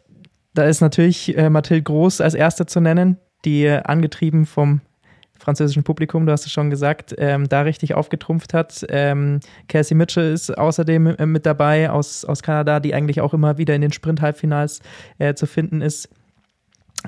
da 0.54 0.64
ist 0.64 0.80
natürlich 0.80 1.36
äh, 1.36 1.50
Mathilde 1.50 1.82
Groß 1.82 2.20
als 2.20 2.34
erste 2.34 2.66
zu 2.66 2.80
nennen, 2.80 3.18
die 3.44 3.64
äh, 3.64 3.82
angetrieben 3.82 4.46
vom 4.46 4.80
französischen 5.48 5.82
Publikum, 5.82 6.26
du 6.26 6.32
hast 6.32 6.44
es 6.44 6.52
schon 6.52 6.68
gesagt, 6.68 7.14
ähm, 7.16 7.48
da 7.48 7.62
richtig 7.62 7.94
aufgetrumpft 7.94 8.52
hat. 8.52 8.84
Ähm, 8.90 9.40
Cassie 9.66 9.94
Mitchell 9.94 10.30
ist 10.30 10.50
außerdem 10.50 11.06
äh, 11.06 11.24
mit 11.24 11.46
dabei 11.46 11.88
aus, 11.88 12.26
aus 12.26 12.42
Kanada, 12.42 12.80
die 12.80 12.92
eigentlich 12.92 13.22
auch 13.22 13.32
immer 13.32 13.56
wieder 13.56 13.74
in 13.74 13.80
den 13.80 13.90
Sprint-Halbfinals 13.90 14.82
äh, 15.16 15.32
zu 15.32 15.46
finden 15.46 15.80
ist. 15.80 16.10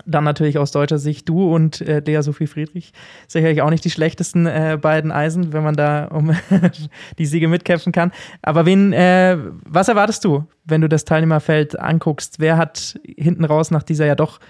Dann 0.06 0.24
natürlich 0.24 0.56
aus 0.56 0.72
deutscher 0.72 0.96
Sicht 0.96 1.28
du 1.28 1.54
und 1.54 1.82
äh, 1.82 2.00
Lea 2.00 2.22
Sophie 2.22 2.46
Friedrich. 2.46 2.94
Sicherlich 3.28 3.60
auch 3.60 3.68
nicht 3.68 3.84
die 3.84 3.90
schlechtesten 3.90 4.46
äh, 4.46 4.78
beiden 4.80 5.12
Eisen, 5.12 5.52
wenn 5.52 5.62
man 5.62 5.74
da 5.74 6.06
um 6.06 6.34
die 7.18 7.26
Siege 7.26 7.46
mitkämpfen 7.46 7.92
kann. 7.92 8.10
Aber 8.40 8.64
wen, 8.64 8.94
äh, 8.94 9.36
was 9.66 9.88
erwartest 9.88 10.24
du, 10.24 10.46
wenn 10.64 10.80
du 10.80 10.88
das 10.88 11.04
Teilnehmerfeld 11.04 11.78
anguckst? 11.78 12.40
Wer 12.40 12.56
hat 12.56 12.98
hinten 13.04 13.44
raus 13.44 13.70
nach 13.70 13.82
dieser 13.82 14.06
ja 14.06 14.14
doch 14.14 14.40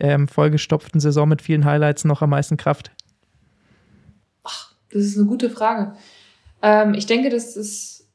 ähm, 0.00 0.26
vollgestopften 0.26 0.98
Saison 0.98 1.28
mit 1.28 1.42
vielen 1.42 1.64
Highlights 1.64 2.04
noch 2.04 2.22
am 2.22 2.30
meisten 2.30 2.56
Kraft? 2.56 2.90
Das 4.92 5.02
ist 5.02 5.16
eine 5.16 5.26
gute 5.26 5.50
Frage. 5.50 5.94
Ähm, 6.62 6.94
ich 6.94 7.06
denke, 7.06 7.30
das 7.30 7.56
ist, 7.56 8.08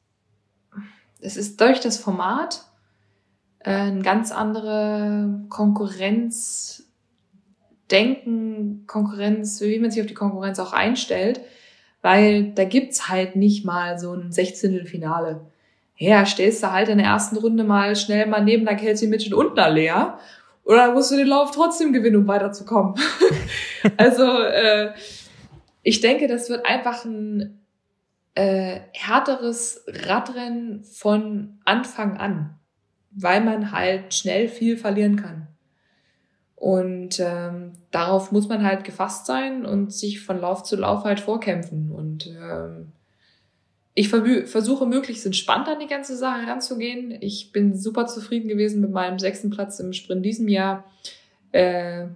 das 1.20 1.36
ist 1.36 1.60
durch 1.60 1.80
das 1.80 1.98
Format 1.98 2.64
äh, 3.60 3.70
eine 3.70 4.02
ganz 4.02 4.32
andere 4.32 5.44
Konkurrenz, 5.48 6.84
Denken, 7.90 8.84
Konkurrenz, 8.86 9.60
wie 9.60 9.78
man 9.78 9.90
sich 9.90 10.00
auf 10.00 10.06
die 10.06 10.14
Konkurrenz 10.14 10.58
auch 10.58 10.72
einstellt, 10.72 11.40
weil 12.00 12.52
da 12.54 12.64
gibt's 12.64 13.08
halt 13.08 13.36
nicht 13.36 13.66
mal 13.66 13.98
so 13.98 14.14
ein 14.14 14.32
16. 14.32 14.86
Finale. 14.86 15.42
Ja, 15.96 16.24
stellst 16.24 16.62
du 16.62 16.72
halt 16.72 16.88
in 16.88 16.98
der 16.98 17.08
ersten 17.08 17.36
Runde 17.36 17.64
mal 17.64 17.94
schnell 17.94 18.26
mal 18.26 18.42
neben 18.42 18.64
der 18.64 18.76
Kelsey 18.76 19.08
Mitchell 19.08 19.34
und 19.34 19.58
einer 19.58 19.70
Lea 19.70 20.14
oder 20.64 20.92
musst 20.92 21.10
du 21.10 21.16
den 21.16 21.26
Lauf 21.26 21.50
trotzdem 21.50 21.92
gewinnen, 21.92 22.16
um 22.16 22.28
weiterzukommen. 22.28 22.94
also 23.96 24.24
äh, 24.24 24.92
ich 25.82 26.00
denke, 26.00 26.28
das 26.28 26.48
wird 26.48 26.66
einfach 26.66 27.04
ein 27.04 27.60
äh, 28.34 28.80
härteres 28.92 29.84
Radrennen 29.86 30.84
von 30.84 31.58
Anfang 31.64 32.16
an, 32.16 32.58
weil 33.10 33.42
man 33.42 33.72
halt 33.72 34.14
schnell 34.14 34.48
viel 34.48 34.76
verlieren 34.76 35.16
kann. 35.16 35.48
Und 36.54 37.18
ähm, 37.18 37.72
darauf 37.90 38.30
muss 38.30 38.48
man 38.48 38.64
halt 38.64 38.84
gefasst 38.84 39.26
sein 39.26 39.66
und 39.66 39.92
sich 39.92 40.20
von 40.20 40.40
Lauf 40.40 40.62
zu 40.62 40.76
Lauf 40.76 41.02
halt 41.02 41.18
vorkämpfen. 41.18 41.90
Und 41.90 42.28
ähm, 42.28 42.92
ich 43.94 44.08
versuche 44.08 44.86
möglichst 44.86 45.26
entspannt 45.26 45.68
an 45.68 45.80
die 45.80 45.88
ganze 45.88 46.16
Sache 46.16 46.46
ranzugehen. 46.46 47.18
Ich 47.20 47.50
bin 47.50 47.76
super 47.76 48.06
zufrieden 48.06 48.48
gewesen 48.48 48.80
mit 48.80 48.92
meinem 48.92 49.18
sechsten 49.18 49.50
Platz 49.50 49.80
im 49.80 49.92
Sprint 49.92 50.24
diesem 50.24 50.46
Jahr. 50.46 50.84
Äh, 51.50 52.06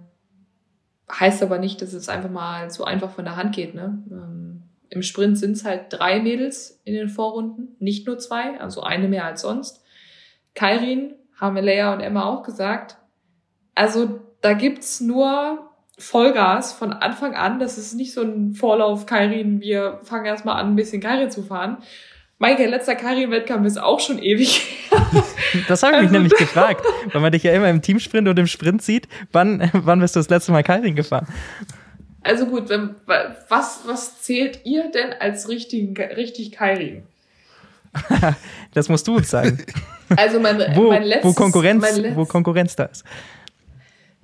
heißt 1.11 1.41
aber 1.43 1.57
nicht, 1.57 1.81
dass 1.81 1.93
es 1.93 2.09
einfach 2.09 2.29
mal 2.29 2.69
so 2.69 2.83
einfach 2.83 3.11
von 3.11 3.25
der 3.25 3.35
Hand 3.35 3.55
geht. 3.55 3.75
Ne? 3.75 4.03
Ähm, 4.11 4.63
Im 4.89 5.01
Sprint 5.01 5.37
sind 5.37 5.53
es 5.53 5.65
halt 5.65 5.85
drei 5.89 6.19
Mädels 6.19 6.81
in 6.83 6.93
den 6.93 7.09
Vorrunden, 7.09 7.75
nicht 7.79 8.07
nur 8.07 8.19
zwei, 8.19 8.59
also 8.59 8.81
eine 8.81 9.07
mehr 9.07 9.25
als 9.25 9.41
sonst. 9.41 9.83
Kairin 10.53 11.13
haben 11.39 11.55
Leia 11.57 11.93
und 11.93 12.01
Emma 12.01 12.25
auch 12.25 12.43
gesagt. 12.43 12.97
Also 13.75 14.19
da 14.41 14.53
gibt's 14.53 15.01
nur 15.01 15.69
Vollgas 15.99 16.73
von 16.73 16.93
Anfang 16.93 17.35
an. 17.35 17.59
Das 17.59 17.77
ist 17.77 17.93
nicht 17.93 18.13
so 18.13 18.21
ein 18.21 18.53
Vorlauf 18.53 19.05
Kairin, 19.05 19.61
wir 19.61 19.99
fangen 20.03 20.25
erstmal 20.25 20.59
an, 20.59 20.71
ein 20.71 20.75
bisschen 20.75 21.01
Kairin 21.01 21.31
zu 21.31 21.43
fahren. 21.43 21.77
Mein 22.39 22.57
letzter 22.57 22.95
Kairin-Wettkampf 22.95 23.65
ist 23.65 23.81
auch 23.81 23.99
schon 23.99 24.19
ewig. 24.19 24.61
das 25.67 25.81
habe 25.81 25.95
ich 25.95 26.01
mich 26.01 26.09
also, 26.09 26.13
nämlich 26.13 26.35
gefragt, 26.35 26.85
weil 27.11 27.21
man 27.21 27.31
dich 27.31 27.41
ja 27.41 27.51
immer 27.51 27.69
im 27.69 27.81
Teamsprint 27.81 28.27
und 28.27 28.37
im 28.37 28.45
Sprint 28.45 28.83
sieht. 28.83 29.07
Wann, 29.31 29.69
wann 29.73 29.99
bist 29.99 30.15
du 30.15 30.19
das 30.19 30.29
letzte 30.29 30.51
Mal 30.51 30.61
Kairin 30.63 30.95
gefahren? 30.95 31.27
Also 32.21 32.45
gut, 32.45 32.69
wenn, 32.69 32.95
was, 33.47 33.81
was 33.85 34.21
zählt 34.21 34.65
ihr 34.65 34.91
denn 34.91 35.13
als 35.19 35.49
richtig, 35.49 35.97
richtig 35.97 36.51
Kairin? 36.57 37.03
das 38.73 38.89
musst 38.89 39.07
du 39.07 39.15
uns 39.15 39.29
sagen. 39.31 39.65
Also 40.15 40.39
mein, 40.39 40.59
wo, 40.75 40.89
mein 40.89 41.03
letztes, 41.03 41.31
wo 41.31 41.33
Konkurrenz, 41.33 41.85
wo 42.13 42.25
Konkurrenz 42.25 42.75
da 42.75 42.83
ist. 42.83 43.03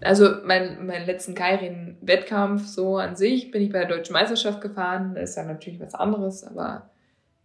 Also 0.02 0.36
mein, 0.46 0.86
meinen 0.86 1.06
letzten 1.08 1.34
Kairin-Wettkampf 1.34 2.68
so 2.68 2.98
an 2.98 3.16
sich 3.16 3.50
bin 3.50 3.64
ich 3.64 3.72
bei 3.72 3.80
der 3.80 3.88
Deutschen 3.88 4.14
Meisterschaft 4.14 4.62
gefahren. 4.62 5.16
Das 5.16 5.32
ist 5.32 5.38
ja 5.38 5.44
natürlich 5.44 5.80
was 5.80 5.96
anderes, 5.96 6.44
aber 6.44 6.90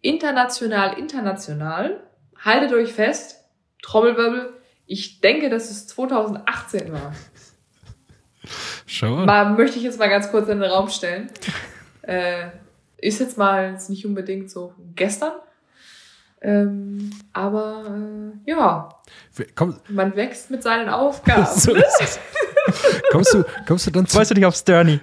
international, 0.01 0.99
international, 0.99 2.01
haltet 2.37 2.73
euch 2.73 2.93
fest, 2.93 3.45
Trommelwirbel, 3.83 4.55
ich 4.87 5.21
denke, 5.21 5.51
dass 5.51 5.71
es 5.71 5.87
2018 5.89 6.93
war. 6.93 7.13
Schau 8.87 9.17
mal. 9.17 9.27
mal. 9.27 9.51
Möchte 9.55 9.77
ich 9.77 9.85
jetzt 9.85 9.99
mal 9.99 10.09
ganz 10.09 10.31
kurz 10.31 10.49
in 10.49 10.61
den 10.61 10.71
Raum 10.71 10.89
stellen. 10.89 11.31
Äh, 12.03 12.53
ist 12.97 13.21
jetzt 13.21 13.37
mal 13.37 13.75
ist 13.75 13.91
nicht 13.91 14.07
unbedingt 14.07 14.51
so 14.51 14.73
gestern. 14.95 15.33
Ähm, 16.41 17.11
aber 17.35 17.85
äh, 18.47 18.51
ja, 18.51 18.89
Komm. 19.55 19.79
man 19.91 20.17
wächst 20.17 20.51
mit 20.51 20.63
seinen 20.63 20.89
Aufgaben. 20.89 21.47
so 21.55 21.75
kommst, 23.11 23.35
du, 23.35 23.45
kommst 23.67 23.87
du 23.87 23.91
dann 23.91 24.07
zu. 24.07 24.17
Freust 24.17 24.31
du 24.31 24.37
dich 24.37 24.47
aufs 24.47 24.65
Dirny? 24.65 25.01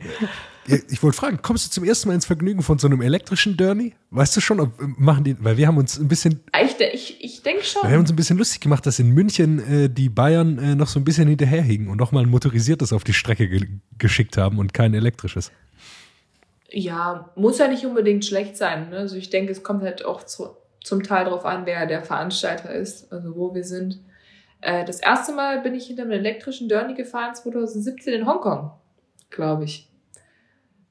Ich 0.68 1.04
wollte 1.04 1.18
fragen, 1.18 1.40
kommst 1.42 1.68
du 1.68 1.70
zum 1.70 1.84
ersten 1.84 2.08
Mal 2.08 2.16
ins 2.16 2.26
Vergnügen 2.26 2.64
von 2.64 2.80
so 2.80 2.88
einem 2.88 3.02
elektrischen 3.02 3.56
Dirny? 3.56 3.94
Weißt 4.10 4.36
du 4.36 4.42
schon, 4.42 4.60
ob, 4.60 4.72
machen 4.98 5.24
die, 5.24 5.44
weil 5.44 5.58
wir 5.58 5.68
haben 5.68 5.78
uns 5.78 6.00
ein 6.00 6.08
bisschen. 6.08 6.44
Ich, 6.60 6.80
ich, 6.80 7.24
ich 7.24 7.44
denke 7.44 7.64
schon. 7.64 7.84
Wir 7.84 7.92
haben 7.92 8.00
uns 8.00 8.10
ein 8.10 8.16
bisschen 8.16 8.38
lustig 8.38 8.62
gemacht, 8.62 8.86
dass 8.86 8.98
in 8.98 9.12
München 9.12 9.60
äh, 9.60 9.90
die 9.90 10.10
Bayern 10.10 10.58
äh, 10.58 10.76
noch 10.76 10.88
so 10.88 11.00
ein 11.00 11.04
bisschen 11.04 11.28
hinterherhingen 11.28 11.88
und 11.88 11.98
nochmal 11.98 12.24
ein 12.24 12.30
motorisiertes 12.30 12.94
auf 12.94 13.04
die 13.04 13.14
Strecke 13.14 13.48
ge 13.48 13.68
geschickt 13.98 14.38
haben 14.38 14.58
und 14.58 14.74
kein 14.74 14.94
elektrisches. 14.94 15.52
Ja, 16.70 17.30
muss 17.36 17.60
ja 17.60 17.68
nicht 17.68 17.86
unbedingt 17.86 18.26
schlecht 18.26 18.58
sein. 18.58 18.90
Ne? 18.90 18.98
Also 18.98 19.16
ich 19.16 19.30
denke, 19.30 19.52
es 19.52 19.64
kommt 19.64 19.84
halt 19.84 20.04
auch 20.04 20.24
zu, 20.24 20.50
zum 20.84 21.04
Teil 21.04 21.26
darauf 21.26 21.46
an, 21.46 21.66
wer 21.66 21.86
der 21.86 22.04
Veranstalter 22.04 22.72
ist, 22.72 23.12
also 23.14 23.36
wo 23.36 23.54
wir 23.54 23.64
sind. 23.64 24.00
Äh, 24.62 24.84
das 24.84 25.00
erste 25.00 25.32
Mal 25.32 25.62
bin 25.62 25.76
ich 25.76 25.86
hinter 25.86 26.04
einem 26.04 26.12
elektrischen 26.12 26.68
Dirny 26.68 26.96
gefahren, 26.96 27.36
2017 27.36 28.14
in 28.14 28.26
Hongkong, 28.26 28.72
glaube 29.30 29.66
ich. 29.66 29.90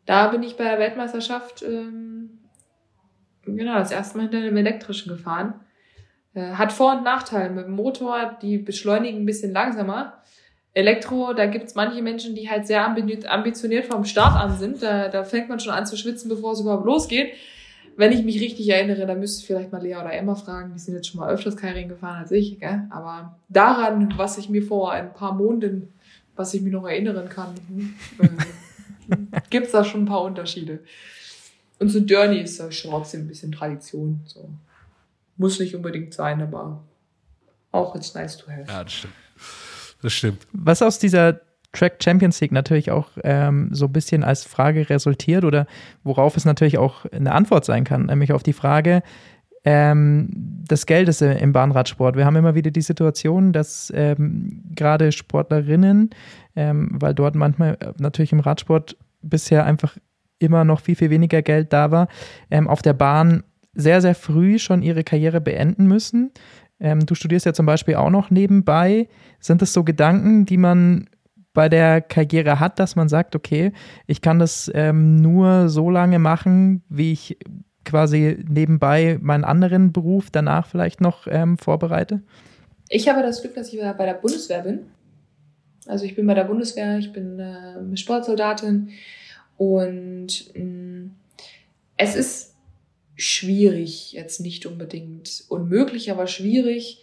Da 0.06 0.28
bin 0.28 0.42
ich 0.42 0.56
bei 0.56 0.64
der 0.64 0.78
Weltmeisterschaft, 0.78 1.62
ähm, 1.62 2.38
genau, 3.44 3.74
das 3.74 3.90
erste 3.90 4.18
Mal 4.18 4.24
hinter 4.24 4.38
einem 4.38 4.56
elektrischen 4.56 5.10
gefahren. 5.10 5.54
Äh, 6.34 6.52
hat 6.52 6.72
Vor- 6.72 6.96
und 6.96 7.04
Nachteile. 7.04 7.50
Mit 7.50 7.66
dem 7.66 7.74
Motor, 7.74 8.36
die 8.42 8.58
beschleunigen 8.58 9.22
ein 9.22 9.26
bisschen 9.26 9.52
langsamer. 9.52 10.20
Elektro, 10.74 11.32
da 11.32 11.46
gibt's 11.46 11.76
manche 11.76 12.02
Menschen, 12.02 12.34
die 12.34 12.50
halt 12.50 12.66
sehr 12.66 12.84
ambitioniert 12.84 13.86
vom 13.86 14.04
Start 14.04 14.34
an 14.34 14.58
sind. 14.58 14.82
Da, 14.82 15.08
da 15.08 15.22
fängt 15.22 15.48
man 15.48 15.60
schon 15.60 15.72
an 15.72 15.86
zu 15.86 15.96
schwitzen, 15.96 16.28
bevor 16.28 16.52
es 16.52 16.60
überhaupt 16.60 16.84
losgeht. 16.84 17.32
Wenn 17.96 18.10
ich 18.10 18.24
mich 18.24 18.40
richtig 18.40 18.68
erinnere, 18.68 19.06
dann 19.06 19.20
müsste 19.20 19.40
ich 19.40 19.46
vielleicht 19.46 19.70
mal 19.70 19.80
Lea 19.80 19.94
oder 19.94 20.12
Emma 20.12 20.34
fragen. 20.34 20.72
Die 20.74 20.80
sind 20.80 20.94
jetzt 20.94 21.06
schon 21.06 21.20
mal 21.20 21.30
öfters 21.30 21.56
Kairing 21.56 21.88
gefahren 21.88 22.18
als 22.18 22.32
ich. 22.32 22.58
Gell? 22.58 22.88
Aber 22.90 23.38
daran, 23.48 24.12
was 24.16 24.36
ich 24.36 24.48
mir 24.48 24.62
vor 24.64 24.90
ein 24.90 25.14
paar 25.14 25.32
Monaten, 25.32 25.92
was 26.34 26.52
ich 26.54 26.62
mir 26.62 26.72
noch 26.72 26.88
erinnern 26.88 27.28
kann, 27.28 27.54
äh, 28.18 28.28
Gibt 29.50 29.66
es 29.66 29.72
da 29.72 29.84
schon 29.84 30.02
ein 30.02 30.06
paar 30.06 30.22
Unterschiede. 30.22 30.80
Und 31.78 31.88
so 31.88 32.00
Dirty 32.00 32.40
ist 32.40 32.60
da 32.60 32.70
schon 32.70 32.90
trotzdem 32.90 33.22
ein 33.22 33.28
bisschen 33.28 33.52
Tradition. 33.52 34.20
So. 34.26 34.48
Muss 35.36 35.58
nicht 35.58 35.74
unbedingt 35.74 36.14
sein, 36.14 36.40
aber 36.40 36.82
auch 37.72 37.96
it's 37.96 38.14
nice 38.14 38.36
to 38.36 38.50
have. 38.50 38.66
Ja, 38.68 38.84
das 38.84 38.92
stimmt. 38.92 39.14
Das 40.02 40.12
stimmt. 40.12 40.46
Was 40.52 40.82
aus 40.82 40.98
dieser 40.98 41.40
Track 41.72 42.02
Champions 42.02 42.40
League 42.40 42.52
natürlich 42.52 42.90
auch 42.90 43.08
ähm, 43.24 43.68
so 43.72 43.86
ein 43.86 43.92
bisschen 43.92 44.22
als 44.22 44.44
Frage 44.44 44.88
resultiert 44.88 45.44
oder 45.44 45.66
worauf 46.04 46.36
es 46.36 46.44
natürlich 46.44 46.78
auch 46.78 47.04
eine 47.06 47.32
Antwort 47.32 47.64
sein 47.64 47.84
kann, 47.84 48.06
nämlich 48.06 48.32
auf 48.32 48.42
die 48.42 48.52
Frage 48.52 49.02
ähm, 49.64 50.28
des 50.32 50.86
Geldes 50.86 51.20
im 51.20 51.52
Bahnradsport. 51.52 52.16
Wir 52.16 52.26
haben 52.26 52.36
immer 52.36 52.54
wieder 52.54 52.70
die 52.70 52.82
Situation, 52.82 53.52
dass 53.52 53.92
ähm, 53.94 54.62
gerade 54.74 55.12
Sportlerinnen 55.12 56.10
ähm, 56.56 56.90
weil 56.92 57.14
dort 57.14 57.34
manchmal 57.34 57.76
äh, 57.80 57.92
natürlich 57.98 58.32
im 58.32 58.40
Radsport 58.40 58.96
bisher 59.22 59.64
einfach 59.64 59.96
immer 60.38 60.64
noch 60.64 60.80
viel, 60.80 60.96
viel 60.96 61.10
weniger 61.10 61.42
Geld 61.42 61.72
da 61.72 61.90
war, 61.90 62.08
ähm, 62.50 62.68
auf 62.68 62.82
der 62.82 62.92
Bahn 62.92 63.42
sehr, 63.72 64.00
sehr 64.00 64.14
früh 64.14 64.58
schon 64.58 64.82
ihre 64.82 65.04
Karriere 65.04 65.40
beenden 65.40 65.86
müssen. 65.86 66.32
Ähm, 66.80 67.06
du 67.06 67.14
studierst 67.14 67.46
ja 67.46 67.52
zum 67.52 67.66
Beispiel 67.66 67.96
auch 67.96 68.10
noch 68.10 68.30
nebenbei. 68.30 69.08
Sind 69.40 69.62
das 69.62 69.72
so 69.72 69.84
Gedanken, 69.84 70.44
die 70.44 70.56
man 70.56 71.08
bei 71.52 71.68
der 71.68 72.00
Karriere 72.00 72.58
hat, 72.58 72.78
dass 72.78 72.96
man 72.96 73.08
sagt, 73.08 73.36
okay, 73.36 73.72
ich 74.06 74.20
kann 74.20 74.38
das 74.38 74.70
ähm, 74.74 75.16
nur 75.16 75.68
so 75.68 75.88
lange 75.88 76.18
machen, 76.18 76.82
wie 76.88 77.12
ich 77.12 77.38
quasi 77.84 78.44
nebenbei 78.48 79.18
meinen 79.20 79.44
anderen 79.44 79.92
Beruf 79.92 80.30
danach 80.30 80.66
vielleicht 80.66 81.00
noch 81.00 81.26
ähm, 81.28 81.58
vorbereite? 81.58 82.22
Ich 82.88 83.08
habe 83.08 83.22
das 83.22 83.40
Glück, 83.40 83.54
dass 83.54 83.72
ich 83.72 83.80
bei 83.80 84.06
der 84.06 84.14
Bundeswehr 84.14 84.62
bin. 84.62 84.80
Also 85.86 86.04
ich 86.04 86.14
bin 86.14 86.26
bei 86.26 86.34
der 86.34 86.44
Bundeswehr, 86.44 86.98
ich 86.98 87.12
bin 87.12 87.38
äh, 87.38 87.96
Sportsoldatin 87.96 88.90
und 89.56 90.54
mh, 90.54 90.64
mm, 90.64 91.10
es 91.96 92.16
ist 92.16 92.54
schwierig, 93.16 94.12
jetzt 94.12 94.40
nicht 94.40 94.66
unbedingt 94.66 95.44
unmöglich, 95.48 96.10
aber 96.10 96.26
schwierig, 96.26 97.00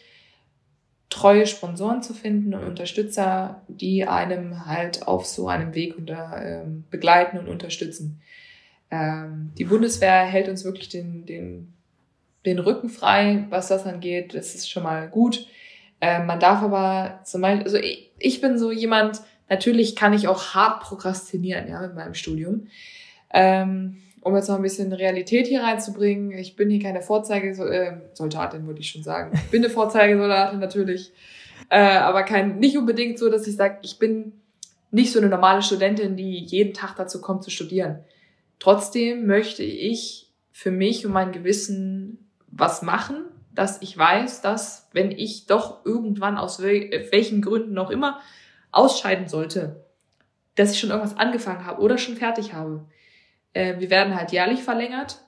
treue 1.09 1.45
Sponsoren 1.45 2.01
zu 2.01 2.13
finden 2.13 2.53
und 2.53 2.63
Unterstützer, 2.63 3.61
die 3.67 4.05
einem 4.05 4.65
halt 4.65 5.07
auf 5.07 5.25
so 5.25 5.47
einem 5.47 5.73
Weg 5.75 5.97
unter, 5.97 6.41
ähm, 6.43 6.85
begleiten 6.89 7.37
und 7.37 7.47
unterstützen. 7.47 8.21
Ähm, 8.91 9.51
die 9.57 9.63
Bundeswehr 9.63 10.23
hält 10.25 10.49
uns 10.49 10.65
wirklich 10.65 10.89
den, 10.89 11.25
den, 11.25 11.73
den 12.45 12.59
Rücken 12.59 12.89
frei, 12.89 13.45
was 13.49 13.69
das 13.69 13.85
angeht. 13.85 14.35
Das 14.35 14.53
ist 14.53 14.69
schon 14.69 14.83
mal 14.83 15.07
gut. 15.09 15.47
Äh, 16.01 16.23
man 16.23 16.39
darf 16.39 16.61
aber 16.61 17.21
zum 17.23 17.41
Beispiel, 17.41 17.63
also 17.63 17.77
ich, 17.77 18.11
ich 18.19 18.41
bin 18.41 18.57
so 18.57 18.71
jemand, 18.71 19.21
natürlich 19.49 19.95
kann 19.95 20.13
ich 20.13 20.27
auch 20.27 20.53
hart 20.53 20.81
prokrastinieren, 20.81 21.69
ja, 21.69 21.81
mit 21.81 21.95
meinem 21.95 22.13
Studium. 22.13 22.67
Ähm, 23.33 23.97
um 24.21 24.35
jetzt 24.35 24.49
noch 24.49 24.57
ein 24.57 24.61
bisschen 24.61 24.93
Realität 24.93 25.47
hier 25.47 25.63
reinzubringen, 25.63 26.31
ich 26.31 26.55
bin 26.55 26.69
hier 26.69 26.81
keine 26.81 27.01
Vorzeigesoldatin, 27.01 28.63
äh, 28.63 28.67
würde 28.67 28.79
ich 28.79 28.89
schon 28.89 29.03
sagen. 29.03 29.31
Ich 29.33 29.49
bin 29.49 29.63
eine 29.63 29.73
Vorzeigesoldatin 29.73 30.59
natürlich, 30.59 31.11
äh, 31.69 31.79
aber 31.79 32.23
kein, 32.23 32.59
nicht 32.59 32.77
unbedingt 32.77 33.17
so, 33.17 33.29
dass 33.29 33.47
ich 33.47 33.55
sage, 33.55 33.77
ich 33.81 33.97
bin 33.97 34.33
nicht 34.91 35.11
so 35.11 35.19
eine 35.19 35.29
normale 35.29 35.61
Studentin, 35.61 36.17
die 36.17 36.39
jeden 36.39 36.73
Tag 36.73 36.95
dazu 36.97 37.21
kommt 37.21 37.43
zu 37.43 37.49
studieren. 37.49 37.99
Trotzdem 38.61 39.27
möchte 39.27 39.63
ich 39.63 40.31
für 40.53 40.71
mich 40.71 41.05
und 41.05 41.11
mein 41.11 41.33
Gewissen 41.33 42.29
was 42.47 42.81
machen 42.81 43.25
dass 43.53 43.81
ich 43.81 43.97
weiß, 43.97 44.41
dass 44.41 44.89
wenn 44.93 45.11
ich 45.11 45.45
doch 45.45 45.85
irgendwann 45.85 46.37
aus 46.37 46.61
welchen 46.61 47.41
Gründen 47.41 47.73
noch 47.73 47.89
immer 47.89 48.19
ausscheiden 48.71 49.27
sollte, 49.27 49.85
dass 50.55 50.71
ich 50.71 50.79
schon 50.79 50.89
irgendwas 50.89 51.17
angefangen 51.17 51.65
habe 51.65 51.81
oder 51.81 51.97
schon 51.97 52.15
fertig 52.15 52.53
habe. 52.53 52.85
Äh, 53.53 53.79
wir 53.79 53.89
werden 53.89 54.15
halt 54.15 54.31
jährlich 54.31 54.63
verlängert 54.63 55.19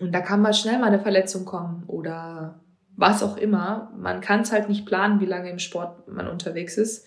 und 0.00 0.12
da 0.12 0.20
kann 0.20 0.42
mal 0.42 0.52
schnell 0.52 0.78
mal 0.78 0.88
eine 0.88 1.00
Verletzung 1.00 1.44
kommen 1.44 1.84
oder 1.86 2.60
was 2.96 3.22
auch 3.22 3.36
immer. 3.36 3.92
Man 3.96 4.20
kann 4.20 4.40
es 4.40 4.52
halt 4.52 4.68
nicht 4.68 4.84
planen, 4.84 5.20
wie 5.20 5.26
lange 5.26 5.50
im 5.50 5.58
Sport 5.58 6.08
man 6.08 6.28
unterwegs 6.28 6.76
ist. 6.76 7.06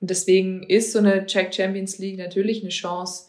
Und 0.00 0.10
deswegen 0.10 0.62
ist 0.62 0.92
so 0.92 0.98
eine 0.98 1.26
Check 1.26 1.54
Champions 1.54 1.98
League 1.98 2.18
natürlich 2.18 2.62
eine 2.62 2.70
Chance, 2.70 3.28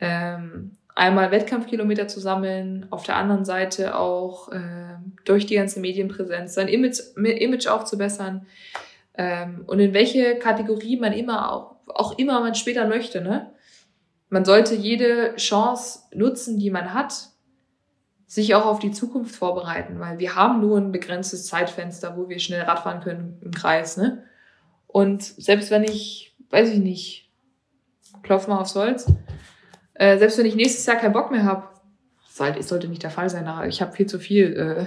ähm, 0.00 0.72
einmal 0.94 1.30
Wettkampfkilometer 1.30 2.08
zu 2.08 2.20
sammeln, 2.20 2.86
auf 2.90 3.04
der 3.04 3.16
anderen 3.16 3.44
Seite 3.44 3.96
auch 3.96 4.50
äh, 4.50 4.96
durch 5.24 5.46
die 5.46 5.54
ganze 5.54 5.80
Medienpräsenz 5.80 6.54
sein 6.54 6.68
Image, 6.68 7.00
Image 7.16 7.68
aufzubessern 7.68 8.46
ähm, 9.14 9.64
und 9.66 9.78
in 9.80 9.94
welche 9.94 10.38
Kategorie 10.38 10.96
man 10.96 11.12
immer 11.12 11.52
auch, 11.52 11.76
auch 11.86 12.18
immer 12.18 12.40
man 12.40 12.54
später 12.54 12.86
möchte. 12.86 13.20
Ne? 13.20 13.50
Man 14.28 14.44
sollte 14.44 14.74
jede 14.74 15.36
Chance 15.36 16.00
nutzen, 16.12 16.58
die 16.58 16.70
man 16.70 16.92
hat, 16.92 17.28
sich 18.26 18.54
auch 18.54 18.66
auf 18.66 18.78
die 18.78 18.90
Zukunft 18.90 19.34
vorbereiten, 19.34 20.00
weil 20.00 20.18
wir 20.18 20.34
haben 20.34 20.60
nur 20.60 20.76
ein 20.78 20.92
begrenztes 20.92 21.46
Zeitfenster, 21.46 22.16
wo 22.16 22.28
wir 22.28 22.38
schnell 22.40 22.62
Radfahren 22.62 23.00
können 23.00 23.38
im 23.42 23.52
Kreis. 23.52 23.96
Ne? 23.96 24.24
Und 24.86 25.22
selbst 25.22 25.70
wenn 25.70 25.84
ich, 25.84 26.36
weiß 26.50 26.70
ich 26.70 26.78
nicht, 26.78 27.30
klopf 28.22 28.46
mal 28.46 28.58
aufs 28.58 28.74
Holz, 28.74 29.06
äh, 29.98 30.18
selbst 30.18 30.38
wenn 30.38 30.46
ich 30.46 30.54
nächstes 30.54 30.86
Jahr 30.86 30.96
keinen 30.96 31.12
Bock 31.12 31.30
mehr 31.30 31.44
habe, 31.44 31.64
sollte, 32.28 32.62
sollte 32.62 32.88
nicht 32.88 33.02
der 33.02 33.10
Fall 33.10 33.28
sein, 33.28 33.46
aber 33.46 33.66
ich 33.66 33.82
habe 33.82 33.92
viel 33.92 34.06
zu 34.06 34.18
viel. 34.18 34.54
Äh, 34.56 34.86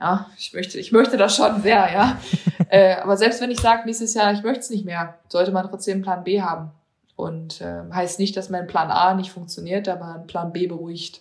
ja, 0.00 0.30
ich 0.38 0.54
möchte, 0.54 0.78
ich 0.78 0.92
möchte 0.92 1.16
das 1.16 1.36
schon 1.36 1.60
sehr, 1.62 1.92
ja. 1.92 2.18
äh, 2.70 2.94
aber 2.94 3.16
selbst 3.16 3.42
wenn 3.42 3.50
ich 3.50 3.60
sage, 3.60 3.82
nächstes 3.84 4.14
Jahr, 4.14 4.32
ich 4.32 4.42
möchte 4.42 4.60
es 4.60 4.70
nicht 4.70 4.84
mehr, 4.84 5.18
sollte 5.28 5.52
man 5.52 5.68
trotzdem 5.68 5.96
einen 5.96 6.02
Plan 6.02 6.24
B 6.24 6.40
haben. 6.40 6.70
Und 7.16 7.60
äh, 7.60 7.82
heißt 7.92 8.18
nicht, 8.18 8.34
dass 8.36 8.48
mein 8.48 8.66
Plan 8.66 8.90
A 8.90 9.12
nicht 9.14 9.30
funktioniert, 9.30 9.88
aber 9.88 10.14
ein 10.14 10.26
Plan 10.26 10.52
B 10.52 10.66
beruhigt 10.66 11.20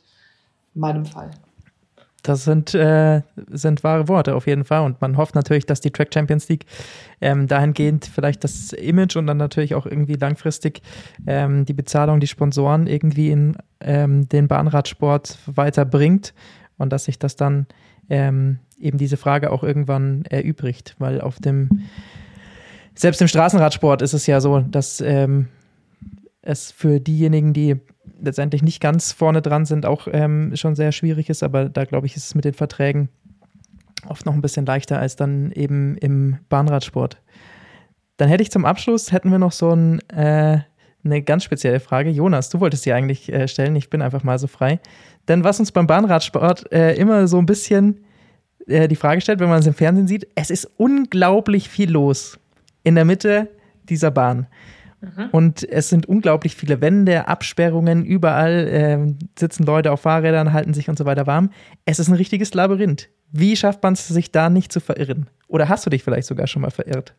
in 0.74 0.82
meinem 0.82 1.06
Fall. 1.06 1.32
Das 2.30 2.44
sind, 2.44 2.76
äh, 2.76 3.24
sind 3.50 3.84
wahre 3.84 4.08
Worte 4.08 4.36
auf 4.36 4.46
jeden 4.46 4.64
Fall. 4.64 4.86
Und 4.86 5.02
man 5.02 5.18
hofft 5.18 5.34
natürlich, 5.34 5.66
dass 5.66 5.82
die 5.82 5.90
Track 5.90 6.14
Champions 6.14 6.48
League 6.48 6.68
ähm, 7.22 7.48
dahingehend 7.48 8.06
vielleicht 8.06 8.44
das 8.44 8.72
Image 8.72 9.16
und 9.16 9.26
dann 9.26 9.38
natürlich 9.38 9.74
auch 9.74 9.88
irgendwie 9.88 10.14
langfristig 10.14 10.84
ähm, 11.26 11.66
die 11.66 11.74
Bezahlung, 11.74 12.20
die 12.20 12.28
Sponsoren 12.28 12.86
irgendwie 12.86 13.32
in 13.32 13.58
ähm, 13.80 14.30
den 14.30 14.48
Bahnradsport 14.48 15.40
weiterbringt 15.48 16.36
und 16.78 16.94
dass 16.94 17.06
sich 17.06 17.18
das 17.18 17.36
dann 17.36 17.66
ähm, 18.12 18.60
eben 18.80 19.00
diese 19.00 19.18
Frage 19.18 19.50
auch 19.50 19.64
irgendwann 19.64 20.24
erübrigt. 20.26 20.98
Weil 21.00 21.22
auf 21.22 21.40
dem, 21.40 21.82
selbst 22.94 23.24
im 23.24 23.28
Straßenradsport 23.28 24.04
ist 24.04 24.14
es 24.14 24.28
ja 24.28 24.40
so, 24.40 24.60
dass 24.60 25.02
ähm, 25.02 25.48
es 26.44 26.70
für 26.70 27.00
diejenigen, 27.00 27.54
die 27.54 27.78
letztendlich 28.22 28.62
nicht 28.62 28.82
ganz 28.82 29.12
vorne 29.12 29.42
dran 29.42 29.66
sind, 29.66 29.86
auch 29.86 30.08
ähm, 30.12 30.56
schon 30.56 30.76
sehr 30.76 30.92
schwierig 30.92 31.30
ist. 31.30 31.44
Aber 31.44 31.70
da 31.70 31.86
glaube 31.86 32.08
ich, 32.08 32.16
ist 32.16 32.26
es 32.26 32.36
mit 32.36 32.46
den 32.46 32.54
Verträgen 32.54 33.10
oft 34.08 34.26
noch 34.26 34.34
ein 34.34 34.42
bisschen 34.42 34.66
leichter 34.66 35.00
als 35.00 35.16
dann 35.16 35.52
eben 35.52 35.98
im 35.98 36.38
Bahnradsport. 36.50 37.18
Dann 38.18 38.30
hätte 38.30 38.44
ich 38.44 38.52
zum 38.52 38.66
Abschluss, 38.66 39.12
hätten 39.12 39.32
wir 39.32 39.40
noch 39.40 39.52
so 39.52 39.72
ein, 39.72 40.00
äh, 40.10 40.60
eine 41.04 41.22
ganz 41.22 41.44
spezielle 41.44 41.80
Frage. 41.80 42.10
Jonas, 42.10 42.50
du 42.50 42.60
wolltest 42.60 42.84
sie 42.84 42.94
eigentlich 42.94 43.32
äh, 43.32 43.48
stellen, 43.48 43.76
ich 43.76 43.90
bin 43.90 44.02
einfach 44.02 44.24
mal 44.24 44.40
so 44.40 44.48
frei. 44.48 44.80
Denn 45.28 45.44
was 45.44 45.60
uns 45.60 45.72
beim 45.72 45.88
Bahnradsport 45.88 46.72
äh, 46.72 46.96
immer 46.96 47.28
so 47.28 47.38
ein 47.38 47.46
bisschen 47.46 48.04
äh, 48.68 48.88
die 48.88 48.96
Frage 48.96 49.22
stellt, 49.22 49.40
wenn 49.40 49.50
man 49.50 49.60
es 49.60 49.68
im 49.68 49.74
Fernsehen 49.74 50.08
sieht, 50.08 50.28
es 50.36 50.50
ist 50.50 50.70
unglaublich 50.78 51.70
viel 51.70 51.92
los 51.92 52.40
in 52.84 52.96
der 52.96 53.06
Mitte 53.06 53.48
dieser 53.88 54.12
Bahn. 54.12 54.48
Mhm. 55.02 55.30
Und 55.32 55.70
es 55.70 55.90
sind 55.90 56.06
unglaublich 56.08 56.56
viele 56.56 56.82
Wände, 56.82 57.28
Absperrungen, 57.28 58.04
überall 58.04 58.68
äh, 58.68 59.14
sitzen 59.38 59.64
Leute 59.64 59.92
auf 59.92 60.02
Fahrrädern, 60.02 60.54
halten 60.54 60.74
sich 60.74 60.90
und 60.90 60.98
so 60.98 61.06
weiter 61.06 61.28
warm. 61.28 61.52
Es 61.86 62.00
ist 62.00 62.10
ein 62.10 62.16
richtiges 62.16 62.54
Labyrinth. 62.54 63.10
Wie 63.32 63.56
schafft 63.56 63.84
man 63.84 63.94
es, 63.94 64.08
sich 64.08 64.32
da 64.32 64.50
nicht 64.50 64.72
zu 64.72 64.80
verirren? 64.80 65.30
Oder 65.48 65.70
hast 65.70 65.86
du 65.86 65.90
dich 65.90 66.04
vielleicht 66.04 66.28
sogar 66.28 66.48
schon 66.48 66.62
mal 66.62 66.72
verirrt? 66.72 67.14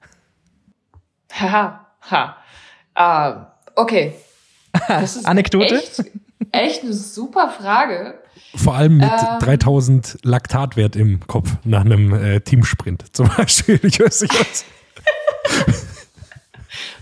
Haha, 1.33 1.87
ha. 2.11 2.37
Uh, 2.99 3.47
okay. 3.76 4.14
Das 4.89 5.16
ist 5.16 5.26
Anekdote? 5.26 5.76
Echt, 5.76 6.05
echt 6.53 6.83
eine 6.83 6.93
super 6.93 7.49
Frage. 7.49 8.14
Vor 8.55 8.74
allem 8.74 8.99
mit 8.99 9.11
ähm, 9.11 9.39
3000 9.41 10.18
Laktatwert 10.22 10.97
im 10.97 11.26
Kopf 11.26 11.51
nach 11.64 11.85
einem 11.85 12.12
äh, 12.14 12.41
Teamsprint 12.41 13.05
zum 13.14 13.28
Beispiel. 13.37 13.81
Ich 13.83 14.01
weiß 14.01 14.22
nicht 14.22 14.41
was. 14.41 14.64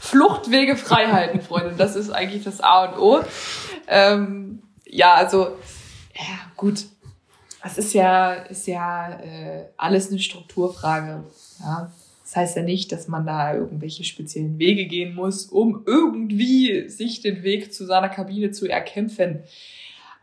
Fluchtwege 0.09 0.77
frei 0.77 1.09
halten, 1.09 1.41
Freunde. 1.41 1.75
Das 1.77 1.97
ist 1.97 2.11
eigentlich 2.11 2.45
das 2.45 2.61
A 2.61 2.87
und 2.87 2.99
O. 2.99 3.21
Ähm, 3.87 4.63
ja, 4.87 5.15
also, 5.15 5.57
ja, 6.15 6.51
gut. 6.57 6.87
Das 7.63 7.77
ist 7.77 7.93
ja, 7.93 8.33
ist 8.33 8.67
ja 8.67 9.21
äh, 9.21 9.67
alles 9.77 10.11
eine 10.11 10.19
Strukturfrage. 10.19 11.25
Ja. 11.61 11.93
Das 12.25 12.37
heißt 12.37 12.57
ja 12.57 12.63
nicht, 12.63 12.93
dass 12.93 13.09
man 13.09 13.27
da 13.27 13.55
irgendwelche 13.55 14.05
speziellen 14.05 14.59
Wege 14.59 14.87
gehen 14.87 15.15
muss, 15.15 15.47
um 15.47 15.83
irgendwie 15.87 16.89
sich 16.89 17.21
den 17.21 17.43
Weg 17.43 17.73
zu 17.73 17.87
seiner 17.87 18.09
Kabine 18.09 18.51
zu 18.51 18.67
erkämpfen. 18.67 19.43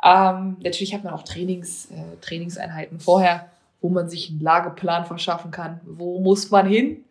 Ähm, 0.04 0.58
natürlich 0.64 0.94
hat 0.94 1.04
man 1.04 1.14
auch 1.14 1.24
Trainings, 1.24 1.88
äh, 1.88 2.18
Trainingseinheiten 2.22 3.00
vorher, 3.00 3.50
wo 3.82 3.90
man 3.90 4.10
sich 4.10 4.30
einen 4.30 4.40
Lageplan 4.40 5.06
verschaffen 5.06 5.52
kann. 5.52 5.80
Wo 5.84 6.20
muss 6.22 6.52
man 6.52 6.68
hin, 6.68 7.04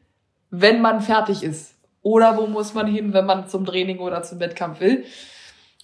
wenn 0.50 0.80
man 0.80 1.00
fertig 1.00 1.42
ist? 1.42 1.73
Oder 2.04 2.36
wo 2.36 2.46
muss 2.46 2.74
man 2.74 2.86
hin, 2.86 3.14
wenn 3.14 3.24
man 3.24 3.48
zum 3.48 3.64
Training 3.64 3.98
oder 3.98 4.22
zum 4.22 4.38
Wettkampf 4.38 4.78
will? 4.78 5.04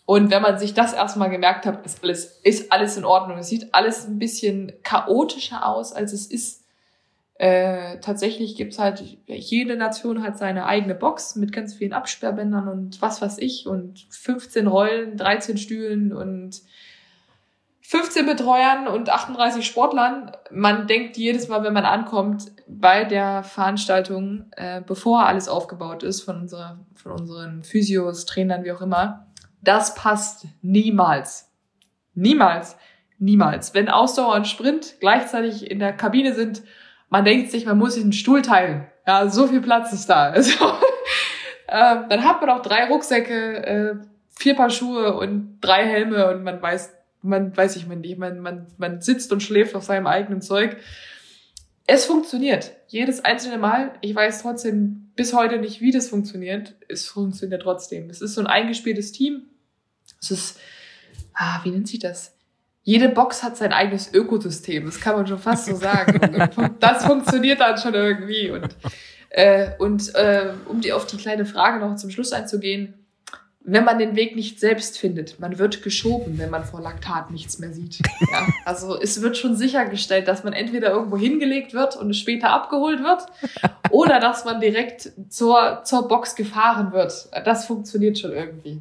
Und 0.05 0.31
wenn 0.31 0.43
man 0.43 0.59
sich 0.59 0.75
das 0.75 0.93
erstmal 0.93 1.31
gemerkt 1.31 1.65
hat, 1.65 1.85
ist 1.87 2.05
alles, 2.05 2.41
ist 2.43 2.71
alles 2.71 2.99
in 2.99 3.07
Ordnung. 3.07 3.39
Es 3.39 3.49
sieht 3.49 3.73
alles 3.73 4.07
ein 4.07 4.19
bisschen 4.19 4.71
chaotischer 4.83 5.67
aus, 5.67 5.93
als 5.93 6.13
es 6.13 6.27
ist. 6.27 6.67
Äh, 7.37 8.01
tatsächlich 8.01 8.55
gibt's 8.55 8.79
halt, 8.79 9.03
jede 9.27 9.77
Nation 9.77 10.23
hat 10.23 10.37
seine 10.37 10.67
eigene 10.67 10.95
Box 10.95 11.37
mit 11.37 11.53
ganz 11.53 11.73
vielen 11.73 11.95
Absperrbändern 11.95 12.69
und 12.69 13.01
was 13.01 13.23
weiß 13.23 13.39
ich 13.39 13.67
und 13.67 14.07
15 14.11 14.67
Rollen, 14.67 15.17
13 15.17 15.57
Stühlen 15.57 16.13
und 16.13 16.61
15 17.81 18.27
Betreuern 18.27 18.89
und 18.89 19.09
38 19.09 19.65
Sportlern. 19.65 20.33
Man 20.51 20.87
denkt 20.87 21.17
jedes 21.17 21.49
Mal, 21.49 21.65
wenn 21.65 21.73
man 21.73 21.87
ankommt 21.87 22.53
bei 22.79 23.05
der 23.05 23.43
Veranstaltung, 23.43 24.47
äh, 24.57 24.81
bevor 24.81 25.27
alles 25.27 25.49
aufgebaut 25.49 26.03
ist 26.03 26.23
von, 26.23 26.43
unserer, 26.43 26.79
von 26.95 27.13
unseren 27.13 27.65
Physios, 27.65 28.27
Trainern, 28.27 28.65
wie 28.65 28.73
auch 28.73 28.81
immer, 28.81 29.27
das 29.63 29.95
passt 29.95 30.47
niemals. 30.63 31.51
Niemals. 32.15 32.77
Niemals. 33.19 33.75
Wenn 33.75 33.89
Ausdauer 33.89 34.35
und 34.35 34.47
Sprint 34.47 34.97
gleichzeitig 35.01 35.71
in 35.71 35.79
der 35.79 35.93
Kabine 35.93 36.35
sind, 36.35 36.63
man 37.09 37.25
denkt 37.25 37.51
sich, 37.51 37.67
man 37.67 37.77
muss 37.77 37.95
sich 37.95 38.05
einen 38.05 38.13
Stuhl 38.13 38.43
teilen. 38.43 38.87
Ja, 39.07 39.29
so 39.29 39.47
viel 39.47 39.61
Platz 39.61 39.93
ist 39.93 40.09
da. 40.09 40.33
Also, 40.35 40.65
äh, 41.67 42.09
dann 42.09 42.25
hat 42.25 42.41
man 42.41 42.51
auch 42.51 42.63
drei 42.63 42.89
Rucksäcke, 42.89 43.67
äh, 43.67 43.95
vier 44.31 44.57
Paar 44.57 44.71
Schuhe 44.71 45.15
und 45.15 45.59
drei 45.61 45.85
Helme 45.85 46.29
und 46.29 46.43
man 46.43 46.61
weiß 46.61 46.93
man 47.23 47.57
weiß 47.57 47.77
ich 47.77 47.87
nicht, 47.87 48.19
man, 48.19 48.41
man, 48.41 48.67
man 48.79 49.01
sitzt 49.01 49.33
und 49.33 49.43
schläft 49.43 49.75
auf 49.75 49.85
seinem 49.85 50.07
eigenen 50.07 50.41
Zeug. 50.41 50.77
Es 51.93 52.05
funktioniert. 52.05 52.71
Jedes 52.87 53.25
einzelne 53.25 53.59
Mal. 53.59 53.91
Ich 54.01 54.15
weiß 54.15 54.43
trotzdem 54.43 55.11
bis 55.17 55.35
heute 55.35 55.59
nicht, 55.59 55.81
wie 55.81 55.91
das 55.91 56.09
funktioniert. 56.09 56.77
Es 56.87 57.09
funktioniert 57.09 57.63
trotzdem. 57.63 58.09
Es 58.11 58.21
ist 58.21 58.35
so 58.35 58.41
ein 58.43 58.47
eingespieltes 58.47 59.11
Team. 59.11 59.43
Es 60.23 60.31
ist, 60.31 60.61
ah, 61.35 61.59
wie 61.65 61.71
nennt 61.71 61.89
sich 61.89 61.99
das? 61.99 62.37
Jede 62.85 63.09
Box 63.09 63.43
hat 63.43 63.57
sein 63.57 63.73
eigenes 63.73 64.15
Ökosystem. 64.15 64.85
Das 64.85 65.01
kann 65.01 65.17
man 65.17 65.27
schon 65.27 65.41
fast 65.41 65.67
so 65.67 65.75
sagen. 65.75 66.49
das 66.79 67.05
funktioniert 67.05 67.59
dann 67.59 67.77
schon 67.77 67.95
irgendwie. 67.95 68.53
Und, 68.53 68.69
äh, 69.31 69.71
und 69.81 70.15
äh, 70.15 70.53
um 70.67 70.81
die 70.81 70.93
auf 70.93 71.07
die 71.07 71.17
kleine 71.17 71.45
Frage 71.45 71.85
noch 71.85 71.97
zum 71.97 72.11
Schluss 72.11 72.33
einzugehen, 72.33 73.00
wenn 73.73 73.85
man 73.85 73.99
den 73.99 74.17
Weg 74.17 74.35
nicht 74.35 74.59
selbst 74.59 74.99
findet. 74.99 75.39
Man 75.39 75.59
wird 75.59 75.83
geschoben, 75.83 76.39
wenn 76.39 76.51
man 76.51 76.65
vor 76.65 76.81
Laktat 76.81 77.31
nichts 77.31 77.59
mehr 77.61 77.73
sieht. 77.73 78.01
Ja, 78.33 78.49
also 78.65 79.01
es 79.01 79.23
wird 79.23 79.37
schon 79.37 79.55
sichergestellt, 79.55 80.27
dass 80.27 80.43
man 80.43 80.53
entweder 80.53 80.91
irgendwo 80.91 81.17
hingelegt 81.17 81.73
wird 81.73 81.97
und 81.97 82.15
später 82.15 82.51
abgeholt 82.51 83.01
wird 83.03 83.27
oder 83.91 84.19
dass 84.19 84.45
man 84.45 84.61
direkt 84.61 85.13
zur, 85.29 85.83
zur 85.85 86.09
Box 86.09 86.35
gefahren 86.35 86.93
wird. 86.93 87.29
Das 87.45 87.67
funktioniert 87.67 88.19
schon 88.19 88.33
irgendwie. 88.33 88.81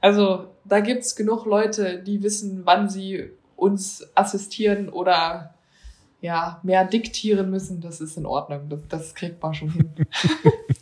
Also 0.00 0.46
da 0.64 0.80
gibt's 0.80 1.14
genug 1.14 1.46
Leute, 1.46 2.02
die 2.02 2.22
wissen, 2.22 2.62
wann 2.64 2.88
sie 2.88 3.30
uns 3.54 4.06
assistieren 4.14 4.88
oder 4.88 5.54
ja, 6.20 6.58
mehr 6.64 6.84
diktieren 6.84 7.50
müssen. 7.50 7.80
Das 7.80 8.00
ist 8.00 8.16
in 8.16 8.26
Ordnung. 8.26 8.68
Das, 8.68 8.80
das 8.88 9.14
kriegt 9.14 9.40
man 9.40 9.54
schon 9.54 9.70
hin. 9.70 9.90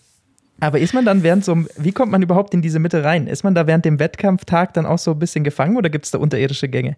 Aber 0.64 0.78
ist 0.78 0.94
man 0.94 1.04
dann 1.04 1.22
während 1.22 1.44
so 1.44 1.52
einem, 1.52 1.68
wie 1.76 1.92
kommt 1.92 2.10
man 2.10 2.22
überhaupt 2.22 2.54
in 2.54 2.62
diese 2.62 2.78
Mitte 2.78 3.04
rein? 3.04 3.26
Ist 3.26 3.44
man 3.44 3.54
da 3.54 3.66
während 3.66 3.84
dem 3.84 3.98
Wettkampftag 3.98 4.72
dann 4.74 4.86
auch 4.86 4.98
so 4.98 5.10
ein 5.10 5.18
bisschen 5.18 5.44
gefangen 5.44 5.76
oder 5.76 5.90
gibt 5.90 6.06
es 6.06 6.10
da 6.10 6.18
unterirdische 6.18 6.68
Gänge? 6.68 6.96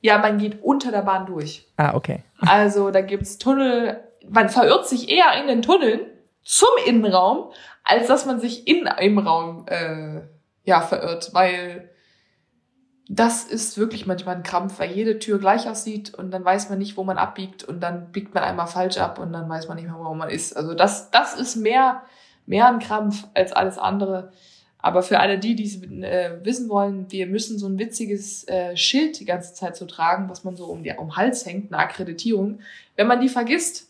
Ja, 0.00 0.18
man 0.18 0.38
geht 0.38 0.62
unter 0.62 0.90
der 0.90 1.02
Bahn 1.02 1.24
durch. 1.26 1.66
Ah, 1.76 1.94
okay. 1.94 2.24
Also 2.40 2.90
da 2.90 3.00
gibt's 3.00 3.38
Tunnel, 3.38 4.00
man 4.28 4.48
verirrt 4.48 4.88
sich 4.88 5.08
eher 5.08 5.40
in 5.40 5.46
den 5.46 5.62
Tunneln 5.62 6.00
zum 6.42 6.68
Innenraum, 6.84 7.52
als 7.84 8.08
dass 8.08 8.26
man 8.26 8.40
sich 8.40 8.66
in 8.66 8.88
einem 8.88 9.18
Raum 9.18 9.66
äh, 9.68 10.20
ja, 10.64 10.80
verirrt, 10.80 11.30
weil 11.32 11.90
das 13.08 13.44
ist 13.44 13.78
wirklich 13.78 14.06
manchmal 14.06 14.36
ein 14.36 14.42
Krampf, 14.42 14.78
weil 14.78 14.90
jede 14.90 15.18
Tür 15.18 15.38
gleich 15.38 15.68
aussieht 15.68 16.12
und 16.12 16.32
dann 16.32 16.44
weiß 16.44 16.70
man 16.70 16.78
nicht, 16.78 16.96
wo 16.96 17.04
man 17.04 17.18
abbiegt 17.18 17.62
und 17.62 17.80
dann 17.80 18.10
biegt 18.10 18.34
man 18.34 18.42
einmal 18.42 18.66
falsch 18.66 18.98
ab 18.98 19.18
und 19.18 19.32
dann 19.32 19.48
weiß 19.48 19.68
man 19.68 19.76
nicht 19.76 19.86
mehr, 19.86 19.98
wo 19.98 20.14
man 20.14 20.30
ist. 20.30 20.56
Also 20.56 20.74
das, 20.74 21.10
das 21.10 21.34
ist 21.34 21.56
mehr 21.56 22.02
mehr 22.46 22.68
ein 22.68 22.78
Krampf 22.78 23.26
als 23.34 23.52
alles 23.52 23.78
andere. 23.78 24.32
Aber 24.84 25.02
für 25.02 25.18
alle 25.18 25.38
die, 25.38 25.56
die 25.56 25.64
es 25.64 25.82
äh, 25.82 26.44
wissen 26.44 26.68
wollen, 26.68 27.10
wir 27.10 27.26
müssen 27.26 27.58
so 27.58 27.66
ein 27.66 27.78
witziges 27.78 28.46
äh, 28.48 28.76
Schild 28.76 29.18
die 29.18 29.24
ganze 29.24 29.54
Zeit 29.54 29.76
so 29.76 29.86
tragen, 29.86 30.28
was 30.28 30.44
man 30.44 30.56
so 30.56 30.66
um, 30.66 30.82
die, 30.82 30.92
um 30.92 31.08
den 31.08 31.16
Hals 31.16 31.46
hängt, 31.46 31.72
eine 31.72 31.82
Akkreditierung. 31.82 32.58
Wenn 32.94 33.06
man 33.06 33.22
die 33.22 33.30
vergisst, 33.30 33.88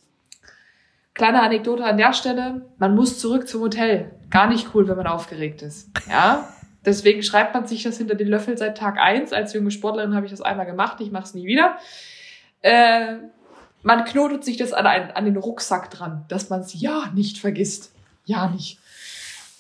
kleine 1.13 1.43
Anekdote 1.43 1.85
an 1.85 1.97
der 1.97 2.13
Stelle, 2.13 2.63
man 2.79 2.95
muss 2.95 3.19
zurück 3.19 3.49
zum 3.49 3.63
Hotel. 3.63 4.13
Gar 4.31 4.49
nicht 4.49 4.69
cool, 4.73 4.87
wenn 4.87 4.97
man 4.97 5.09
aufgeregt 5.09 5.63
ist. 5.63 5.91
Ja, 6.09 6.49
deswegen 6.85 7.25
schreibt 7.25 7.55
man 7.55 7.67
sich 7.67 7.83
das 7.83 7.99
hinter 7.99 8.15
den 8.15 8.29
Löffel 8.29 8.57
seit 8.57 8.79
Tag 8.79 8.99
eins. 8.99 9.33
Als 9.33 9.53
junge 9.53 9.73
Sportlerin 9.73 10.15
habe 10.15 10.27
ich 10.27 10.31
das 10.31 10.43
einmal 10.43 10.67
gemacht, 10.67 11.01
ich 11.01 11.11
mache 11.11 11.25
es 11.25 11.35
nie 11.35 11.47
wieder. 11.47 11.77
Äh, 12.61 13.17
man 13.83 14.05
knotet 14.05 14.45
sich 14.45 14.57
das 14.59 14.73
an, 14.73 14.87
an 14.87 15.25
den 15.25 15.37
Rucksack 15.37 15.91
dran, 15.91 16.25
dass 16.29 16.51
man 16.51 16.61
es 16.61 16.81
ja 16.81 17.11
nicht 17.15 17.39
vergisst. 17.39 17.94
Ja 18.25 18.49
nicht. 18.49 18.79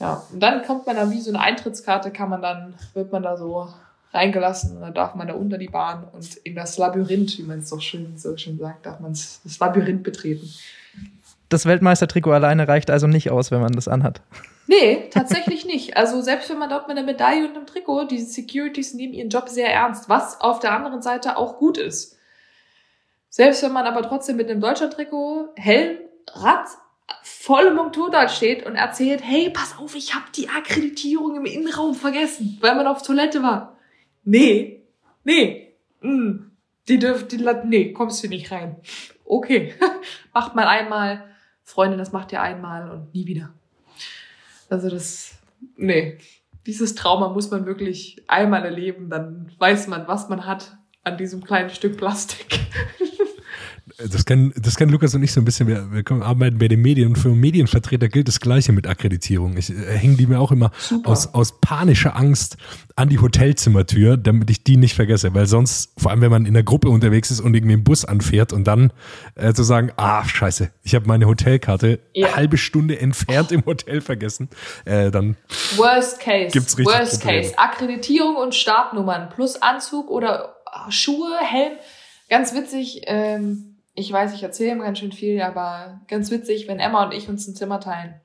Ja, 0.00 0.22
und 0.32 0.40
dann 0.40 0.64
kommt 0.64 0.86
man 0.86 0.96
da 0.96 1.10
wie 1.10 1.20
so 1.20 1.30
eine 1.30 1.40
Eintrittskarte, 1.40 2.10
kann 2.10 2.28
man 2.28 2.42
dann, 2.42 2.74
wird 2.94 3.12
man 3.12 3.22
da 3.22 3.36
so 3.36 3.68
reingelassen 4.12 4.76
und 4.76 4.82
dann 4.82 4.94
darf 4.94 5.14
man 5.14 5.28
da 5.28 5.34
unter 5.34 5.58
die 5.58 5.68
Bahn 5.68 6.04
und 6.12 6.36
in 6.36 6.54
das 6.54 6.78
Labyrinth, 6.78 7.38
wie 7.38 7.42
man 7.42 7.60
es 7.60 7.68
so 7.68 7.80
schön, 7.80 8.16
so 8.16 8.36
schön 8.36 8.58
sagt, 8.58 8.86
darf 8.86 9.00
man 9.00 9.12
das 9.12 9.58
Labyrinth 9.58 10.02
betreten. 10.02 10.48
Das 11.48 11.66
Weltmeistertrikot 11.66 12.32
alleine 12.32 12.66
reicht 12.66 12.90
also 12.90 13.06
nicht 13.06 13.30
aus, 13.30 13.50
wenn 13.50 13.60
man 13.60 13.72
das 13.72 13.88
anhat. 13.88 14.20
Nee, 14.66 15.08
tatsächlich 15.10 15.66
nicht. 15.66 15.96
Also 15.96 16.22
selbst 16.22 16.48
wenn 16.48 16.58
man 16.58 16.70
dort 16.70 16.88
mit 16.88 16.96
einer 16.96 17.06
Medaille 17.06 17.46
und 17.46 17.54
einem 17.54 17.66
Trikot, 17.66 18.04
diese 18.04 18.26
Securities 18.26 18.94
nehmen 18.94 19.12
ihren 19.12 19.28
Job 19.28 19.48
sehr 19.48 19.72
ernst, 19.72 20.08
was 20.08 20.40
auf 20.40 20.58
der 20.60 20.72
anderen 20.72 21.02
Seite 21.02 21.36
auch 21.36 21.58
gut 21.58 21.76
ist. 21.76 22.16
Selbst 23.28 23.62
wenn 23.62 23.72
man 23.72 23.84
aber 23.84 24.02
trotzdem 24.02 24.36
mit 24.36 24.48
einem 24.48 24.60
Deutschland-Trikot, 24.60 25.50
Helm, 25.56 25.98
Rad, 26.32 26.68
volle 27.44 27.74
Montur 27.74 28.10
da 28.10 28.26
steht 28.26 28.64
und 28.64 28.74
erzählt, 28.74 29.20
hey, 29.22 29.50
pass 29.50 29.76
auf, 29.76 29.94
ich 29.94 30.14
habe 30.14 30.24
die 30.34 30.48
Akkreditierung 30.48 31.36
im 31.36 31.44
Innenraum 31.44 31.94
vergessen, 31.94 32.56
weil 32.62 32.74
man 32.74 32.86
auf 32.86 33.02
Toilette 33.02 33.42
war. 33.42 33.76
Nee, 34.24 34.82
nee, 35.24 35.74
mm, 36.00 36.36
die 36.88 36.98
dürft, 36.98 37.32
die, 37.32 37.46
nee, 37.64 37.92
kommst 37.92 38.24
du 38.24 38.28
nicht 38.28 38.50
rein. 38.50 38.76
Okay, 39.26 39.74
macht 40.32 40.54
mal 40.54 40.66
einmal, 40.66 41.22
Freunde, 41.62 41.98
das 41.98 42.12
macht 42.12 42.32
ihr 42.32 42.40
einmal 42.40 42.90
und 42.90 43.12
nie 43.12 43.26
wieder. 43.26 43.52
Also 44.70 44.88
das, 44.88 45.34
nee, 45.76 46.16
dieses 46.64 46.94
Trauma 46.94 47.28
muss 47.28 47.50
man 47.50 47.66
wirklich 47.66 48.24
einmal 48.26 48.64
erleben, 48.64 49.10
dann 49.10 49.52
weiß 49.58 49.88
man, 49.88 50.08
was 50.08 50.30
man 50.30 50.46
hat 50.46 50.78
an 51.02 51.18
diesem 51.18 51.44
kleinen 51.44 51.68
Stück 51.68 51.98
Plastik. 51.98 52.58
das 53.96 54.24
kennen, 54.24 54.52
das 54.56 54.76
kennen 54.76 54.90
Lukas 54.90 55.14
und 55.14 55.22
ich 55.22 55.32
so 55.32 55.40
ein 55.40 55.44
bisschen. 55.44 55.68
Wir, 55.68 55.92
wir 55.92 56.04
arbeiten 56.22 56.58
bei 56.58 56.68
den 56.68 56.82
Medien 56.82 57.08
und 57.08 57.16
für 57.16 57.28
Medienvertreter 57.28 58.08
gilt 58.08 58.28
das 58.28 58.40
Gleiche 58.40 58.72
mit 58.72 58.86
Akkreditierung. 58.86 59.56
Ich 59.56 59.70
äh, 59.70 59.96
hänge 59.96 60.16
die 60.16 60.26
mir 60.26 60.40
auch 60.40 60.52
immer 60.52 60.70
aus, 61.04 61.32
aus 61.32 61.60
panischer 61.60 62.16
Angst 62.16 62.56
an 62.96 63.08
die 63.08 63.20
Hotelzimmertür, 63.20 64.16
damit 64.16 64.50
ich 64.50 64.64
die 64.64 64.76
nicht 64.76 64.94
vergesse. 64.94 65.34
Weil 65.34 65.46
sonst, 65.46 65.92
vor 65.96 66.10
allem 66.10 66.20
wenn 66.20 66.30
man 66.30 66.46
in 66.46 66.54
der 66.54 66.62
Gruppe 66.62 66.88
unterwegs 66.88 67.30
ist 67.30 67.40
und 67.40 67.54
irgendwie 67.54 67.74
einen 67.74 67.84
Bus 67.84 68.04
anfährt 68.04 68.52
und 68.52 68.64
dann 68.64 68.92
äh, 69.36 69.52
zu 69.52 69.62
sagen, 69.62 69.92
ah, 69.96 70.24
scheiße, 70.24 70.70
ich 70.82 70.94
habe 70.94 71.06
meine 71.06 71.26
Hotelkarte 71.26 72.00
ja. 72.14 72.26
eine 72.26 72.36
halbe 72.36 72.58
Stunde 72.58 72.98
entfernt 72.98 73.52
im 73.52 73.64
Hotel 73.64 74.00
vergessen, 74.00 74.48
äh, 74.84 75.10
dann 75.10 75.36
Worst 75.76 76.20
Case. 76.20 76.52
Gibt's 76.52 76.76
richtig 76.78 76.94
Worst 76.94 77.20
Probleme. 77.20 77.42
Case. 77.42 77.58
Akkreditierung 77.58 78.36
und 78.36 78.54
Startnummern 78.54 79.28
plus 79.30 79.60
Anzug 79.62 80.10
oder 80.10 80.56
Schuhe, 80.88 81.36
Helm. 81.40 81.72
Ganz 82.28 82.54
witzig, 82.54 83.02
ähm, 83.04 83.73
ich 83.94 84.12
weiß, 84.12 84.34
ich 84.34 84.42
erzähle 84.42 84.78
ganz 84.78 84.98
schön 84.98 85.12
viel, 85.12 85.40
aber 85.40 86.00
ganz 86.08 86.30
witzig, 86.30 86.66
wenn 86.68 86.80
Emma 86.80 87.04
und 87.04 87.14
ich 87.14 87.28
uns 87.28 87.46
ein 87.46 87.54
Zimmer 87.54 87.80
teilen. 87.80 88.20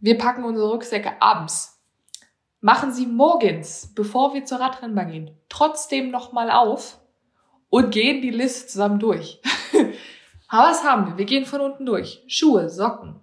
Wir 0.00 0.16
packen 0.16 0.44
unsere 0.44 0.70
Rucksäcke 0.70 1.20
abends. 1.20 1.82
Machen 2.60 2.92
sie 2.92 3.06
morgens, 3.06 3.92
bevor 3.94 4.32
wir 4.32 4.44
zur 4.44 4.60
Radrennbahn 4.60 5.10
gehen, 5.10 5.30
trotzdem 5.48 6.10
nochmal 6.10 6.50
auf 6.50 6.98
und 7.68 7.90
gehen 7.90 8.22
die 8.22 8.30
Liste 8.30 8.68
zusammen 8.68 9.00
durch. 9.00 9.40
aber 10.48 10.68
was 10.70 10.84
haben 10.84 11.06
wir? 11.06 11.18
Wir 11.18 11.24
gehen 11.26 11.44
von 11.44 11.60
unten 11.60 11.84
durch. 11.84 12.22
Schuhe, 12.26 12.70
Socken, 12.70 13.20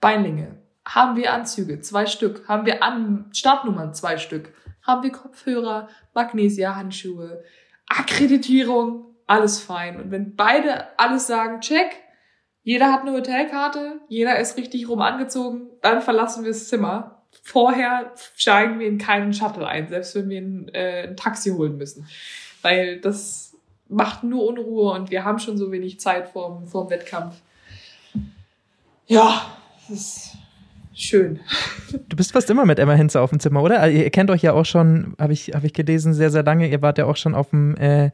Beinlinge. 0.00 0.60
Haben 0.86 1.16
wir 1.16 1.32
Anzüge? 1.32 1.80
Zwei 1.80 2.06
Stück. 2.06 2.46
Haben 2.48 2.66
wir 2.66 2.82
An 2.82 3.30
Startnummern? 3.32 3.94
Zwei 3.94 4.18
Stück. 4.18 4.54
Haben 4.82 5.02
wir 5.02 5.12
Kopfhörer, 5.12 5.88
Magnesia, 6.14 6.74
Handschuhe, 6.74 7.42
Akkreditierung, 7.86 9.09
alles 9.30 9.60
fein. 9.60 10.00
Und 10.00 10.10
wenn 10.10 10.34
beide 10.34 10.98
alles 10.98 11.28
sagen, 11.28 11.60
check, 11.60 11.86
jeder 12.62 12.92
hat 12.92 13.02
eine 13.02 13.12
Hotelkarte, 13.12 14.00
jeder 14.08 14.38
ist 14.40 14.56
richtig 14.56 14.88
rum 14.88 15.00
angezogen, 15.00 15.68
dann 15.82 16.02
verlassen 16.02 16.42
wir 16.42 16.50
das 16.50 16.68
Zimmer. 16.68 17.22
Vorher 17.44 18.12
steigen 18.34 18.80
wir 18.80 18.88
in 18.88 18.98
keinen 18.98 19.32
Shuttle 19.32 19.66
ein, 19.66 19.88
selbst 19.88 20.16
wenn 20.16 20.28
wir 20.28 20.40
ein, 20.40 20.68
äh, 20.74 21.08
ein 21.08 21.16
Taxi 21.16 21.50
holen 21.50 21.78
müssen. 21.78 22.08
Weil 22.62 23.00
das 23.00 23.56
macht 23.88 24.24
nur 24.24 24.46
Unruhe 24.48 24.92
und 24.92 25.12
wir 25.12 25.24
haben 25.24 25.38
schon 25.38 25.56
so 25.56 25.70
wenig 25.70 26.00
Zeit 26.00 26.28
vorm, 26.28 26.66
vorm 26.66 26.90
Wettkampf. 26.90 27.36
Ja, 29.06 29.46
das 29.88 29.98
ist 29.98 30.36
schön. 30.92 31.40
Du 32.08 32.16
bist 32.16 32.32
fast 32.32 32.50
immer 32.50 32.66
mit 32.66 32.78
Emma 32.78 32.94
Hinze 32.94 33.20
auf 33.20 33.30
dem 33.30 33.40
Zimmer, 33.40 33.62
oder? 33.62 33.88
Ihr 33.88 34.10
kennt 34.10 34.30
euch 34.30 34.42
ja 34.42 34.52
auch 34.52 34.64
schon, 34.64 35.14
habe 35.18 35.32
ich, 35.32 35.52
hab 35.54 35.64
ich 35.64 35.72
gelesen, 35.72 36.12
sehr, 36.12 36.30
sehr 36.30 36.42
lange. 36.42 36.68
Ihr 36.68 36.82
wart 36.82 36.98
ja 36.98 37.06
auch 37.06 37.16
schon 37.16 37.34
auf 37.34 37.50
dem 37.50 37.76
äh, 37.76 38.10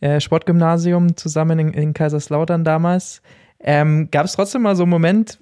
äh, 0.00 0.20
Sportgymnasium 0.20 1.16
zusammen 1.16 1.58
in, 1.58 1.72
in 1.72 1.94
Kaiserslautern 1.94 2.64
damals. 2.64 3.22
Ähm, 3.60 4.08
Gab 4.10 4.26
es 4.26 4.32
trotzdem 4.32 4.62
mal 4.62 4.76
so 4.76 4.82
einen 4.82 4.90
Moment, 4.90 5.38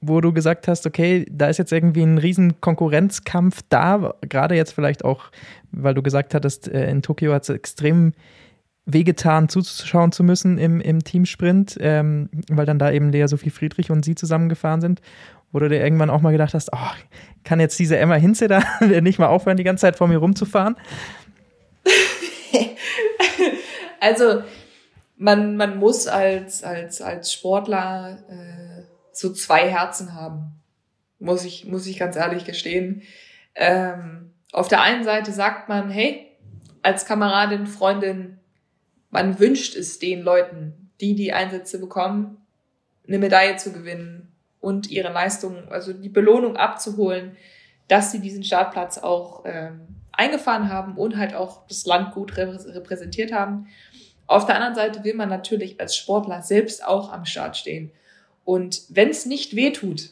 wo 0.00 0.20
du 0.20 0.32
gesagt 0.32 0.68
hast, 0.68 0.86
okay, 0.86 1.26
da 1.30 1.48
ist 1.48 1.58
jetzt 1.58 1.72
irgendwie 1.72 2.02
ein 2.02 2.18
riesen 2.18 2.60
Konkurrenzkampf 2.60 3.62
da, 3.68 4.14
gerade 4.22 4.54
jetzt 4.54 4.72
vielleicht 4.72 5.04
auch, 5.04 5.30
weil 5.72 5.94
du 5.94 6.02
gesagt 6.02 6.34
hattest, 6.34 6.68
äh, 6.68 6.90
in 6.90 7.02
Tokio 7.02 7.32
hat 7.32 7.44
es 7.44 7.48
extrem 7.48 8.12
wehgetan, 8.86 9.48
zuzuschauen 9.48 10.12
zu 10.12 10.22
müssen 10.22 10.58
im, 10.58 10.80
im 10.80 11.02
Teamsprint, 11.02 11.76
ähm, 11.80 12.28
weil 12.48 12.66
dann 12.66 12.78
da 12.78 12.92
eben 12.92 13.10
Lea 13.10 13.26
Sophie 13.26 13.50
Friedrich 13.50 13.90
und 13.90 14.04
sie 14.04 14.14
zusammengefahren 14.14 14.80
sind. 14.80 15.00
Wo 15.52 15.58
du 15.60 15.68
dir 15.68 15.80
irgendwann 15.80 16.10
auch 16.10 16.20
mal 16.20 16.32
gedacht 16.32 16.54
hast, 16.54 16.70
oh, 16.72 16.90
kann 17.44 17.60
jetzt 17.60 17.78
diese 17.78 17.96
Emma 17.96 18.14
Hinze 18.14 18.48
da 18.48 18.62
nicht 19.00 19.18
mal 19.18 19.26
aufhören, 19.26 19.56
die 19.56 19.64
ganze 19.64 19.82
Zeit 19.82 19.96
vor 19.96 20.08
mir 20.08 20.18
rumzufahren? 20.18 20.76
Also 24.00 24.42
man, 25.16 25.56
man 25.56 25.78
muss 25.78 26.06
als, 26.06 26.62
als, 26.62 27.00
als 27.00 27.32
Sportler 27.32 28.18
äh, 28.28 28.82
so 29.12 29.32
zwei 29.32 29.68
Herzen 29.68 30.14
haben. 30.14 30.60
Muss 31.18 31.44
ich, 31.44 31.64
muss 31.64 31.86
ich 31.86 31.98
ganz 31.98 32.16
ehrlich 32.16 32.44
gestehen. 32.44 33.02
Ähm, 33.54 34.32
auf 34.52 34.68
der 34.68 34.82
einen 34.82 35.04
Seite 35.04 35.32
sagt 35.32 35.68
man, 35.68 35.90
hey, 35.90 36.26
als 36.82 37.06
Kameradin, 37.06 37.66
Freundin, 37.66 38.38
man 39.10 39.38
wünscht 39.38 39.74
es 39.74 39.98
den 39.98 40.22
Leuten, 40.22 40.90
die 41.00 41.14
die 41.14 41.32
Einsätze 41.32 41.80
bekommen, 41.80 42.38
eine 43.08 43.18
Medaille 43.18 43.56
zu 43.56 43.72
gewinnen 43.72 44.32
und 44.60 44.90
ihre 44.90 45.12
Leistung, 45.12 45.70
also 45.70 45.92
die 45.92 46.08
Belohnung 46.08 46.56
abzuholen, 46.56 47.36
dass 47.88 48.12
sie 48.12 48.20
diesen 48.20 48.44
Startplatz 48.44 48.98
auch 48.98 49.44
ähm, 49.46 49.95
eingefahren 50.16 50.68
haben 50.68 50.96
und 50.96 51.16
halt 51.16 51.34
auch 51.34 51.66
das 51.66 51.86
Land 51.86 52.12
gut 52.14 52.36
repräsentiert 52.36 53.32
haben. 53.32 53.68
Auf 54.26 54.46
der 54.46 54.56
anderen 54.56 54.74
Seite 54.74 55.04
will 55.04 55.14
man 55.14 55.28
natürlich 55.28 55.80
als 55.80 55.96
Sportler 55.96 56.42
selbst 56.42 56.84
auch 56.84 57.12
am 57.12 57.24
Start 57.24 57.56
stehen. 57.56 57.92
Und 58.44 58.82
wenn 58.88 59.10
es 59.10 59.26
nicht 59.26 59.56
weh 59.56 59.72
tut, 59.72 60.10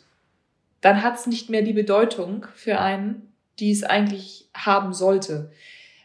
dann 0.81 1.03
hat 1.03 1.17
es 1.17 1.27
nicht 1.27 1.51
mehr 1.51 1.63
die 1.63 1.73
Bedeutung 1.73 2.47
für 2.55 2.79
einen, 2.79 3.33
die 3.59 3.71
es 3.71 3.85
eigentlich 3.85 4.49
haben 4.55 4.93
sollte. 4.93 5.51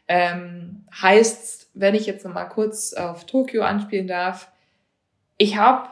Ähm, 0.08 0.86
heißt, 1.02 1.70
wenn 1.74 1.96
ich 1.96 2.06
jetzt 2.06 2.26
nochmal 2.26 2.50
kurz 2.50 2.94
auf 2.94 3.26
Tokio 3.26 3.64
anspielen 3.64 4.08
darf, 4.08 4.52
ich 5.38 5.58
habe 5.58 5.90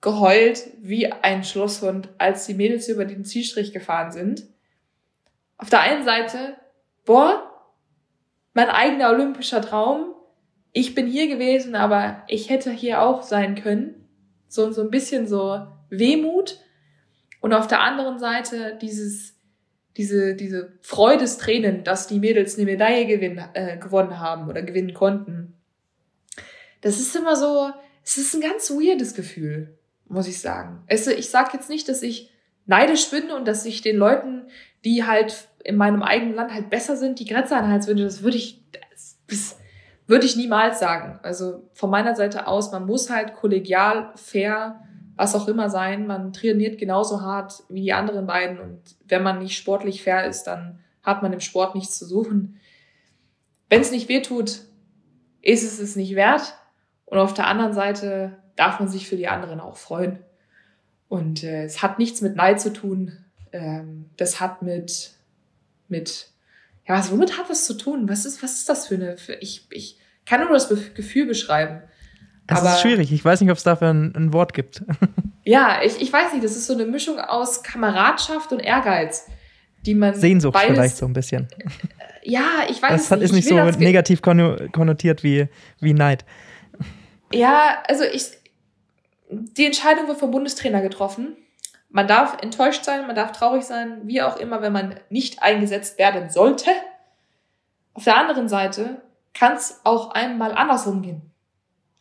geheult 0.00 0.68
wie 0.80 1.10
ein 1.12 1.44
Schlosshund, 1.44 2.08
als 2.18 2.46
die 2.46 2.54
Mädels 2.54 2.88
über 2.88 3.04
den 3.04 3.24
Zielstrich 3.24 3.72
gefahren 3.72 4.12
sind. 4.12 4.44
Auf 5.58 5.70
der 5.70 5.80
einen 5.80 6.04
Seite 6.04 6.56
boah, 7.06 7.50
mein 8.52 8.68
eigener 8.68 9.10
olympischer 9.10 9.62
Traum. 9.62 10.14
Ich 10.72 10.94
bin 10.94 11.06
hier 11.06 11.28
gewesen, 11.28 11.74
aber 11.74 12.22
ich 12.28 12.50
hätte 12.50 12.70
hier 12.70 13.00
auch 13.00 13.22
sein 13.22 13.54
können. 13.54 14.06
So, 14.48 14.70
so 14.72 14.82
ein 14.82 14.90
bisschen 14.90 15.26
so 15.26 15.66
Wehmut. 15.88 16.60
Und 17.40 17.54
auf 17.54 17.66
der 17.66 17.80
anderen 17.80 18.18
Seite 18.18 18.76
dieses, 18.80 19.34
diese, 19.96 20.34
diese 20.34 20.78
Freudestränen, 20.82 21.84
dass 21.84 22.06
die 22.06 22.18
Mädels 22.18 22.56
eine 22.56 22.66
Medaille 22.66 23.06
gewinnen, 23.06 23.42
äh, 23.54 23.78
gewonnen 23.78 24.20
haben 24.20 24.48
oder 24.48 24.62
gewinnen 24.62 24.92
konnten. 24.92 25.54
Das 26.82 27.00
ist 27.00 27.16
immer 27.16 27.36
so, 27.36 27.70
es 28.04 28.18
ist 28.18 28.34
ein 28.34 28.40
ganz 28.40 28.70
weirdes 28.70 29.14
Gefühl, 29.14 29.78
muss 30.08 30.28
ich 30.28 30.40
sagen. 30.40 30.82
Es, 30.86 31.06
ich 31.06 31.30
sag 31.30 31.54
jetzt 31.54 31.70
nicht, 31.70 31.88
dass 31.88 32.02
ich 32.02 32.30
neidisch 32.66 33.10
bin 33.10 33.30
und 33.30 33.46
dass 33.48 33.64
ich 33.64 33.80
den 33.80 33.96
Leuten, 33.96 34.48
die 34.84 35.04
halt 35.04 35.48
in 35.66 35.76
meinem 35.76 36.02
eigenen 36.02 36.34
Land 36.34 36.52
halt 36.52 36.70
besser 36.70 36.96
sind, 36.96 37.18
die 37.18 37.26
Grenzeinheitswünsche, 37.26 38.04
das 38.04 38.22
würde 38.22 38.36
ich, 38.36 38.62
das, 38.92 39.18
das 39.28 39.58
würde 40.06 40.26
ich 40.26 40.36
niemals 40.36 40.78
sagen. 40.78 41.18
Also 41.22 41.68
von 41.72 41.90
meiner 41.90 42.14
Seite 42.14 42.46
aus, 42.46 42.70
man 42.70 42.86
muss 42.86 43.10
halt 43.10 43.34
kollegial, 43.34 44.12
fair 44.14 44.80
was 45.16 45.34
auch 45.34 45.48
immer 45.48 45.70
sein. 45.70 46.06
Man 46.06 46.32
trainiert 46.32 46.78
genauso 46.78 47.22
hart 47.22 47.64
wie 47.68 47.80
die 47.80 47.92
anderen 47.92 48.26
beiden 48.26 48.60
und 48.60 48.80
wenn 49.08 49.22
man 49.22 49.38
nicht 49.38 49.56
sportlich 49.56 50.02
fair 50.02 50.26
ist, 50.26 50.44
dann 50.44 50.80
hat 51.02 51.22
man 51.22 51.32
im 51.32 51.40
Sport 51.40 51.74
nichts 51.74 51.98
zu 51.98 52.04
suchen. 52.04 52.60
Wenn 53.68 53.80
es 53.80 53.90
nicht 53.90 54.08
wehtut, 54.08 54.60
ist 55.40 55.64
es 55.64 55.80
es 55.80 55.96
nicht 55.96 56.14
wert. 56.14 56.54
Und 57.06 57.18
auf 57.18 57.34
der 57.34 57.46
anderen 57.46 57.72
Seite 57.72 58.36
darf 58.56 58.78
man 58.78 58.88
sich 58.88 59.08
für 59.08 59.16
die 59.16 59.28
anderen 59.28 59.60
auch 59.60 59.76
freuen. 59.76 60.18
Und 61.08 61.44
äh, 61.44 61.64
es 61.64 61.82
hat 61.82 61.98
nichts 61.98 62.20
mit 62.20 62.36
Neid 62.36 62.60
zu 62.60 62.72
tun. 62.72 63.12
Ähm, 63.52 64.10
das 64.16 64.40
hat 64.40 64.62
mit, 64.62 65.12
mit, 65.88 66.28
ja, 66.86 66.98
was, 66.98 67.10
womit 67.10 67.38
hat 67.38 67.50
das 67.50 67.66
zu 67.66 67.74
tun? 67.74 68.08
Was 68.08 68.24
ist, 68.24 68.42
was 68.42 68.54
ist 68.54 68.68
das 68.68 68.86
für 68.86 68.94
eine, 68.94 69.16
für, 69.16 69.34
ich, 69.34 69.66
ich 69.70 69.98
kann 70.26 70.40
nur 70.40 70.50
das 70.50 70.68
Gefühl 70.68 71.26
beschreiben. 71.26 71.82
Das 72.46 72.60
Aber, 72.60 72.74
ist 72.74 72.80
schwierig. 72.80 73.12
Ich 73.12 73.24
weiß 73.24 73.40
nicht, 73.40 73.50
ob 73.50 73.56
es 73.56 73.62
dafür 73.62 73.88
ein, 73.88 74.14
ein, 74.14 74.32
Wort 74.32 74.52
gibt. 74.52 74.84
ja, 75.44 75.80
ich, 75.82 76.00
ich 76.00 76.12
weiß 76.12 76.32
nicht. 76.32 76.44
Das 76.44 76.56
ist 76.56 76.66
so 76.66 76.74
eine 76.74 76.84
Mischung 76.84 77.18
aus 77.18 77.62
Kameradschaft 77.62 78.52
und 78.52 78.60
Ehrgeiz, 78.60 79.26
die 79.84 79.94
man. 79.94 80.14
Sehnsucht 80.14 80.54
beides, 80.54 80.74
vielleicht 80.74 80.96
so 80.96 81.06
ein 81.06 81.12
bisschen. 81.12 81.48
Ja, 82.22 82.64
ich 82.68 82.82
weiß 82.82 82.90
das 82.90 83.10
hat, 83.10 83.20
nicht. 83.20 83.30
ist 83.30 83.34
nicht 83.34 83.48
so 83.48 83.56
negativ 83.78 84.20
konnotiert 84.20 85.22
wie, 85.22 85.48
wie 85.80 85.94
Neid. 85.94 86.24
Ja, 87.32 87.82
also 87.88 88.04
ich, 88.04 88.30
die 89.30 89.66
Entscheidung 89.66 90.08
wird 90.08 90.18
vom 90.18 90.30
Bundestrainer 90.30 90.82
getroffen. 90.82 91.36
Man 91.96 92.06
darf 92.06 92.42
enttäuscht 92.42 92.84
sein, 92.84 93.06
man 93.06 93.16
darf 93.16 93.32
traurig 93.32 93.64
sein, 93.64 94.02
wie 94.02 94.20
auch 94.20 94.36
immer, 94.36 94.60
wenn 94.60 94.74
man 94.74 95.00
nicht 95.08 95.42
eingesetzt 95.42 95.98
werden 95.98 96.28
sollte. 96.28 96.68
Auf 97.94 98.04
der 98.04 98.18
anderen 98.18 98.50
Seite 98.50 99.00
kann 99.32 99.54
es 99.54 99.80
auch 99.82 100.10
einmal 100.10 100.52
andersrum 100.52 101.00
gehen. 101.00 101.32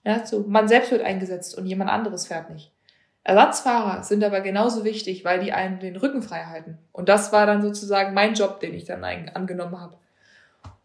Ja, 0.03 0.25
so, 0.25 0.43
man 0.49 0.67
selbst 0.67 0.91
wird 0.91 1.01
eingesetzt 1.01 1.57
und 1.57 1.65
jemand 1.65 1.89
anderes 1.89 2.27
fährt 2.27 2.49
nicht. 2.49 2.73
Ersatzfahrer 3.23 4.03
sind 4.03 4.21
aber 4.25 4.41
genauso 4.41 4.83
wichtig, 4.83 5.23
weil 5.23 5.39
die 5.39 5.53
einen 5.53 5.79
den 5.79 5.95
Rücken 5.95 6.21
frei 6.21 6.43
halten. 6.43 6.77
Und 6.91 7.07
das 7.07 7.31
war 7.31 7.45
dann 7.45 7.61
sozusagen 7.61 8.13
mein 8.13 8.33
Job, 8.33 8.59
den 8.59 8.73
ich 8.73 8.83
dann 8.83 9.05
angenommen 9.05 9.79
habe. 9.79 9.95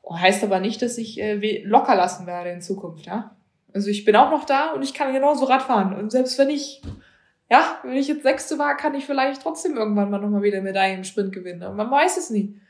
Heißt 0.09 0.45
aber 0.45 0.61
nicht, 0.61 0.83
dass 0.83 0.99
ich 0.99 1.21
äh, 1.21 1.65
locker 1.65 1.97
lassen 1.97 2.29
werde 2.29 2.51
in 2.51 2.63
Zukunft, 2.63 3.07
ja. 3.07 3.35
Also 3.75 3.91
ich 3.91 4.05
bin 4.05 4.15
auch 4.15 4.31
noch 4.31 4.45
da 4.45 4.71
und 4.71 4.83
ich 4.85 4.95
kann 4.95 5.13
genauso 5.13 5.47
Rad 5.47 5.63
fahren. 5.63 5.99
Und 5.99 6.13
selbst 6.13 6.39
wenn 6.39 6.51
ich, 6.51 6.81
ja, 7.51 7.79
wenn 7.83 7.97
ich 7.97 8.09
jetzt 8.09 8.23
Sechste 8.23 8.59
war, 8.59 8.77
kann 8.77 8.95
ich 8.95 9.07
vielleicht 9.07 9.43
trotzdem 9.43 9.77
irgendwann 9.77 10.11
mal 10.11 10.21
nochmal 10.21 10.43
wieder 10.43 10.61
Medaillen 10.61 10.99
im 10.99 11.05
Sprint 11.05 11.33
gewinnen. 11.33 11.63
Aber 11.63 11.75
man 11.75 11.91
weiß 11.91 12.17
es 12.17 12.31
nie. 12.31 12.61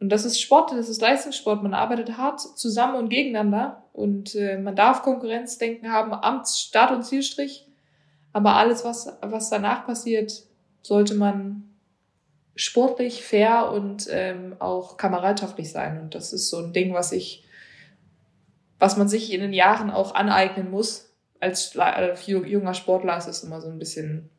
Und 0.00 0.10
das 0.10 0.24
ist 0.24 0.40
Sport, 0.40 0.72
das 0.72 0.88
ist 0.88 1.00
Leistungssport. 1.00 1.62
Man 1.62 1.74
arbeitet 1.74 2.16
hart 2.16 2.40
zusammen 2.40 2.96
und 2.96 3.08
gegeneinander. 3.08 3.84
Und 3.92 4.34
äh, 4.34 4.58
man 4.58 4.76
darf 4.76 5.02
Konkurrenzdenken 5.02 5.90
haben 5.90 6.12
am 6.12 6.42
Start- 6.44 6.92
und 6.92 7.04
Zielstrich. 7.04 7.66
Aber 8.32 8.54
alles, 8.54 8.84
was, 8.84 9.16
was 9.20 9.50
danach 9.50 9.86
passiert, 9.86 10.44
sollte 10.82 11.14
man 11.14 11.64
sportlich, 12.56 13.22
fair 13.22 13.70
und 13.72 14.06
ähm, 14.10 14.56
auch 14.58 14.96
kameradschaftlich 14.96 15.72
sein. 15.72 16.00
Und 16.00 16.14
das 16.14 16.32
ist 16.32 16.50
so 16.50 16.58
ein 16.58 16.72
Ding, 16.72 16.94
was 16.94 17.12
ich 17.12 17.44
was 18.78 18.96
man 18.96 19.08
sich 19.08 19.32
in 19.32 19.40
den 19.40 19.52
Jahren 19.52 19.90
auch 19.90 20.14
aneignen 20.14 20.70
muss. 20.70 21.13
Als 21.44 21.76
junger 22.26 22.72
Sportler 22.74 23.18
ist 23.18 23.28
es 23.28 23.44
immer 23.44 23.60
so 23.60 23.68
ein 23.68 23.78
bisschen 23.78 24.30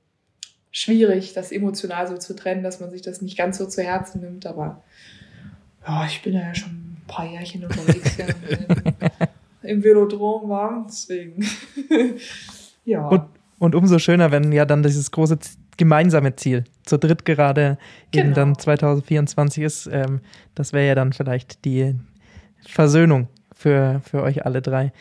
schwierig, 0.71 1.33
das 1.33 1.51
emotional 1.51 2.07
so 2.07 2.17
zu 2.17 2.35
trennen, 2.35 2.63
dass 2.63 2.79
man 2.79 2.89
sich 2.89 3.03
das 3.03 3.21
nicht 3.21 3.37
ganz 3.37 3.59
so 3.59 3.67
zu 3.67 3.83
Herzen 3.83 4.21
nimmt. 4.21 4.47
Aber 4.47 4.81
ja, 5.87 6.05
ich 6.05 6.21
bin 6.23 6.33
ja 6.33 6.53
schon 6.55 6.71
ein 6.71 7.01
paar 7.07 7.25
Jährchen 7.25 7.63
unterwegs 7.63 8.17
ja, 8.17 8.25
im 9.61 9.83
Velodrom 9.83 10.49
war, 10.49 10.85
deswegen. 10.89 11.45
ja. 12.85 13.07
Und, 13.07 13.23
und, 13.59 13.75
umso 13.75 13.99
schöner, 13.99 14.31
wenn 14.31 14.51
ja 14.51 14.65
dann 14.65 14.81
dieses 14.81 15.11
große 15.11 15.37
gemeinsame 15.77 16.35
Ziel 16.35 16.63
zur 16.85 16.97
dritt 16.97 17.23
gerade 17.23 17.77
genau. 18.11 18.25
eben 18.25 18.33
dann 18.33 18.57
2024 18.57 19.63
ist. 19.63 19.89
Ähm, 19.91 20.21
das 20.55 20.73
wäre 20.73 20.87
ja 20.87 20.95
dann 20.95 21.13
vielleicht 21.13 21.65
die 21.65 21.95
Versöhnung 22.67 23.27
für, 23.55 24.01
für 24.03 24.23
euch 24.23 24.45
alle 24.45 24.61
drei. 24.61 24.91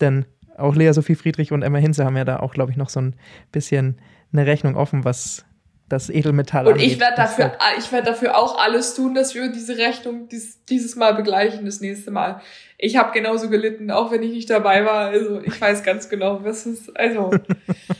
Denn 0.00 0.26
auch 0.56 0.74
Lea 0.74 0.92
Sophie 0.92 1.14
Friedrich 1.14 1.52
und 1.52 1.62
Emma 1.62 1.78
Hinze 1.78 2.04
haben 2.04 2.16
ja 2.16 2.24
da 2.24 2.40
auch, 2.40 2.54
glaube 2.54 2.70
ich, 2.70 2.76
noch 2.76 2.88
so 2.88 3.00
ein 3.00 3.16
bisschen 3.52 3.98
eine 4.32 4.46
Rechnung 4.46 4.76
offen, 4.76 5.04
was 5.04 5.44
das 5.88 6.08
Edelmetall 6.08 6.66
Und 6.66 6.74
angeht. 6.74 6.92
ich 6.92 7.00
werde 7.00 7.16
dafür, 7.16 7.52
ich 7.78 7.92
werde 7.92 8.10
dafür 8.10 8.36
auch 8.36 8.58
alles 8.58 8.94
tun, 8.94 9.14
dass 9.14 9.34
wir 9.34 9.52
diese 9.52 9.76
Rechnung 9.76 10.28
dies, 10.28 10.64
dieses 10.64 10.96
Mal 10.96 11.14
begleichen, 11.14 11.66
das 11.66 11.80
nächste 11.80 12.10
Mal. 12.10 12.40
Ich 12.78 12.96
habe 12.96 13.12
genauso 13.12 13.50
gelitten, 13.50 13.90
auch 13.90 14.10
wenn 14.10 14.22
ich 14.22 14.32
nicht 14.32 14.50
dabei 14.50 14.84
war. 14.84 15.08
Also 15.08 15.40
ich 15.42 15.60
weiß 15.60 15.82
ganz 15.82 16.08
genau, 16.08 16.42
was 16.42 16.66
ist. 16.66 16.96
Also 16.96 17.30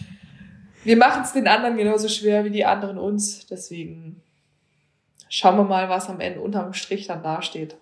wir 0.84 0.96
machen 0.96 1.22
es 1.22 1.32
den 1.32 1.46
anderen 1.46 1.76
genauso 1.76 2.08
schwer 2.08 2.44
wie 2.44 2.50
die 2.50 2.64
anderen 2.64 2.96
uns. 2.98 3.46
Deswegen 3.46 4.22
schauen 5.28 5.56
wir 5.56 5.64
mal, 5.64 5.88
was 5.88 6.08
am 6.08 6.20
Ende 6.20 6.40
unterm 6.40 6.72
Strich 6.72 7.06
dann 7.06 7.22
dasteht. 7.22 7.76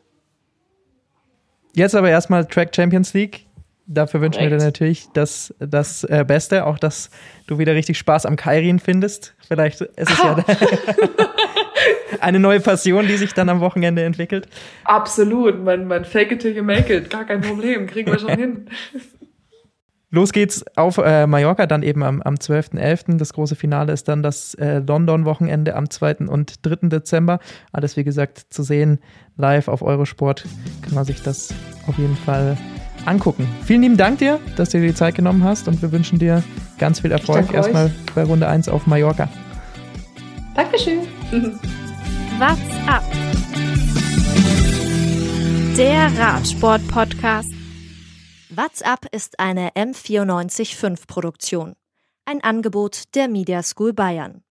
Jetzt 1.74 1.94
aber 1.94 2.10
erstmal 2.10 2.44
Track 2.44 2.74
Champions 2.74 3.14
League. 3.14 3.46
Dafür 3.86 4.20
wünschen 4.20 4.38
Correct. 4.38 4.52
wir 4.52 4.58
dir 4.58 4.64
natürlich 4.64 5.08
das, 5.12 5.54
das 5.58 6.04
äh, 6.04 6.24
Beste, 6.26 6.66
auch 6.66 6.78
dass 6.78 7.10
du 7.46 7.58
wieder 7.58 7.74
richtig 7.74 7.98
Spaß 7.98 8.26
am 8.26 8.36
Kairin 8.36 8.78
findest. 8.78 9.34
Vielleicht 9.46 9.80
ist 9.80 10.10
es 10.10 10.18
ja 10.18 10.36
eine 12.20 12.38
neue 12.38 12.60
Passion, 12.60 13.06
die 13.08 13.16
sich 13.16 13.34
dann 13.34 13.48
am 13.48 13.60
Wochenende 13.60 14.04
entwickelt. 14.04 14.46
Absolut, 14.84 15.62
man, 15.62 15.86
man 15.86 16.04
fake 16.04 16.32
it 16.32 16.42
till 16.42 16.56
you 16.56 16.62
make 16.62 16.94
it, 16.94 17.10
gar 17.10 17.24
kein 17.24 17.40
Problem, 17.40 17.86
kriegen 17.86 18.10
wir 18.10 18.18
schon 18.18 18.36
hin. 18.36 18.66
Los 20.14 20.32
geht's 20.32 20.62
auf 20.76 20.98
äh, 20.98 21.26
Mallorca, 21.26 21.66
dann 21.66 21.82
eben 21.82 22.02
am, 22.02 22.20
am 22.20 22.34
12.11. 22.34 23.16
Das 23.16 23.32
große 23.32 23.56
Finale 23.56 23.94
ist 23.94 24.08
dann 24.08 24.22
das 24.22 24.52
äh, 24.54 24.80
London-Wochenende 24.80 25.74
am 25.74 25.88
2. 25.88 26.28
und 26.28 26.66
3. 26.66 26.88
Dezember. 26.88 27.38
Alles, 27.72 27.96
wie 27.96 28.04
gesagt, 28.04 28.44
zu 28.50 28.62
sehen 28.62 28.98
live 29.38 29.68
auf 29.68 29.80
Eurosport. 29.80 30.44
Kann 30.82 30.94
man 30.94 31.06
sich 31.06 31.22
das 31.22 31.54
auf 31.86 31.96
jeden 31.96 32.16
Fall 32.16 32.58
angucken. 33.06 33.48
Vielen 33.64 33.82
lieben 33.82 33.96
Dank 33.96 34.18
dir, 34.18 34.40
dass 34.56 34.70
du 34.70 34.80
dir 34.80 34.88
die 34.88 34.94
Zeit 34.94 35.14
genommen 35.14 35.44
hast 35.44 35.68
und 35.68 35.82
wir 35.82 35.92
wünschen 35.92 36.18
dir 36.18 36.42
ganz 36.78 37.00
viel 37.00 37.12
Erfolg 37.12 37.52
erstmal 37.52 37.92
bei 38.14 38.24
Runde 38.24 38.48
1 38.48 38.68
auf 38.68 38.86
Mallorca. 38.86 39.28
Dankeschön. 40.54 41.00
What's 42.38 42.88
up? 42.88 43.02
Der 45.76 46.10
Radsport-Podcast. 46.18 47.52
WhatsApp 48.50 49.06
ist 49.12 49.40
eine 49.40 49.70
M945 49.70 51.06
Produktion. 51.06 51.74
Ein 52.26 52.44
Angebot 52.44 53.14
der 53.14 53.28
Media 53.28 53.62
School 53.62 53.94
Bayern. 53.94 54.42